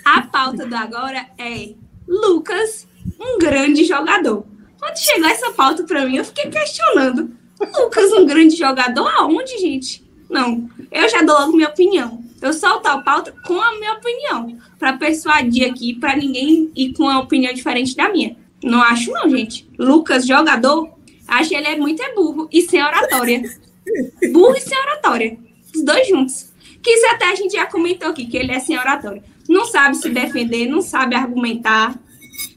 A 0.02 0.22
pauta 0.22 0.64
do 0.64 0.74
agora 0.74 1.26
é 1.36 1.74
Lucas, 2.08 2.86
um 3.20 3.38
grande 3.38 3.84
jogador. 3.84 4.46
Quando 4.78 4.96
chegou 4.96 5.28
essa 5.28 5.50
pauta 5.50 5.84
para 5.84 6.06
mim, 6.06 6.16
eu 6.16 6.24
fiquei 6.24 6.50
questionando. 6.50 7.30
Lucas, 7.60 8.12
um 8.12 8.24
grande 8.24 8.56
jogador, 8.56 9.08
aonde, 9.08 9.58
gente? 9.58 10.02
Não, 10.30 10.70
eu 10.90 11.06
já 11.06 11.20
dou 11.20 11.38
logo 11.38 11.52
minha 11.52 11.68
opinião. 11.68 12.24
Eu 12.40 12.54
solto 12.54 12.86
a 12.86 12.96
pauta 12.96 13.34
com 13.46 13.60
a 13.60 13.78
minha 13.78 13.92
opinião, 13.92 14.56
para 14.78 14.94
persuadir 14.94 15.70
aqui, 15.70 15.94
para 15.94 16.16
ninguém 16.16 16.70
ir 16.74 16.94
com 16.94 17.02
uma 17.02 17.20
opinião 17.20 17.52
diferente 17.52 17.94
da 17.94 18.08
minha. 18.08 18.42
Não 18.64 18.80
acho, 18.80 19.12
não, 19.12 19.28
gente. 19.28 19.68
Lucas, 19.78 20.26
jogador, 20.26 20.88
acho 21.28 21.50
que 21.50 21.54
ele 21.54 21.66
é 21.66 21.76
muito 21.76 22.02
é 22.02 22.14
burro 22.14 22.48
e 22.50 22.62
sem 22.62 22.82
oratória. 22.82 23.42
Burro 24.32 24.56
e 24.56 24.60
sem 24.60 24.78
oratória. 24.78 25.38
Os 25.74 25.84
dois 25.84 26.08
juntos. 26.08 26.50
Que 26.82 26.90
isso 26.90 27.06
até 27.08 27.26
a 27.26 27.34
gente 27.34 27.52
já 27.52 27.66
comentou 27.66 28.08
aqui, 28.08 28.24
que 28.24 28.38
ele 28.38 28.52
é 28.52 28.58
sem 28.58 28.78
oratória. 28.78 29.22
Não 29.46 29.66
sabe 29.66 29.96
se 29.96 30.08
defender, 30.08 30.66
não 30.66 30.80
sabe 30.80 31.14
argumentar, 31.14 31.94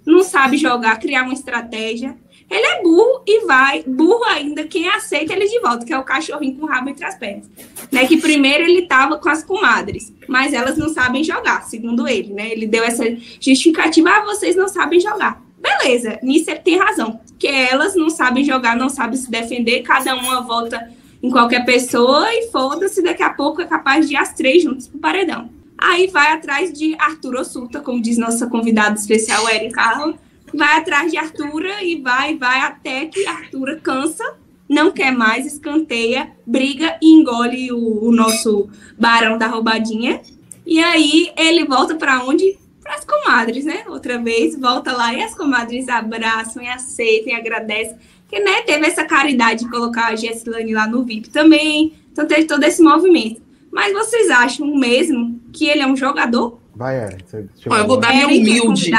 não 0.05 0.24
sabe 0.24 0.55
jogar, 0.55 0.97
criar 0.97 1.24
uma 1.24 1.34
estratégia. 1.34 2.16
Ele 2.49 2.66
é 2.66 2.82
burro 2.82 3.24
e 3.28 3.45
vai, 3.45 3.84
burro 3.84 4.24
ainda, 4.24 4.66
quem 4.66 4.88
aceita 4.88 5.34
ele 5.34 5.49
de 5.49 5.60
volta, 5.60 5.86
que 5.86 5.91
é 5.91 5.99
o 5.99 6.03
cachorrinho 6.05 6.55
com 6.55 6.66
o 6.66 6.70
rabo 6.70 6.89
entre 6.89 7.03
as 7.03 7.16
pernas. 7.16 7.49
Né? 7.91 8.08
Que 8.08 8.16
primeiro 8.16 8.64
ele 8.64 8.84
estava 8.84 9.18
com 9.18 9.28
as 9.28 9.43
comadres, 9.43 10.14
mas 10.30 10.53
elas 10.53 10.78
não 10.78 10.88
sabem 10.88 11.22
jogar, 11.26 11.64
segundo 11.64 12.08
ele, 12.08 12.32
né? 12.32 12.49
Ele 12.49 12.66
deu 12.66 12.86
essa 12.86 13.03
justificativa, 13.41 14.10
ah, 14.10 14.24
vocês 14.24 14.55
não 14.55 14.70
sabem 14.70 15.01
jogar. 15.01 15.45
Beleza, 15.68 16.18
nisso 16.24 16.49
ele 16.49 16.59
tem 16.59 16.78
razão, 16.78 17.20
que 17.38 17.47
elas 17.47 17.93
não 17.95 18.09
sabem 18.09 18.43
jogar, 18.43 18.76
não 18.76 18.88
sabem 18.88 19.18
se 19.18 19.30
defender, 19.30 19.82
cada 19.82 20.15
uma 20.15 20.41
volta 20.41 20.89
em 21.22 21.30
qualquer 21.30 21.65
pessoa 21.65 22.34
e 22.34 22.49
foda-se, 22.51 23.03
daqui 23.03 23.22
a 23.22 23.32
pouco 23.32 23.61
é 23.61 23.65
capaz 23.65 24.07
de 24.07 24.13
ir 24.13 24.18
as 24.18 24.34
três 24.34 24.63
juntas 24.63 24.88
pro 24.88 24.99
paredão. 24.99 25.49
Aí 25.78 26.07
vai 26.07 26.32
atrás 26.32 26.72
de 26.72 26.95
Arthur 26.97 27.36
Ossuta, 27.36 27.82
como 27.82 28.01
diz 28.01 28.18
nossa 28.18 28.47
convidada 28.47 28.95
especial, 28.95 29.47
Erin 29.49 29.72
Carla, 29.72 30.15
vai 30.53 30.78
atrás 30.78 31.11
de 31.11 31.18
Artura 31.18 31.84
e 31.84 32.01
vai, 32.01 32.38
vai 32.38 32.61
até 32.61 33.05
que 33.05 33.28
Artura 33.28 33.76
cansa, 33.76 34.24
não 34.70 34.91
quer 34.91 35.11
mais, 35.11 35.45
escanteia, 35.45 36.32
briga 36.45 36.97
e 37.01 37.13
engole 37.13 37.72
o, 37.72 38.05
o 38.05 38.11
nosso 38.11 38.70
barão 38.97 39.38
da 39.38 39.47
roubadinha. 39.47 40.22
E 40.65 40.80
aí 40.80 41.32
ele 41.38 41.65
volta 41.65 41.95
para 41.95 42.24
onde? 42.24 42.57
Para 42.88 42.95
as 42.95 43.03
comadres, 43.03 43.65
né? 43.65 43.83
Outra 43.89 44.17
vez, 44.17 44.57
volta 44.57 44.93
lá 44.93 45.13
e 45.13 45.21
as 45.21 45.35
comadres 45.35 45.89
abraçam 45.89 46.63
e 46.63 46.69
aceitam 46.69 47.33
e 47.33 47.35
agradecem. 47.35 47.97
Que 48.29 48.39
né, 48.39 48.61
teve 48.61 48.85
essa 48.88 49.03
caridade 49.03 49.65
de 49.65 49.69
colocar 49.69 50.07
a 50.07 50.15
Gessilane 50.15 50.73
lá 50.73 50.88
no 50.88 51.03
VIP 51.03 51.29
também. 51.29 51.93
Então 52.13 52.25
teve 52.25 52.45
todo 52.45 52.63
esse 52.63 52.81
movimento. 52.81 53.41
Mas 53.69 53.91
vocês 53.91 54.29
acham 54.29 54.73
mesmo 54.73 55.38
que 55.51 55.67
ele 55.67 55.81
é 55.81 55.88
um 55.88 55.97
jogador? 55.97 56.61
Vai, 56.73 56.97
Eren. 56.97 57.17
Eu 57.65 57.85
vou 57.85 57.97
dar 57.97 58.13
minha 58.13 58.27
humilde. 58.27 58.89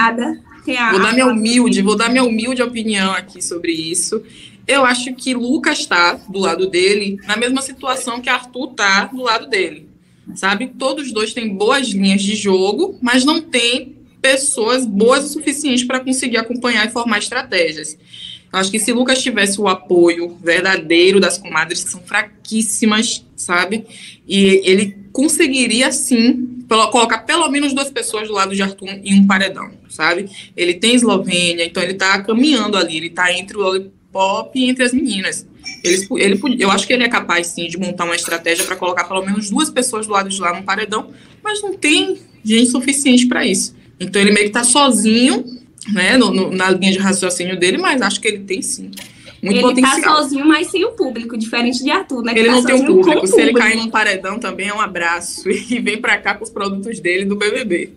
Vou 0.90 1.00
dar 1.00 1.12
minha 1.14 1.26
humilde, 1.26 1.82
vou 1.82 1.96
dar 1.96 2.10
minha 2.10 2.24
humilde 2.24 2.62
opinião 2.62 3.12
aqui 3.12 3.40
sobre 3.40 3.72
isso. 3.72 4.22
Eu 4.66 4.84
acho 4.84 5.14
que 5.14 5.32
Lucas 5.32 5.78
está 5.78 6.12
do 6.12 6.38
lado 6.38 6.68
dele 6.68 7.18
na 7.26 7.38
mesma 7.38 7.62
situação 7.62 8.20
que 8.20 8.28
Arthur 8.28 8.70
está 8.70 9.06
do 9.06 9.22
lado 9.22 9.46
dele. 9.46 9.87
Sabe? 10.34 10.68
Todos 10.78 11.06
os 11.06 11.12
dois 11.12 11.32
têm 11.32 11.54
boas 11.54 11.88
linhas 11.88 12.22
de 12.22 12.36
jogo, 12.36 12.98
mas 13.00 13.24
não 13.24 13.40
tem 13.40 13.96
pessoas 14.20 14.84
boas 14.84 15.24
o 15.24 15.28
suficiente 15.28 15.86
para 15.86 16.00
conseguir 16.00 16.36
acompanhar 16.36 16.86
e 16.86 16.90
formar 16.90 17.18
estratégias. 17.18 17.96
Eu 18.52 18.58
acho 18.58 18.70
que 18.70 18.78
se 18.78 18.92
Lucas 18.92 19.22
tivesse 19.22 19.60
o 19.60 19.68
apoio 19.68 20.36
verdadeiro 20.42 21.20
das 21.20 21.36
comadres, 21.36 21.84
que 21.84 21.90
são 21.90 22.00
fraquíssimas, 22.00 23.24
sabe? 23.36 23.84
E 24.26 24.62
ele 24.64 24.96
conseguiria, 25.12 25.92
sim, 25.92 26.64
colocar 26.68 27.18
pelo 27.18 27.48
menos 27.50 27.72
duas 27.72 27.90
pessoas 27.90 28.28
do 28.28 28.34
lado 28.34 28.54
de 28.54 28.62
Arthur 28.62 28.88
em 29.04 29.20
um 29.20 29.26
paredão, 29.26 29.70
sabe? 29.88 30.30
Ele 30.56 30.74
tem 30.74 30.94
Eslovênia, 30.94 31.64
então 31.64 31.82
ele 31.82 31.94
tá 31.94 32.22
caminhando 32.22 32.76
ali, 32.76 32.96
ele 32.96 33.10
tá 33.10 33.32
entre 33.32 33.56
o 33.56 33.60
Lollipop 33.60 34.58
e 34.58 34.68
entre 34.68 34.84
as 34.84 34.92
meninas. 34.92 35.46
Ele, 35.82 36.06
ele, 36.16 36.40
eu 36.58 36.70
acho 36.70 36.86
que 36.86 36.92
ele 36.92 37.04
é 37.04 37.08
capaz, 37.08 37.48
sim, 37.48 37.68
de 37.68 37.78
montar 37.78 38.04
uma 38.04 38.16
estratégia 38.16 38.64
para 38.64 38.76
colocar 38.76 39.04
pelo 39.04 39.24
menos 39.24 39.50
duas 39.50 39.70
pessoas 39.70 40.06
do 40.06 40.12
lado 40.12 40.28
de 40.28 40.40
lá 40.40 40.54
no 40.54 40.62
paredão, 40.62 41.08
mas 41.42 41.62
não 41.62 41.74
tem 41.74 42.18
gente 42.44 42.70
suficiente 42.70 43.26
para 43.26 43.46
isso. 43.46 43.74
Então 44.00 44.20
ele 44.20 44.32
meio 44.32 44.46
que 44.46 44.52
tá 44.52 44.64
sozinho, 44.64 45.44
né, 45.92 46.16
no, 46.16 46.30
no, 46.30 46.50
na 46.50 46.70
linha 46.70 46.92
de 46.92 46.98
raciocínio 46.98 47.58
dele, 47.58 47.78
mas 47.78 48.02
acho 48.02 48.20
que 48.20 48.28
ele 48.28 48.40
tem 48.40 48.60
sim 48.60 48.90
muito 49.42 49.56
ele 49.56 49.62
tá 49.62 49.68
potencial. 49.68 50.16
tá 50.16 50.22
sozinho, 50.22 50.46
mas 50.46 50.68
sem 50.68 50.84
o 50.84 50.92
público, 50.92 51.36
diferente 51.36 51.82
de 51.82 51.90
Arthur, 51.90 52.22
né? 52.22 52.32
Ele 52.34 52.48
tá 52.48 52.54
não 52.54 52.64
tem 52.64 52.74
um 52.74 52.86
público. 52.86 53.26
Se 53.26 53.40
ele 53.40 53.52
cair 53.52 53.76
num 53.76 53.88
paredão 53.88 54.38
também 54.38 54.68
é 54.68 54.74
um 54.74 54.80
abraço. 54.80 55.48
E 55.68 55.80
vem 55.80 56.00
pra 56.00 56.16
cá 56.18 56.34
com 56.34 56.44
os 56.44 56.50
produtos 56.50 56.98
dele 56.98 57.24
do 57.24 57.36
BBB. 57.36 57.92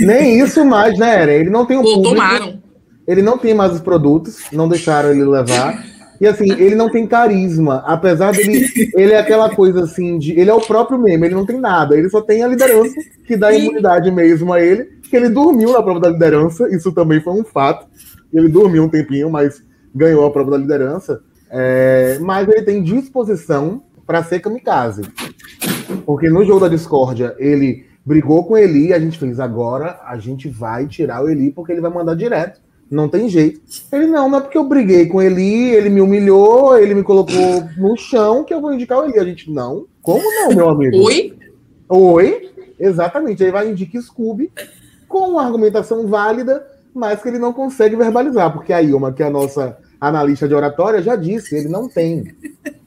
Nem 0.00 0.40
isso 0.40 0.64
mais, 0.64 0.98
né, 0.98 1.22
Eren? 1.22 1.40
Ele 1.40 1.50
não 1.50 1.66
tem 1.66 1.76
um 1.76 1.82
Pô, 1.82 1.94
público. 1.94 2.14
tomaram. 2.14 2.62
Ele 3.06 3.22
não 3.22 3.36
tem 3.36 3.52
mais 3.52 3.72
os 3.72 3.80
produtos, 3.80 4.38
não 4.52 4.68
deixaram 4.68 5.10
ele 5.10 5.24
levar. 5.24 5.84
E 6.20 6.26
assim, 6.26 6.52
ele 6.52 6.74
não 6.74 6.90
tem 6.90 7.06
carisma. 7.06 7.82
Apesar 7.86 8.32
dele. 8.32 8.68
Ele 8.94 9.12
é 9.12 9.18
aquela 9.18 9.54
coisa 9.54 9.84
assim 9.84 10.18
de. 10.18 10.38
Ele 10.38 10.50
é 10.50 10.54
o 10.54 10.60
próprio 10.60 10.98
meme, 10.98 11.26
ele 11.26 11.34
não 11.34 11.46
tem 11.46 11.58
nada. 11.58 11.96
Ele 11.96 12.10
só 12.10 12.20
tem 12.20 12.42
a 12.42 12.48
liderança 12.48 12.94
que 13.26 13.36
dá 13.36 13.52
imunidade 13.52 14.10
mesmo 14.10 14.52
a 14.52 14.60
ele. 14.60 14.84
Que 15.08 15.16
ele 15.16 15.28
dormiu 15.28 15.72
na 15.72 15.82
prova 15.82 15.98
da 15.98 16.10
liderança, 16.10 16.68
isso 16.74 16.92
também 16.92 17.20
foi 17.20 17.32
um 17.32 17.44
fato. 17.44 17.86
Ele 18.32 18.48
dormiu 18.48 18.84
um 18.84 18.88
tempinho, 18.88 19.30
mas 19.30 19.62
ganhou 19.94 20.24
a 20.24 20.30
prova 20.30 20.52
da 20.52 20.56
liderança, 20.58 21.20
é, 21.50 22.18
mas 22.20 22.48
ele 22.48 22.62
tem 22.62 22.82
disposição 22.82 23.82
para 24.06 24.22
ser 24.22 24.40
kamikaze. 24.40 25.02
Porque 26.06 26.28
no 26.28 26.44
jogo 26.44 26.60
da 26.60 26.68
discórdia, 26.68 27.34
ele 27.38 27.86
brigou 28.04 28.44
com 28.44 28.54
o 28.54 28.58
Eli, 28.58 28.92
a 28.92 28.98
gente 28.98 29.18
fez, 29.18 29.38
agora 29.40 30.00
a 30.04 30.16
gente 30.16 30.48
vai 30.48 30.86
tirar 30.86 31.22
o 31.22 31.28
Eli 31.28 31.50
porque 31.50 31.72
ele 31.72 31.80
vai 31.80 31.90
mandar 31.90 32.14
direto. 32.14 32.60
Não 32.90 33.08
tem 33.08 33.28
jeito. 33.28 33.60
Ele, 33.92 34.06
não, 34.06 34.28
não 34.28 34.38
é 34.38 34.40
porque 34.40 34.58
eu 34.58 34.64
briguei 34.64 35.06
com 35.06 35.22
Eli, 35.22 35.70
ele 35.70 35.88
me 35.88 36.00
humilhou, 36.00 36.76
ele 36.76 36.94
me 36.94 37.02
colocou 37.02 37.62
no 37.76 37.96
chão 37.96 38.42
que 38.42 38.52
eu 38.52 38.60
vou 38.60 38.72
indicar 38.72 38.98
o 38.98 39.04
Eli. 39.04 39.18
A 39.18 39.24
gente, 39.24 39.50
não. 39.50 39.86
Como 40.02 40.22
não, 40.22 40.54
meu 40.54 40.68
amigo? 40.68 40.96
Oi? 41.04 41.36
Oi? 41.88 42.50
Exatamente. 42.78 43.44
Aí 43.44 43.50
vai 43.50 43.70
indicar 43.70 44.02
Scooby 44.02 44.50
com 45.08 45.30
uma 45.30 45.44
argumentação 45.44 46.06
válida 46.06 46.66
mas 46.94 47.22
que 47.22 47.28
ele 47.28 47.38
não 47.38 47.52
consegue 47.52 47.96
verbalizar, 47.96 48.52
porque 48.52 48.72
a 48.72 48.82
Ilma, 48.82 49.12
que 49.12 49.22
é 49.22 49.26
a 49.26 49.30
nossa 49.30 49.78
analista 50.00 50.48
de 50.48 50.54
oratória, 50.54 51.02
já 51.02 51.14
disse, 51.14 51.56
ele 51.56 51.68
não 51.68 51.88
tem 51.88 52.34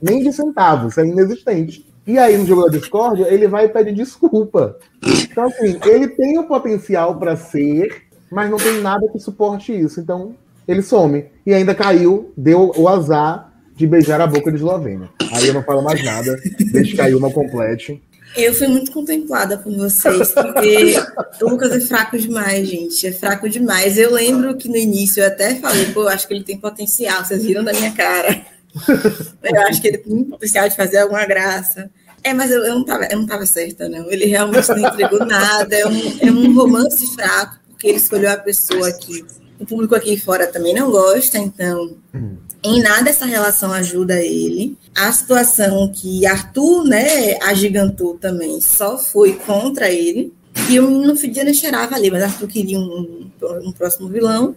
nem 0.02 0.24
de 0.24 0.34
centavos, 0.34 0.98
é 0.98 1.06
inexistente. 1.06 1.86
E 2.06 2.18
aí, 2.18 2.38
no 2.38 2.46
jogo 2.46 2.64
da 2.64 2.78
discórdia, 2.78 3.34
ele 3.34 3.48
vai 3.48 3.70
pede 3.70 3.94
desculpa. 3.94 4.78
Então, 5.02 5.46
assim, 5.46 5.80
ele 5.86 6.10
tem 6.10 6.38
o 6.38 6.48
potencial 6.48 7.18
para 7.18 7.38
ser, 7.38 8.04
mas 8.34 8.50
não 8.50 8.58
tem 8.58 8.82
nada 8.82 9.08
que 9.08 9.20
suporte 9.20 9.72
isso. 9.72 10.00
Então, 10.00 10.36
ele 10.68 10.82
some. 10.82 11.26
E 11.46 11.54
ainda 11.54 11.76
caiu, 11.76 12.34
deu 12.36 12.72
o 12.76 12.88
azar 12.88 13.52
de 13.76 13.88
beijar 13.88 14.20
a 14.22 14.28
boca 14.28 14.52
de 14.52 14.58
Eslovênia. 14.58 15.10
Aí 15.32 15.48
eu 15.48 15.54
não 15.54 15.64
falo 15.64 15.82
mais 15.82 16.04
nada, 16.04 16.36
deixa 16.72 16.98
cair 16.98 17.16
uma 17.16 17.32
complete. 17.32 18.02
Eu 18.36 18.54
fui 18.54 18.68
muito 18.68 18.92
contemplada 18.92 19.58
por 19.58 19.72
vocês, 19.76 20.32
porque 20.32 20.96
o 21.42 21.50
Lucas 21.50 21.72
é 21.72 21.80
fraco 21.80 22.18
demais, 22.18 22.68
gente. 22.68 23.06
É 23.06 23.12
fraco 23.12 23.48
demais. 23.48 23.98
Eu 23.98 24.12
lembro 24.12 24.56
que 24.58 24.68
no 24.68 24.76
início 24.76 25.22
eu 25.22 25.28
até 25.28 25.56
falei, 25.56 25.86
pô, 25.92 26.08
acho 26.08 26.28
que 26.28 26.34
ele 26.34 26.44
tem 26.44 26.58
potencial, 26.58 27.24
vocês 27.24 27.46
viram 27.46 27.64
da 27.64 27.74
minha 27.74 27.92
cara. 27.92 28.42
Eu 29.44 29.62
acho 29.68 29.80
que 29.80 29.88
ele 29.88 30.00
tem 30.00 30.24
potencial 30.24 30.68
de 30.68 30.76
fazer 30.76 30.98
alguma 30.98 31.24
graça. 31.28 31.92
É, 32.24 32.34
mas 32.34 32.50
eu, 32.50 32.64
eu, 32.64 32.76
não, 32.76 32.86
tava, 32.86 33.06
eu 33.06 33.20
não 33.20 33.28
tava 33.28 33.46
certa, 33.46 33.90
não. 33.90 34.10
Ele 34.10 34.26
realmente 34.26 34.68
não 34.70 34.80
entregou 34.80 35.20
nada. 35.26 35.76
É 35.76 35.86
um, 35.86 36.18
é 36.22 36.32
um 36.32 36.56
romance 36.56 37.06
fraco, 37.14 37.60
porque 37.84 37.88
ele 37.90 37.98
escolheu 37.98 38.32
a 38.32 38.38
pessoa 38.38 38.90
que 38.94 39.26
o 39.60 39.66
público 39.66 39.94
aqui 39.94 40.18
fora 40.18 40.48
também 40.48 40.74
não 40.74 40.90
gosta, 40.90 41.38
então 41.38 41.98
hum. 42.16 42.38
Em 42.66 42.82
nada 42.82 43.10
essa 43.10 43.26
relação 43.26 43.74
ajuda 43.74 44.24
ele. 44.24 44.78
A 44.96 45.12
situação 45.12 45.92
que 45.94 46.26
Arthur, 46.26 46.86
né, 46.86 47.38
agigantou 47.42 48.18
também, 48.18 48.62
só 48.62 48.98
foi 48.98 49.34
contra 49.34 49.92
ele. 49.92 50.32
E 50.70 50.80
o 50.80 50.88
menino 50.88 51.14
fedia 51.18 51.44
nem 51.44 51.54
cheirava 51.54 51.94
ali, 51.94 52.10
mas 52.10 52.24
Arthur 52.24 52.48
queria 52.48 52.80
um, 52.80 53.30
um 53.64 53.72
próximo 53.74 54.08
vilão, 54.08 54.56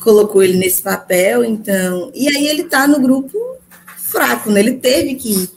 colocou 0.00 0.42
ele 0.42 0.58
nesse 0.58 0.82
papel, 0.82 1.42
então. 1.42 2.10
E 2.14 2.28
aí 2.28 2.46
ele 2.46 2.64
tá 2.64 2.86
no 2.86 3.00
grupo 3.00 3.38
fraco, 3.96 4.50
né? 4.50 4.60
Ele 4.60 4.72
teve 4.72 5.14
que 5.14 5.48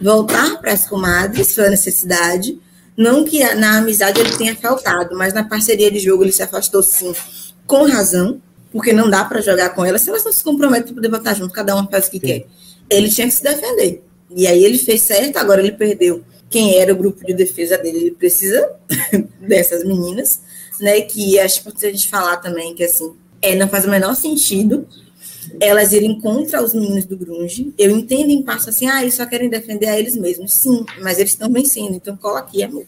voltar 0.00 0.58
para 0.58 0.72
as 0.72 0.88
comadres, 0.88 1.54
foi 1.54 1.66
a 1.66 1.70
necessidade. 1.70 2.58
Não 2.96 3.24
que 3.24 3.42
na 3.54 3.78
amizade 3.78 4.20
ele 4.20 4.36
tenha 4.36 4.56
faltado, 4.56 5.16
mas 5.16 5.34
na 5.34 5.44
parceria 5.44 5.90
de 5.90 5.98
jogo 5.98 6.24
ele 6.24 6.32
se 6.32 6.42
afastou 6.42 6.82
sim, 6.82 7.12
com 7.66 7.84
razão 7.84 8.40
porque 8.76 8.92
não 8.92 9.08
dá 9.08 9.24
para 9.24 9.40
jogar 9.40 9.70
com 9.70 9.84
ela 9.84 9.98
se 9.98 10.10
elas 10.10 10.22
não 10.22 10.32
se 10.32 10.44
comprometem 10.44 10.86
para 10.86 10.94
poder 10.94 11.08
botar 11.08 11.32
junto, 11.32 11.52
cada 11.52 11.74
uma 11.74 11.88
faz 11.88 12.08
o 12.08 12.10
que 12.10 12.20
Sim. 12.20 12.26
quer. 12.26 12.46
Ele 12.90 13.08
tinha 13.08 13.26
que 13.26 13.32
se 13.32 13.42
defender. 13.42 14.02
E 14.30 14.46
aí 14.46 14.62
ele 14.62 14.76
fez 14.76 15.02
certo, 15.02 15.38
agora 15.38 15.60
ele 15.62 15.72
perdeu 15.72 16.22
quem 16.50 16.76
era 16.78 16.92
o 16.92 16.96
grupo 16.96 17.24
de 17.24 17.32
defesa 17.32 17.78
dele. 17.78 17.98
Ele 17.98 18.10
precisa 18.10 18.70
dessas 19.40 19.82
meninas, 19.82 20.40
né? 20.78 21.00
Que 21.00 21.38
acho 21.38 21.62
que 21.62 21.86
a 21.86 21.90
gente 21.90 22.10
falar 22.10 22.36
também 22.36 22.74
que 22.74 22.84
assim, 22.84 23.14
é, 23.40 23.54
não 23.54 23.68
faz 23.68 23.86
o 23.86 23.90
menor 23.90 24.14
sentido 24.14 24.86
elas 25.60 25.92
irem 25.92 26.20
contra 26.20 26.62
os 26.62 26.74
meninos 26.74 27.04
do 27.04 27.16
Grunge. 27.16 27.72
Eu 27.78 27.90
entendo 27.90 28.30
em 28.30 28.42
passo 28.42 28.70
assim, 28.70 28.88
ah, 28.88 29.02
eles 29.02 29.14
só 29.14 29.26
querem 29.26 29.48
defender 29.48 29.86
a 29.86 29.98
eles 29.98 30.16
mesmos. 30.16 30.54
Sim, 30.54 30.84
mas 31.00 31.18
eles 31.18 31.32
estão 31.32 31.50
vencendo, 31.50 31.94
então 31.94 32.16
cola 32.16 32.40
aqui, 32.40 32.62
amor. 32.62 32.84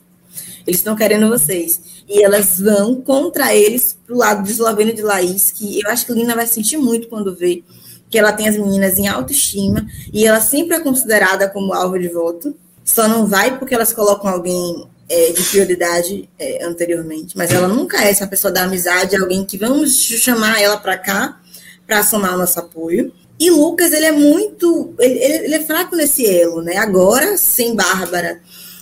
Eles 0.67 0.81
estão 0.81 0.95
querendo 0.95 1.29
vocês. 1.29 1.81
E 2.09 2.23
elas 2.23 2.61
vão 2.61 3.01
contra 3.01 3.55
eles 3.55 3.97
pro 4.07 4.17
lado 4.17 4.43
de 4.43 4.51
Eslovênia 4.51 4.93
e 4.93 4.97
de 4.97 5.03
Laís, 5.03 5.51
que 5.51 5.81
eu 5.81 5.91
acho 5.91 6.07
que 6.07 6.13
Lina 6.13 6.35
vai 6.35 6.47
sentir 6.47 6.77
muito 6.77 7.09
quando 7.09 7.35
vê 7.35 7.63
que 8.11 8.19
ela 8.19 8.33
tem 8.33 8.49
as 8.49 8.57
meninas 8.57 8.99
em 8.99 9.07
autoestima 9.07 9.87
e 10.13 10.27
ela 10.27 10.41
sempre 10.41 10.77
é 10.77 10.81
considerada 10.81 11.49
como 11.49 11.75
alvo 11.75 11.99
de 11.99 12.09
voto. 12.09 12.57
Só 12.85 13.07
não 13.07 13.27
vai 13.27 13.59
porque 13.59 13.75
elas 13.75 13.93
colocam 13.93 14.31
alguém 14.31 14.87
é, 15.09 15.33
de 15.33 15.43
prioridade 15.43 16.29
é, 16.39 16.65
anteriormente, 16.65 17.37
mas 17.37 17.51
ela 17.51 17.69
nunca 17.69 18.03
é 18.03 18.11
essa 18.11 18.27
pessoa 18.27 18.53
da 18.53 18.65
amizade, 18.65 19.17
alguém 19.17 19.45
que 19.45 19.59
vamos 19.59 19.95
chamar 19.95 20.61
ela 20.61 20.79
para 20.79 20.97
cá 20.97 21.41
para 21.89 22.03
somar 22.03 22.35
o 22.35 22.39
nosso 22.39 22.61
apoio. 22.61 23.11
E 23.41 23.51
Lucas, 23.51 23.93
ele 23.93 24.05
é 24.05 24.13
muito. 24.13 24.95
Ele, 24.99 25.19
ele, 25.19 25.55
é 25.55 25.65
fraco 25.65 25.97
nesse 25.97 26.27
elo, 26.27 26.61
né? 26.61 26.77
Agora, 26.77 27.39
sem 27.39 27.75
Bárbara 27.75 28.41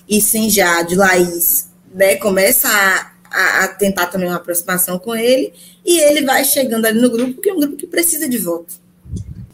e 0.08 0.20
sem 0.20 0.50
Jade, 0.50 0.96
Laís, 0.96 1.68
né? 1.94 2.16
Começa 2.16 2.68
a, 2.68 3.12
a, 3.30 3.64
a, 3.64 3.68
tentar 3.68 4.06
também 4.06 4.28
uma 4.28 4.36
aproximação 4.36 4.98
com 4.98 5.14
ele, 5.14 5.52
e 5.84 6.00
ele 6.00 6.22
vai 6.22 6.44
chegando 6.44 6.86
ali 6.86 7.00
no 7.00 7.10
grupo, 7.10 7.40
que 7.40 7.48
é 7.48 7.54
um 7.54 7.60
grupo 7.60 7.76
que 7.76 7.86
precisa 7.86 8.28
de 8.28 8.38
voto. 8.38 8.74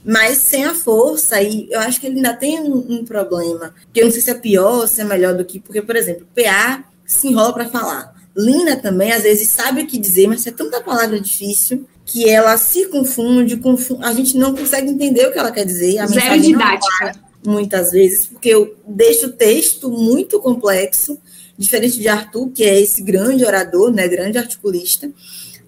Mas 0.05 0.39
sem 0.39 0.65
a 0.65 0.75
força, 0.75 1.41
e 1.43 1.69
eu 1.71 1.81
acho 1.81 2.01
que 2.01 2.07
ele 2.07 2.17
ainda 2.17 2.35
tem 2.35 2.61
um, 2.61 3.01
um 3.01 3.05
problema. 3.05 3.75
Que 3.93 4.01
eu 4.01 4.07
não 4.07 4.13
sei 4.13 4.23
se 4.23 4.31
é 4.31 4.35
pior 4.35 4.81
ou 4.81 4.89
se 4.89 5.01
é 5.01 5.05
melhor 5.05 5.35
do 5.35 5.45
que. 5.45 5.61
Porque, 5.61 5.83
por 5.83 5.95
exemplo, 5.95 6.27
PA 6.35 6.85
se 7.05 7.29
enrola 7.29 7.53
para 7.53 7.69
falar. 7.69 8.15
Lina 8.37 8.77
também, 8.77 9.13
às 9.13 9.25
vezes, 9.25 9.49
sabe 9.49 9.83
o 9.83 9.87
que 9.87 9.99
dizer, 9.99 10.27
mas 10.27 10.47
é 10.47 10.51
tanta 10.51 10.81
palavra 10.81 11.21
difícil 11.21 11.87
que 12.05 12.29
ela 12.29 12.57
se 12.57 12.87
confunde, 12.87 13.57
confunde, 13.57 14.05
a 14.05 14.13
gente 14.13 14.37
não 14.37 14.55
consegue 14.55 14.91
entender 14.91 15.27
o 15.27 15.33
que 15.33 15.39
ela 15.39 15.51
quer 15.51 15.65
dizer. 15.65 15.99
A 15.99 16.07
Zero 16.07 16.41
didática. 16.41 17.15
muitas 17.47 17.93
vezes, 17.93 18.27
porque 18.27 18.49
eu 18.49 18.77
deixo 18.87 19.27
o 19.27 19.33
texto 19.33 19.91
muito 19.91 20.41
complexo, 20.41 21.19
diferente 21.57 21.99
de 21.99 22.09
Arthur, 22.09 22.51
que 22.51 22.65
é 22.65 22.81
esse 22.81 23.03
grande 23.03 23.45
orador, 23.45 23.91
né, 23.93 24.07
grande 24.09 24.39
articulista. 24.39 25.11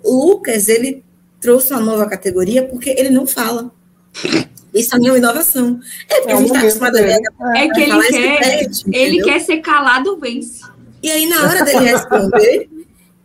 Lucas, 0.04 0.68
ele 0.68 1.02
trouxe 1.40 1.72
uma 1.72 1.80
nova 1.80 2.06
categoria 2.06 2.66
porque 2.66 2.90
ele 2.90 3.10
não 3.10 3.26
fala. 3.26 3.70
Isso 4.74 4.96
é 4.96 4.98
uma 4.98 5.16
inovação. 5.16 5.78
É 6.08 6.16
porque 6.16 6.32
é 6.32 6.34
a 6.34 6.36
gente 6.36 6.46
está 6.46 6.58
acostumado 6.58 6.96
a 6.96 7.02
ver. 7.02 7.20
É 7.54 7.68
que 7.68 7.80
ele 7.80 8.02
quer, 8.08 8.40
pede, 8.40 8.82
ele 8.92 9.22
quer 9.22 9.40
ser 9.40 9.58
calado, 9.58 10.18
vence. 10.18 10.64
E 11.00 11.10
aí, 11.10 11.26
na 11.26 11.42
hora 11.42 11.64
dele 11.64 11.84
responder, 11.84 12.68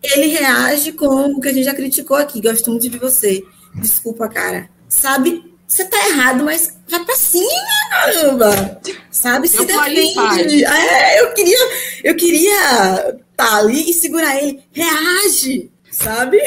ele 0.01 0.27
reage 0.27 0.93
com 0.93 1.33
o 1.33 1.41
que 1.41 1.49
a 1.49 1.53
gente 1.53 1.65
já 1.65 1.73
criticou 1.73 2.17
aqui. 2.17 2.41
Gosto 2.41 2.71
muito 2.71 2.89
de 2.89 2.97
você. 2.97 3.43
Desculpa, 3.75 4.27
cara. 4.27 4.69
Sabe? 4.87 5.43
Você 5.67 5.85
tá 5.85 5.97
errado, 6.07 6.43
mas 6.43 6.75
vai 6.87 7.05
pra 7.05 7.15
cima, 7.15 7.47
caramba! 7.91 8.81
Sabe? 9.11 9.47
Se 9.47 9.63
defende. 9.63 10.65
É, 10.65 11.21
eu 11.21 11.33
queria, 11.33 11.57
eu 12.03 12.15
queria 12.15 13.19
tá 13.37 13.57
ali 13.57 13.89
e 13.89 13.93
segurar 13.93 14.35
ele. 14.41 14.61
Reage! 14.71 15.71
Sabe? 15.91 16.39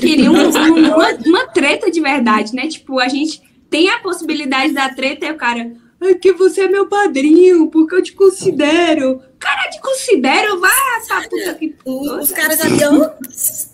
Queria 0.00 0.30
um, 0.30 0.50
uma, 0.94 1.10
uma 1.14 1.46
treta 1.48 1.90
de 1.90 2.00
verdade, 2.00 2.54
né? 2.54 2.68
Tipo, 2.68 3.00
a 3.00 3.08
gente 3.08 3.42
tem 3.68 3.90
a 3.90 3.98
possibilidade 3.98 4.72
da 4.72 4.88
treta 4.88 5.26
e 5.26 5.32
o 5.32 5.36
cara, 5.36 5.72
que 6.20 6.32
você 6.32 6.62
é 6.62 6.68
meu 6.68 6.86
padrinho, 6.86 7.68
porque 7.68 7.94
eu 7.94 8.02
te 8.02 8.12
considero. 8.12 9.20
Cara, 9.38 9.68
te 9.70 9.80
considero, 9.80 10.60
vai 10.60 10.70
essa 10.98 11.28
puta 11.28 11.54
que. 11.54 11.74
Os 11.84 12.30
caras 12.30 12.60
ali, 12.60 12.84
ó, 12.84 13.10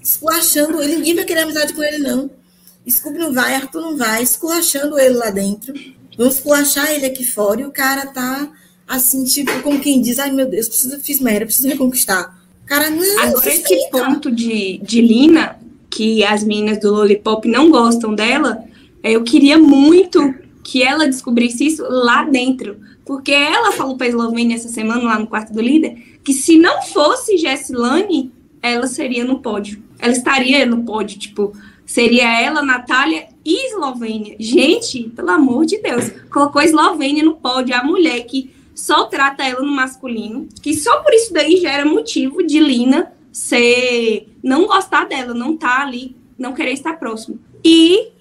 esculachando 0.02 0.82
ele, 0.82 0.96
ninguém 0.96 1.14
vai 1.16 1.24
querer 1.24 1.40
amizade 1.40 1.72
com 1.72 1.82
ele, 1.82 1.98
não. 1.98 2.30
Scooby 2.88 3.18
não 3.18 3.32
vai, 3.32 3.54
Arthur 3.54 3.80
não 3.80 3.96
vai, 3.96 4.22
esculachando 4.22 4.98
ele 4.98 5.14
lá 5.14 5.30
dentro. 5.30 5.72
Vamos 6.16 6.34
esculachar 6.34 6.90
ele 6.92 7.06
aqui 7.06 7.24
fora 7.24 7.60
e 7.60 7.64
o 7.64 7.72
cara 7.72 8.06
tá 8.06 8.50
assim, 8.86 9.24
tipo, 9.24 9.62
como 9.62 9.80
quem 9.80 10.00
diz, 10.00 10.18
ai 10.18 10.30
meu 10.30 10.48
Deus, 10.48 10.68
preciso, 10.68 11.00
fiz 11.00 11.20
merda, 11.20 11.46
preciso 11.46 11.68
reconquistar. 11.68 12.38
Cara, 12.66 12.90
não. 12.90 13.22
Agora, 13.22 13.48
esse 13.48 13.90
ponto 13.90 14.30
de, 14.30 14.78
de 14.82 15.00
Lina, 15.00 15.58
que 15.90 16.24
as 16.24 16.44
meninas 16.44 16.78
do 16.78 16.92
Lollipop 16.92 17.46
não 17.48 17.70
gostam 17.70 18.14
dela, 18.14 18.64
eu 19.02 19.22
queria 19.22 19.58
muito 19.58 20.34
que 20.64 20.82
ela 20.82 21.06
descobrisse 21.06 21.66
isso 21.66 21.84
lá 21.88 22.24
dentro. 22.24 22.80
Porque 23.04 23.32
ela 23.32 23.70
falou 23.72 23.96
para 23.96 24.06
a 24.06 24.08
Eslovênia 24.08 24.56
essa 24.56 24.68
semana, 24.68 25.02
lá 25.02 25.18
no 25.18 25.26
quarto 25.26 25.52
do 25.52 25.60
líder, 25.60 26.18
que 26.24 26.32
se 26.32 26.56
não 26.56 26.82
fosse 26.82 27.36
Jessilane, 27.36 28.32
ela 28.62 28.86
seria 28.86 29.24
no 29.24 29.40
pódio. 29.40 29.82
Ela 29.98 30.12
estaria 30.12 30.64
no 30.64 30.82
pódio, 30.84 31.18
tipo, 31.18 31.52
seria 31.84 32.40
ela, 32.40 32.62
Natália 32.62 33.28
e 33.44 33.68
Eslovênia. 33.68 34.36
Gente, 34.40 35.10
pelo 35.10 35.30
amor 35.30 35.66
de 35.66 35.78
Deus, 35.78 36.10
colocou 36.30 36.60
a 36.60 36.64
Eslovênia 36.64 37.22
no 37.22 37.36
pódio, 37.36 37.76
a 37.76 37.84
mulher 37.84 38.22
que 38.22 38.50
só 38.74 39.04
trata 39.04 39.44
ela 39.44 39.60
no 39.60 39.70
masculino, 39.70 40.48
que 40.62 40.74
só 40.74 41.00
por 41.00 41.12
isso 41.12 41.32
daí 41.32 41.58
já 41.58 41.70
era 41.70 41.84
motivo 41.84 42.42
de 42.42 42.58
Lina 42.58 43.12
ser 43.30 44.28
não 44.42 44.66
gostar 44.66 45.04
dela, 45.06 45.34
não 45.34 45.56
tá 45.56 45.82
ali, 45.82 46.16
não 46.38 46.54
querer 46.54 46.72
estar 46.72 46.98
próximo. 46.98 47.38
E 47.62 48.13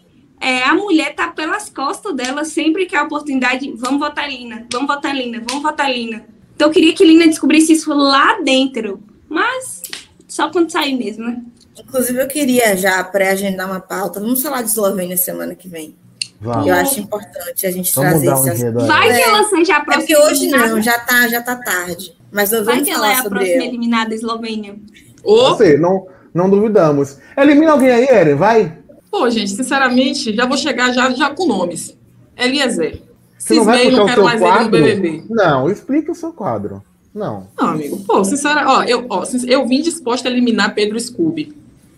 é, 0.44 0.64
a 0.64 0.74
mulher 0.76 1.16
tá 1.16 1.30
pelas 1.30 1.70
costas 1.70 2.14
dela 2.16 2.44
sempre 2.44 2.86
que 2.86 2.96
a 2.96 3.04
oportunidade, 3.04 3.74
vamos 3.78 4.00
votar 4.00 4.30
Lina, 4.30 4.68
vamos 4.72 4.88
votar 4.88 5.16
Lina, 5.16 5.42
vamos 5.48 5.64
votar 5.64 5.92
Lina. 5.92 6.26
Então 6.56 6.68
eu 6.68 6.74
queria 6.74 6.94
que 6.94 7.06
Lina 7.06 7.26
descobrisse 7.26 7.74
isso 7.74 7.94
lá 7.94 8.40
dentro, 8.42 9.02
mas 9.30 9.82
só 10.28 10.50
quando 10.50 10.70
sair 10.70 10.98
mesmo, 10.98 11.26
né? 11.26 11.42
Inclusive 11.80 12.22
eu 12.22 12.28
queria 12.28 12.76
já 12.76 13.04
pré-agendar 13.04 13.68
uma 13.68 13.80
pauta, 13.80 14.20
vamos 14.20 14.44
falar 14.44 14.62
de 14.62 14.70
Eslovênia 14.70 15.18
semana 15.18 15.56
que 15.56 15.68
vem. 15.70 15.96
Vamos. 16.42 16.68
Eu 16.68 16.76
acho 16.76 17.00
importante 17.00 17.66
a 17.66 17.72
gente 17.72 17.96
vamos 17.96 18.22
trazer 18.22 18.52
esse 18.52 18.68
um 18.68 18.86
Vai 18.86 19.14
que 19.14 19.22
ela 19.22 19.44
seja 19.46 19.78
a 19.78 19.80
próxima. 19.80 20.04
É 20.04 20.08
porque 20.08 20.18
hoje 20.18 20.44
eliminada. 20.44 20.68
não, 20.68 20.82
já 20.82 21.00
tá, 21.00 21.28
já 21.30 21.42
tá 21.42 21.56
tarde. 21.56 22.18
Mas 22.30 22.52
nós 22.52 22.66
vamos 22.66 22.82
Vai 22.82 22.84
que 22.84 22.92
ela 22.92 23.10
é 23.10 23.16
a 23.16 23.24
próxima 23.24 23.56
ela. 23.56 23.66
eliminada 23.66 24.14
Eslovênia. 24.14 24.76
Você, 25.24 25.78
não, 25.78 26.06
não 26.34 26.50
duvidamos. 26.50 27.18
Elimina 27.38 27.72
alguém 27.72 27.92
aí, 27.92 28.06
Eren, 28.10 28.36
vai. 28.36 28.83
Pô, 29.14 29.30
gente, 29.30 29.52
sinceramente, 29.52 30.36
já 30.36 30.48
vou 30.48 30.58
chegar 30.58 30.92
já, 30.92 31.12
já 31.12 31.30
com 31.30 31.46
nomes. 31.46 31.96
Eliezer. 32.36 33.00
Você 33.38 33.54
não 33.54 33.64
vai 33.64 33.92
não 33.92 34.08
quero 34.08 34.24
mais 34.24 34.40
quadro? 34.40 34.76
ele 34.76 34.96
no 34.96 35.02
BBB. 35.02 35.24
Não, 35.30 35.70
explica 35.70 36.12
o 36.12 36.16
seu 36.16 36.34
quadro. 36.34 36.82
Não. 37.14 37.48
Não, 37.56 37.68
amigo. 37.68 38.00
Pô, 38.08 38.24
sinceramente, 38.24 38.72
ó, 38.72 38.84
eu, 38.86 39.06
ó, 39.08 39.24
eu 39.46 39.68
vim 39.68 39.84
disposta 39.84 40.28
a 40.28 40.32
eliminar 40.32 40.74
Pedro 40.74 41.00
Scooby. 41.00 41.56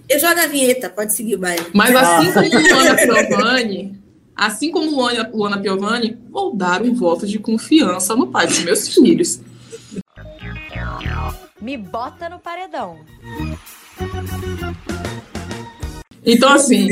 Eu 0.09 0.19
jogo 0.19 0.37
a 0.41 0.47
vinheta, 0.47 0.89
pode 0.89 1.15
seguir 1.15 1.35
o 1.35 1.39
baile. 1.39 1.65
Mas 1.73 1.95
assim 1.95 2.27
ah. 2.27 2.33
como 2.33 2.49
Luana 2.67 2.95
Piovani, 2.97 4.01
assim 4.35 4.71
como 4.71 4.91
Luana, 4.91 5.31
Luana 5.33 5.57
Piovani, 5.57 6.17
vou 6.29 6.53
dar 6.53 6.81
um 6.81 6.93
voto 6.93 7.25
de 7.25 7.39
confiança 7.39 8.13
no 8.13 8.27
pai 8.27 8.45
dos 8.45 8.59
meus 8.59 8.93
filhos. 8.93 9.39
Me 11.61 11.77
bota 11.77 12.27
no 12.27 12.39
paredão. 12.39 12.97
Então, 16.25 16.51
assim, 16.51 16.89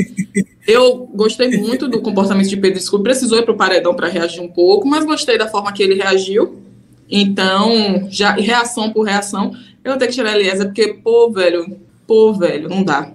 eu 0.66 1.08
gostei 1.14 1.56
muito 1.58 1.88
do 1.88 2.00
comportamento 2.00 2.48
de 2.48 2.56
Pedro 2.56 2.80
Scooby. 2.80 3.04
Precisou 3.04 3.38
ir 3.38 3.42
para 3.42 3.52
o 3.54 3.56
paredão 3.56 3.94
para 3.94 4.08
reagir 4.08 4.40
um 4.40 4.48
pouco, 4.48 4.86
mas 4.86 5.04
gostei 5.04 5.36
da 5.36 5.48
forma 5.48 5.72
que 5.72 5.82
ele 5.82 5.94
reagiu. 5.94 6.62
Então, 7.10 8.06
já 8.10 8.32
reação 8.32 8.92
por 8.92 9.02
reação, 9.02 9.54
eu 9.84 9.92
vou 9.92 9.98
ter 9.98 10.06
que 10.06 10.14
tirar 10.14 10.30
a 10.30 10.38
Eliezer, 10.38 10.66
porque, 10.66 10.94
pô, 10.94 11.30
velho, 11.30 11.78
pô, 12.06 12.32
velho, 12.32 12.68
não 12.68 12.82
dá. 12.82 13.12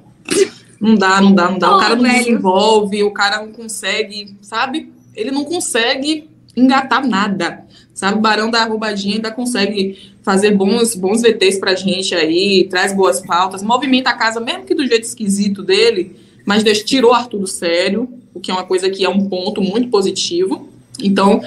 Não 0.80 0.96
dá, 0.96 1.20
não 1.20 1.34
dá, 1.34 1.50
não 1.52 1.60
dá. 1.60 1.70
Pô, 1.70 1.76
o 1.76 1.80
cara 1.80 1.96
não 1.96 2.04
velho. 2.04 2.18
desenvolve, 2.18 3.04
o 3.04 3.12
cara 3.12 3.42
não 3.42 3.52
consegue, 3.52 4.38
sabe? 4.42 4.94
Ele 5.16 5.32
não 5.32 5.44
consegue 5.44 6.29
engatar 6.56 7.08
nada. 7.08 7.66
Sabe, 7.94 8.18
o 8.18 8.22
Barão 8.22 8.50
da 8.50 8.62
Arrobadinha 8.62 9.16
ainda 9.16 9.30
consegue 9.30 10.14
fazer 10.24 10.52
bons, 10.52 10.96
bons 10.96 11.22
VTs 11.22 11.60
pra 11.60 11.76
gente 11.76 12.16
aí, 12.16 12.66
traz 12.70 12.94
boas 12.94 13.20
pautas, 13.20 13.62
movimenta 13.62 14.10
a 14.10 14.14
casa, 14.14 14.40
mesmo 14.40 14.64
que 14.64 14.74
do 14.74 14.88
jeito 14.88 15.04
esquisito 15.04 15.62
dele, 15.62 16.16
mas 16.46 16.64
Deus 16.64 16.82
tirou 16.84 17.14
Arthur 17.14 17.40
do 17.40 17.48
sério, 17.48 18.08
o 18.34 18.40
que 18.40 18.52
é 18.52 18.54
uma 18.54 18.64
coisa 18.64 18.90
que 18.90 19.04
é 19.04 19.10
um 19.10 19.28
ponto 19.28 19.62
muito 19.62 19.90
positivo. 19.90 20.70
Então, 21.02 21.42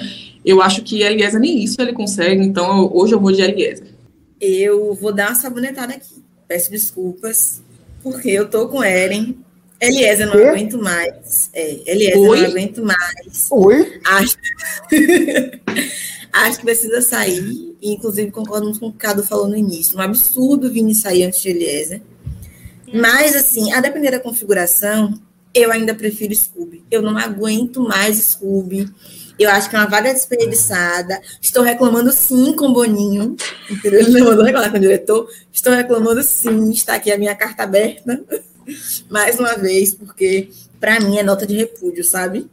eu 0.45 0.61
acho 0.61 0.83
que 0.83 1.01
Eliezer 1.01 1.39
nem 1.39 1.63
isso 1.63 1.81
ele 1.81 1.93
consegue, 1.93 2.43
então 2.43 2.89
hoje 2.93 3.13
eu 3.13 3.19
vou 3.19 3.31
de 3.31 3.41
Eliezer. 3.41 3.87
Eu 4.39 4.93
vou 4.93 5.13
dar 5.13 5.29
uma 5.29 5.35
sabonetada 5.35 5.93
aqui. 5.93 6.21
Peço 6.47 6.69
desculpas, 6.69 7.63
porque 8.03 8.29
eu 8.29 8.47
tô 8.47 8.67
com 8.67 8.83
Eren. 8.83 9.37
Eliezer, 9.87 10.27
não 10.27 10.47
aguento 10.47 10.77
mais. 10.77 11.49
É, 11.53 11.91
Eliezer, 11.91 12.19
Oi? 12.19 12.41
não 12.41 12.47
aguento 12.47 12.83
mais. 12.83 13.47
Oi? 13.51 14.01
Acho... 14.03 14.37
Acho 16.33 16.57
que 16.57 16.65
precisa 16.65 16.99
sair, 16.99 17.75
e 17.79 17.93
inclusive 17.93 18.31
concordo 18.31 18.65
com 18.79 18.87
o 18.87 18.91
que 18.91 18.97
o 18.97 18.99
Cado 18.99 19.21
falou 19.23 19.47
no 19.47 19.55
início. 19.55 19.95
Um 19.95 20.01
absurdo 20.01 20.71
Vini 20.71 20.95
sair 20.95 21.25
antes 21.25 21.39
de 21.39 21.49
Eliezer. 21.49 22.01
Mas, 22.91 23.35
assim, 23.35 23.71
a 23.71 23.79
depender 23.79 24.09
da 24.09 24.19
configuração, 24.19 25.13
eu 25.53 25.71
ainda 25.71 25.93
prefiro 25.93 26.33
Scooby. 26.33 26.83
Eu 26.89 27.03
não 27.03 27.15
aguento 27.17 27.81
mais 27.81 28.17
Scooby. 28.17 28.89
Eu 29.37 29.49
acho 29.49 29.69
que 29.69 29.75
é 29.75 29.79
uma 29.79 29.87
vaga 29.87 30.11
desperdiçada. 30.13 31.21
Estou 31.39 31.63
reclamando 31.63 32.11
sim 32.11 32.55
com 32.55 32.67
o 32.67 32.73
Boninho. 32.73 33.35
Entendeu? 33.69 33.99
Ele 33.99 34.11
me 34.11 34.21
mandou 34.21 34.43
reclamar 34.43 34.71
com 34.71 34.77
o 34.77 34.81
diretor. 34.81 35.27
Estou 35.51 35.73
reclamando 35.73 36.23
sim. 36.23 36.71
Está 36.71 36.95
aqui 36.95 37.11
a 37.11 37.17
minha 37.17 37.35
carta 37.35 37.63
aberta. 37.63 38.23
Mais 39.09 39.39
uma 39.39 39.55
vez, 39.55 39.93
porque 39.93 40.49
para 40.79 40.99
mim 40.99 41.17
é 41.17 41.23
nota 41.23 41.45
de 41.45 41.55
repúdio, 41.55 42.03
sabe? 42.03 42.47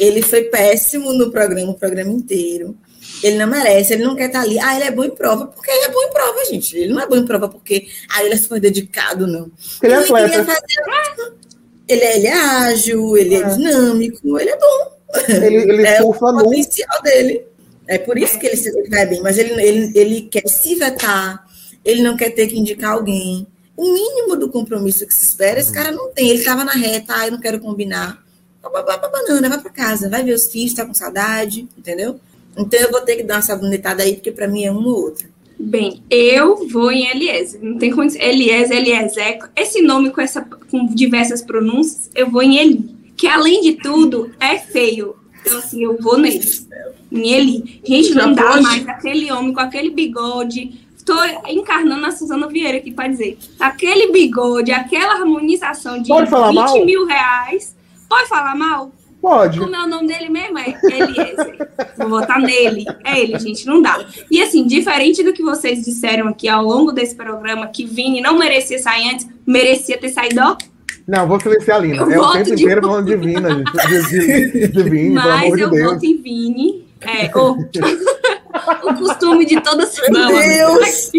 Ele 0.00 0.20
foi 0.22 0.44
péssimo 0.44 1.12
no 1.12 1.30
programa, 1.30 1.70
o 1.72 1.74
programa 1.78 2.10
inteiro. 2.10 2.76
Ele 3.22 3.36
não 3.38 3.46
merece, 3.46 3.94
ele 3.94 4.04
não 4.04 4.16
quer 4.16 4.26
estar 4.26 4.40
ali. 4.42 4.58
Ah, 4.58 4.74
ele 4.74 4.84
é 4.84 4.90
bom 4.90 5.04
em 5.04 5.10
prova, 5.10 5.46
porque 5.46 5.70
ele 5.70 5.84
é 5.84 5.88
bom 5.90 6.02
em 6.02 6.10
prova, 6.12 6.44
gente. 6.50 6.76
Ele 6.76 6.92
não 6.92 7.00
é 7.00 7.06
bom 7.06 7.16
em 7.16 7.24
prova 7.24 7.48
porque 7.48 7.86
ah, 8.10 8.24
ele 8.24 8.34
é 8.34 8.36
super 8.36 8.60
dedicado, 8.60 9.26
não. 9.26 9.50
Ele 9.82 9.92
é 9.94 9.96
Ele, 9.98 10.06
fazer- 10.06 10.34
ele, 11.88 12.02
é, 12.04 12.16
ele 12.16 12.26
é 12.26 12.32
ágil, 12.32 13.16
ele 13.16 13.34
é, 13.36 13.38
É. 13.38 13.48
dinâmico, 13.54 14.38
ele 14.38 14.50
é 14.50 14.58
bom. 14.58 14.96
Ele, 15.28 15.56
ele 15.56 15.82
é 15.86 16.02
o 16.02 16.12
potencial 16.12 17.02
dele. 17.02 17.44
É 17.88 17.96
por 17.98 18.18
isso 18.18 18.38
que 18.40 18.46
ele 18.48 18.56
se 18.56 18.70
vai 18.90 19.06
bem, 19.06 19.22
mas 19.22 19.38
ele, 19.38 19.52
ele, 19.62 19.92
ele 19.94 20.22
quer 20.22 20.48
se 20.48 20.74
vetar, 20.74 21.46
ele 21.84 22.02
não 22.02 22.16
quer 22.16 22.30
ter 22.30 22.48
que 22.48 22.58
indicar 22.58 22.94
alguém. 22.94 23.46
O 23.76 23.92
mínimo 23.92 24.36
do 24.36 24.48
compromisso 24.48 25.06
que 25.06 25.14
se 25.14 25.24
espera, 25.24 25.60
esse 25.60 25.72
cara 25.72 25.92
não 25.92 26.10
tem. 26.10 26.30
Ele 26.30 26.38
estava 26.38 26.64
na 26.64 26.72
reta, 26.72 27.14
ah, 27.14 27.26
eu 27.26 27.32
não 27.32 27.40
quero 27.40 27.60
combinar. 27.60 28.24
Vai 28.62 28.82
vai 28.82 28.98
pra 28.98 29.08
banana, 29.08 29.48
vai 29.48 29.60
pra 29.60 29.70
casa, 29.70 30.08
vai 30.08 30.24
ver 30.24 30.34
os 30.34 30.50
filhos, 30.50 30.74
tá 30.74 30.84
com 30.84 30.94
saudade, 30.94 31.68
entendeu? 31.76 32.18
Então 32.56 32.80
eu 32.80 32.90
vou 32.90 33.02
ter 33.02 33.16
que 33.16 33.22
dar 33.22 33.36
uma 33.36 33.42
sabonetada 33.42 34.02
aí, 34.02 34.14
porque 34.14 34.32
pra 34.32 34.48
mim 34.48 34.64
é 34.64 34.70
uma 34.70 34.88
ou 34.88 35.04
outra. 35.04 35.28
Bem, 35.58 36.02
eu 36.10 36.68
vou 36.68 36.90
em 36.90 37.08
Eliezer. 37.08 37.60
Não 37.62 37.78
tem 37.78 37.90
condição. 37.90 38.20
Eliezer, 38.20 38.76
Eliezer. 38.76 39.38
Esse 39.54 39.80
nome 39.80 40.10
com, 40.10 40.20
essa, 40.20 40.42
com 40.42 40.86
diversas 40.86 41.42
pronúncias, 41.42 42.10
eu 42.14 42.30
vou 42.30 42.42
em 42.42 42.58
Eli. 42.58 42.96
Que 43.16 43.26
além 43.26 43.62
de 43.62 43.74
tudo, 43.74 44.30
é 44.38 44.58
feio. 44.58 45.16
Então, 45.40 45.58
assim, 45.58 45.82
eu 45.82 45.96
vou 45.98 46.18
nele. 46.18 46.40
Em 47.10 47.30
Eli. 47.30 47.80
Gente, 47.84 48.14
não 48.14 48.34
dá 48.34 48.60
mais 48.60 48.86
aquele 48.86 49.32
homem 49.32 49.52
com 49.54 49.60
aquele 49.60 49.90
bigode. 49.90 50.85
Estou 51.08 51.24
encarnando 51.48 52.04
a 52.04 52.10
Suzana 52.10 52.48
Vieira 52.48 52.78
aqui 52.78 52.90
para 52.90 53.06
dizer. 53.08 53.38
Aquele 53.60 54.10
bigode, 54.10 54.72
aquela 54.72 55.14
harmonização 55.14 56.02
de 56.02 56.08
Pode 56.08 56.28
falar 56.28 56.48
20 56.48 56.56
mal? 56.56 56.84
mil 56.84 57.06
reais. 57.06 57.76
Pode 58.08 58.28
falar 58.28 58.56
mal? 58.56 58.90
Pode. 59.22 59.58
Como 59.60 59.74
é 59.74 59.84
o 59.84 59.86
nome 59.86 60.08
dele 60.08 60.28
mesmo? 60.28 60.58
É 60.58 60.70
Eliezer. 60.82 61.68
Vou 61.96 62.08
votar 62.08 62.40
nele. 62.40 62.84
É 63.04 63.20
ele, 63.20 63.38
gente, 63.38 63.64
não 63.66 63.80
dá. 63.80 64.04
E 64.28 64.42
assim, 64.42 64.66
diferente 64.66 65.22
do 65.22 65.32
que 65.32 65.42
vocês 65.42 65.84
disseram 65.84 66.26
aqui 66.28 66.48
ao 66.48 66.64
longo 66.64 66.90
desse 66.90 67.14
programa, 67.14 67.68
que 67.68 67.84
Vini 67.86 68.20
não 68.20 68.36
merecia 68.36 68.78
sair 68.80 69.08
antes, 69.10 69.28
merecia 69.46 69.96
ter 69.98 70.08
saído, 70.08 70.40
ó. 70.40 70.56
Não, 71.06 71.26
vou 71.28 71.38
silenciar 71.38 71.76
a 71.76 71.80
Lina. 71.80 72.02
Eu 72.02 72.10
É 72.10 72.18
o 72.20 72.32
tempo 72.32 72.44
de 72.56 72.62
inteiro 72.62 72.80
novo. 72.80 72.94
falando 72.94 73.06
de 73.06 73.16
Vina, 73.16 73.48
gente. 73.54 73.72
De, 74.10 74.50
de, 74.50 74.68
de 74.68 74.82
Vini, 74.82 75.14
pelo 75.14 75.14
Mas 75.14 75.44
amor 75.44 75.56
de 75.56 75.62
eu 75.62 75.70
Deus. 75.70 75.92
voto 75.92 76.04
em 76.04 76.16
Vini. 76.16 76.84
É, 77.00 77.38
ô, 77.38 77.56
o 78.84 78.94
costume 78.98 79.44
de 79.46 79.60
toda 79.60 79.86
semana. 79.86 80.28
Deus! 80.28 81.10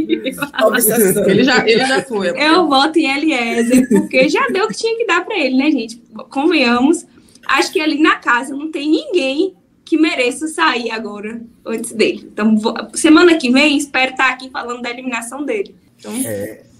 Obsessão. 0.63 1.29
Ele 1.29 1.43
já, 1.43 1.67
ele 1.67 1.85
já 1.85 2.01
foi. 2.03 2.29
Eu 2.29 2.67
voto 2.67 2.97
em 2.97 3.09
Eliezer, 3.17 3.87
porque 3.89 4.29
já 4.29 4.47
deu 4.47 4.65
o 4.65 4.67
que 4.67 4.75
tinha 4.75 4.97
que 4.97 5.05
dar 5.05 5.23
pra 5.25 5.37
ele, 5.37 5.55
né, 5.57 5.71
gente? 5.71 6.01
Convenhamos. 6.29 7.05
Acho 7.47 7.71
que 7.71 7.79
ali 7.79 8.01
na 8.01 8.15
casa 8.17 8.55
não 8.55 8.71
tem 8.71 8.89
ninguém 8.89 9.55
que 9.85 9.97
mereça 9.97 10.47
sair 10.47 10.91
agora 10.91 11.39
antes 11.65 11.93
dele. 11.93 12.27
Então, 12.31 12.57
vou- 12.57 12.75
semana 12.93 13.37
que 13.37 13.49
vem, 13.49 13.77
espero 13.77 14.11
estar 14.11 14.29
aqui 14.31 14.49
falando 14.49 14.81
da 14.81 14.89
eliminação 14.89 15.45
dele. 15.45 15.75
Então, 15.99 16.11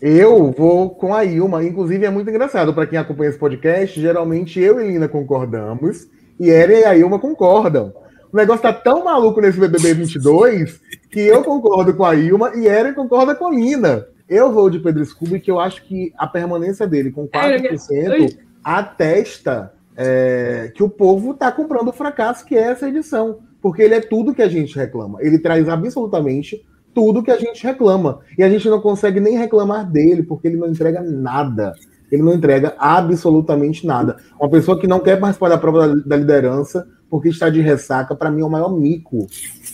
Eu 0.02 0.52
vou 0.52 0.90
com 0.92 1.16
a 1.16 1.24
Ilma. 1.26 1.64
Inclusive, 1.64 2.06
é 2.06 2.10
muito 2.10 2.30
engraçado 2.30 2.74
para 2.74 2.86
quem 2.86 3.00
acompanha 3.00 3.30
esse 3.30 3.40
podcast. 3.40 4.00
Geralmente 4.00 4.60
eu 4.60 4.80
e 4.80 4.88
Lina 4.92 5.08
concordamos 5.08 6.08
e 6.40 6.50
Eren 6.52 6.82
e 6.82 6.86
a 6.86 6.96
Ilma 6.98 7.18
concordam. 7.18 7.94
O 8.32 8.36
negócio 8.36 8.62
tá 8.62 8.74
tão 8.74 9.06
maluco 9.06 9.40
nesse 9.40 9.60
BBB 9.60 9.94
22 9.94 10.82
que 11.10 11.22
eu 11.22 11.44
concordo 11.44 11.94
com 11.94 12.04
a 12.04 12.16
Ilma 12.16 12.52
e 12.56 12.68
Eren 12.68 12.94
concorda 12.94 13.34
com 13.34 13.48
a 13.48 13.52
Lina. 13.52 14.06
Eu 14.28 14.52
vou 14.52 14.70
de 14.70 14.80
Pedro 14.80 15.06
Scooby, 15.06 15.40
que 15.40 15.50
eu 15.50 15.60
acho 15.60 15.84
que 15.86 16.14
a 16.18 16.28
permanência 16.28 16.86
dele 16.86 17.12
com 17.12 17.28
4% 17.28 18.38
atesta 18.62 19.72
é, 19.96 20.72
que 20.76 20.84
o 20.84 20.90
povo 20.90 21.34
tá 21.34 21.52
comprando 21.52 21.88
o 21.88 21.94
fracasso 21.94 22.46
que 22.46 22.56
é 22.56 22.62
essa 22.62 22.90
edição. 22.90 23.40
Porque 23.62 23.82
ele 23.82 23.96
é 23.96 24.02
tudo 24.02 24.36
que 24.36 24.42
a 24.42 24.50
gente 24.50 24.78
reclama. 24.78 25.20
Ele 25.22 25.40
traz 25.40 25.68
absolutamente 25.70 26.64
tudo 26.94 27.24
que 27.24 27.32
a 27.32 27.38
gente 27.38 27.64
reclama. 27.64 28.20
E 28.38 28.44
a 28.44 28.50
gente 28.50 28.68
não 28.68 28.82
consegue 28.82 29.20
nem 29.20 29.38
reclamar 29.38 29.90
dele, 29.90 30.24
porque 30.24 30.48
ele 30.48 30.58
não 30.58 30.68
entrega 30.68 31.02
nada. 31.02 31.74
Ele 32.12 32.22
não 32.22 32.34
entrega 32.34 32.76
absolutamente 32.78 33.88
nada. 33.88 34.18
Uma 34.40 34.50
pessoa 34.50 34.80
que 34.80 34.88
não 34.88 35.00
quer 35.00 35.20
participar 35.20 35.50
da 35.50 35.58
prova 35.58 35.88
da, 35.88 35.96
da 36.06 36.18
liderança 36.18 36.88
porque 37.10 37.30
está 37.30 37.50
de 37.50 37.62
ressaca, 37.62 38.16
para 38.16 38.32
mim 38.32 38.42
é 38.42 38.46
o 38.46 38.50
maior 38.50 38.70
mico. 38.70 39.28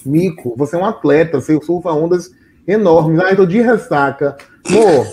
Mico, 0.06 0.54
você 0.58 0.76
é 0.76 0.80
um 0.80 0.86
atleta, 0.86 1.40
você 1.40 1.60
surfa 1.62 1.92
ondas 1.92 2.32
enormes. 2.68 3.20
Ah, 3.20 3.32
eu 3.32 3.38
tô 3.38 3.46
de 3.46 3.62
ressaca. 3.62 4.38
Amor, 4.68 5.08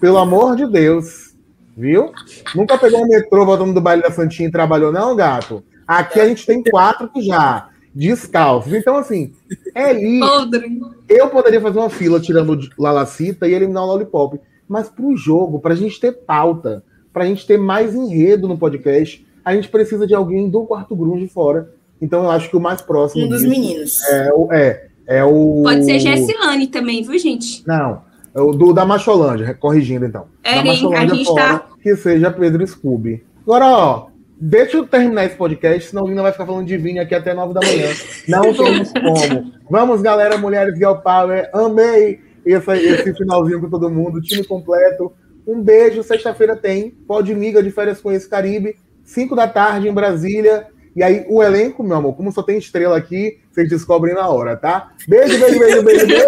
pelo 0.00 0.18
amor 0.18 0.56
de 0.56 0.66
Deus, 0.66 1.34
viu? 1.76 2.12
Nunca 2.54 2.78
pegou 2.78 3.02
um 3.02 3.08
metrô 3.08 3.44
voltando 3.44 3.72
do 3.74 3.80
baile 3.80 4.02
da 4.02 4.10
Santinha 4.10 4.48
e 4.48 4.52
trabalhou, 4.52 4.92
não, 4.92 5.16
gato? 5.16 5.62
Aqui 5.86 6.20
a 6.20 6.28
gente 6.28 6.46
tem 6.46 6.62
quatro 6.62 7.08
que 7.08 7.20
já, 7.22 7.68
descalços. 7.94 8.72
Então, 8.72 8.96
assim, 8.96 9.32
é 9.74 9.92
podre. 10.20 10.80
Eu 11.08 11.28
poderia 11.28 11.60
fazer 11.60 11.78
uma 11.78 11.90
fila 11.90 12.20
tirando 12.20 12.52
o 12.52 12.82
Lalacita 12.82 13.48
e 13.48 13.54
eliminar 13.54 13.82
o 13.82 13.86
Lollipop. 13.86 14.40
Mas 14.68 14.88
pro 14.88 15.16
jogo, 15.16 15.58
pra 15.58 15.74
gente 15.74 15.98
ter 15.98 16.12
pauta, 16.12 16.84
pra 17.12 17.24
gente 17.24 17.44
ter 17.44 17.58
mais 17.58 17.94
enredo 17.94 18.46
no 18.46 18.56
podcast, 18.56 19.26
a 19.44 19.54
gente 19.54 19.68
precisa 19.68 20.06
de 20.06 20.14
alguém 20.14 20.48
do 20.48 20.64
quarto 20.64 20.94
grunge 20.96 21.28
fora. 21.28 21.70
Então 22.00 22.24
eu 22.24 22.30
acho 22.30 22.48
que 22.48 22.56
o 22.56 22.60
mais 22.60 22.80
próximo 22.80 23.26
Um 23.26 23.28
dos 23.28 23.42
meninos. 23.42 24.02
é 24.08 24.32
o. 24.32 24.52
É, 24.52 24.86
é 25.06 25.24
o... 25.24 25.62
Pode 25.64 25.84
ser 25.84 25.98
Gessilane 25.98 26.66
também, 26.68 27.02
viu, 27.02 27.18
gente? 27.18 27.66
Não, 27.66 28.02
é 28.34 28.40
o 28.40 28.52
do, 28.52 28.72
da 28.72 28.84
Macholândia, 28.86 29.52
corrigindo 29.54 30.06
então. 30.06 30.26
É, 30.42 30.56
da? 30.56 30.64
Macholândia 30.64 31.12
A 31.12 31.14
gente 31.14 31.26
fora, 31.26 31.42
tá- 31.42 31.66
que 31.82 31.96
seja 31.96 32.30
Pedro 32.30 32.66
Scooby. 32.66 33.24
Agora, 33.42 33.66
ó, 33.66 34.06
deixa 34.40 34.76
eu 34.76 34.86
terminar 34.86 35.24
esse 35.26 35.36
podcast, 35.36 35.90
senão 35.90 36.04
o 36.04 36.08
Lina 36.08 36.22
vai 36.22 36.32
ficar 36.32 36.46
falando 36.46 36.66
de 36.66 36.76
Vini 36.76 36.98
aqui 37.00 37.14
até 37.14 37.34
nove 37.34 37.52
da 37.52 37.60
manhã. 37.60 37.88
Não 38.28 38.54
temos 38.54 38.92
como. 38.92 39.52
Vamos, 39.68 40.00
galera, 40.00 40.38
mulheres 40.38 40.74
Girl 40.76 40.94
Power, 40.94 41.50
amei 41.52 42.20
esse, 42.46 42.70
esse 42.72 43.14
finalzinho 43.14 43.60
com 43.60 43.68
todo 43.68 43.90
mundo, 43.90 44.20
time 44.22 44.44
completo. 44.44 45.12
Um 45.46 45.60
beijo, 45.60 46.02
sexta-feira 46.02 46.54
tem, 46.54 46.90
pode 46.90 47.34
miga 47.34 47.62
de 47.62 47.70
férias 47.70 48.00
com 48.00 48.12
esse 48.12 48.28
Caribe, 48.28 48.76
5 49.10 49.34
da 49.34 49.48
tarde 49.48 49.88
em 49.88 49.92
Brasília. 49.92 50.68
E 50.94 51.02
aí, 51.02 51.24
o 51.28 51.42
elenco, 51.42 51.82
meu 51.82 51.96
amor, 51.96 52.16
como 52.16 52.32
só 52.32 52.42
tem 52.42 52.58
estrela 52.58 52.96
aqui, 52.96 53.40
vocês 53.50 53.68
descobrem 53.68 54.14
na 54.14 54.28
hora, 54.28 54.56
tá? 54.56 54.92
Beijo, 55.08 55.38
beijo, 55.38 55.58
beijo, 55.58 55.82
beijo, 55.82 56.06
beijo. 56.06 56.24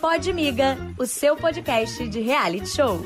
Pode 0.02 0.34
Miga, 0.34 0.78
o 0.98 1.06
seu 1.06 1.36
podcast 1.36 2.08
de 2.08 2.20
reality 2.22 2.68
show. 2.68 3.02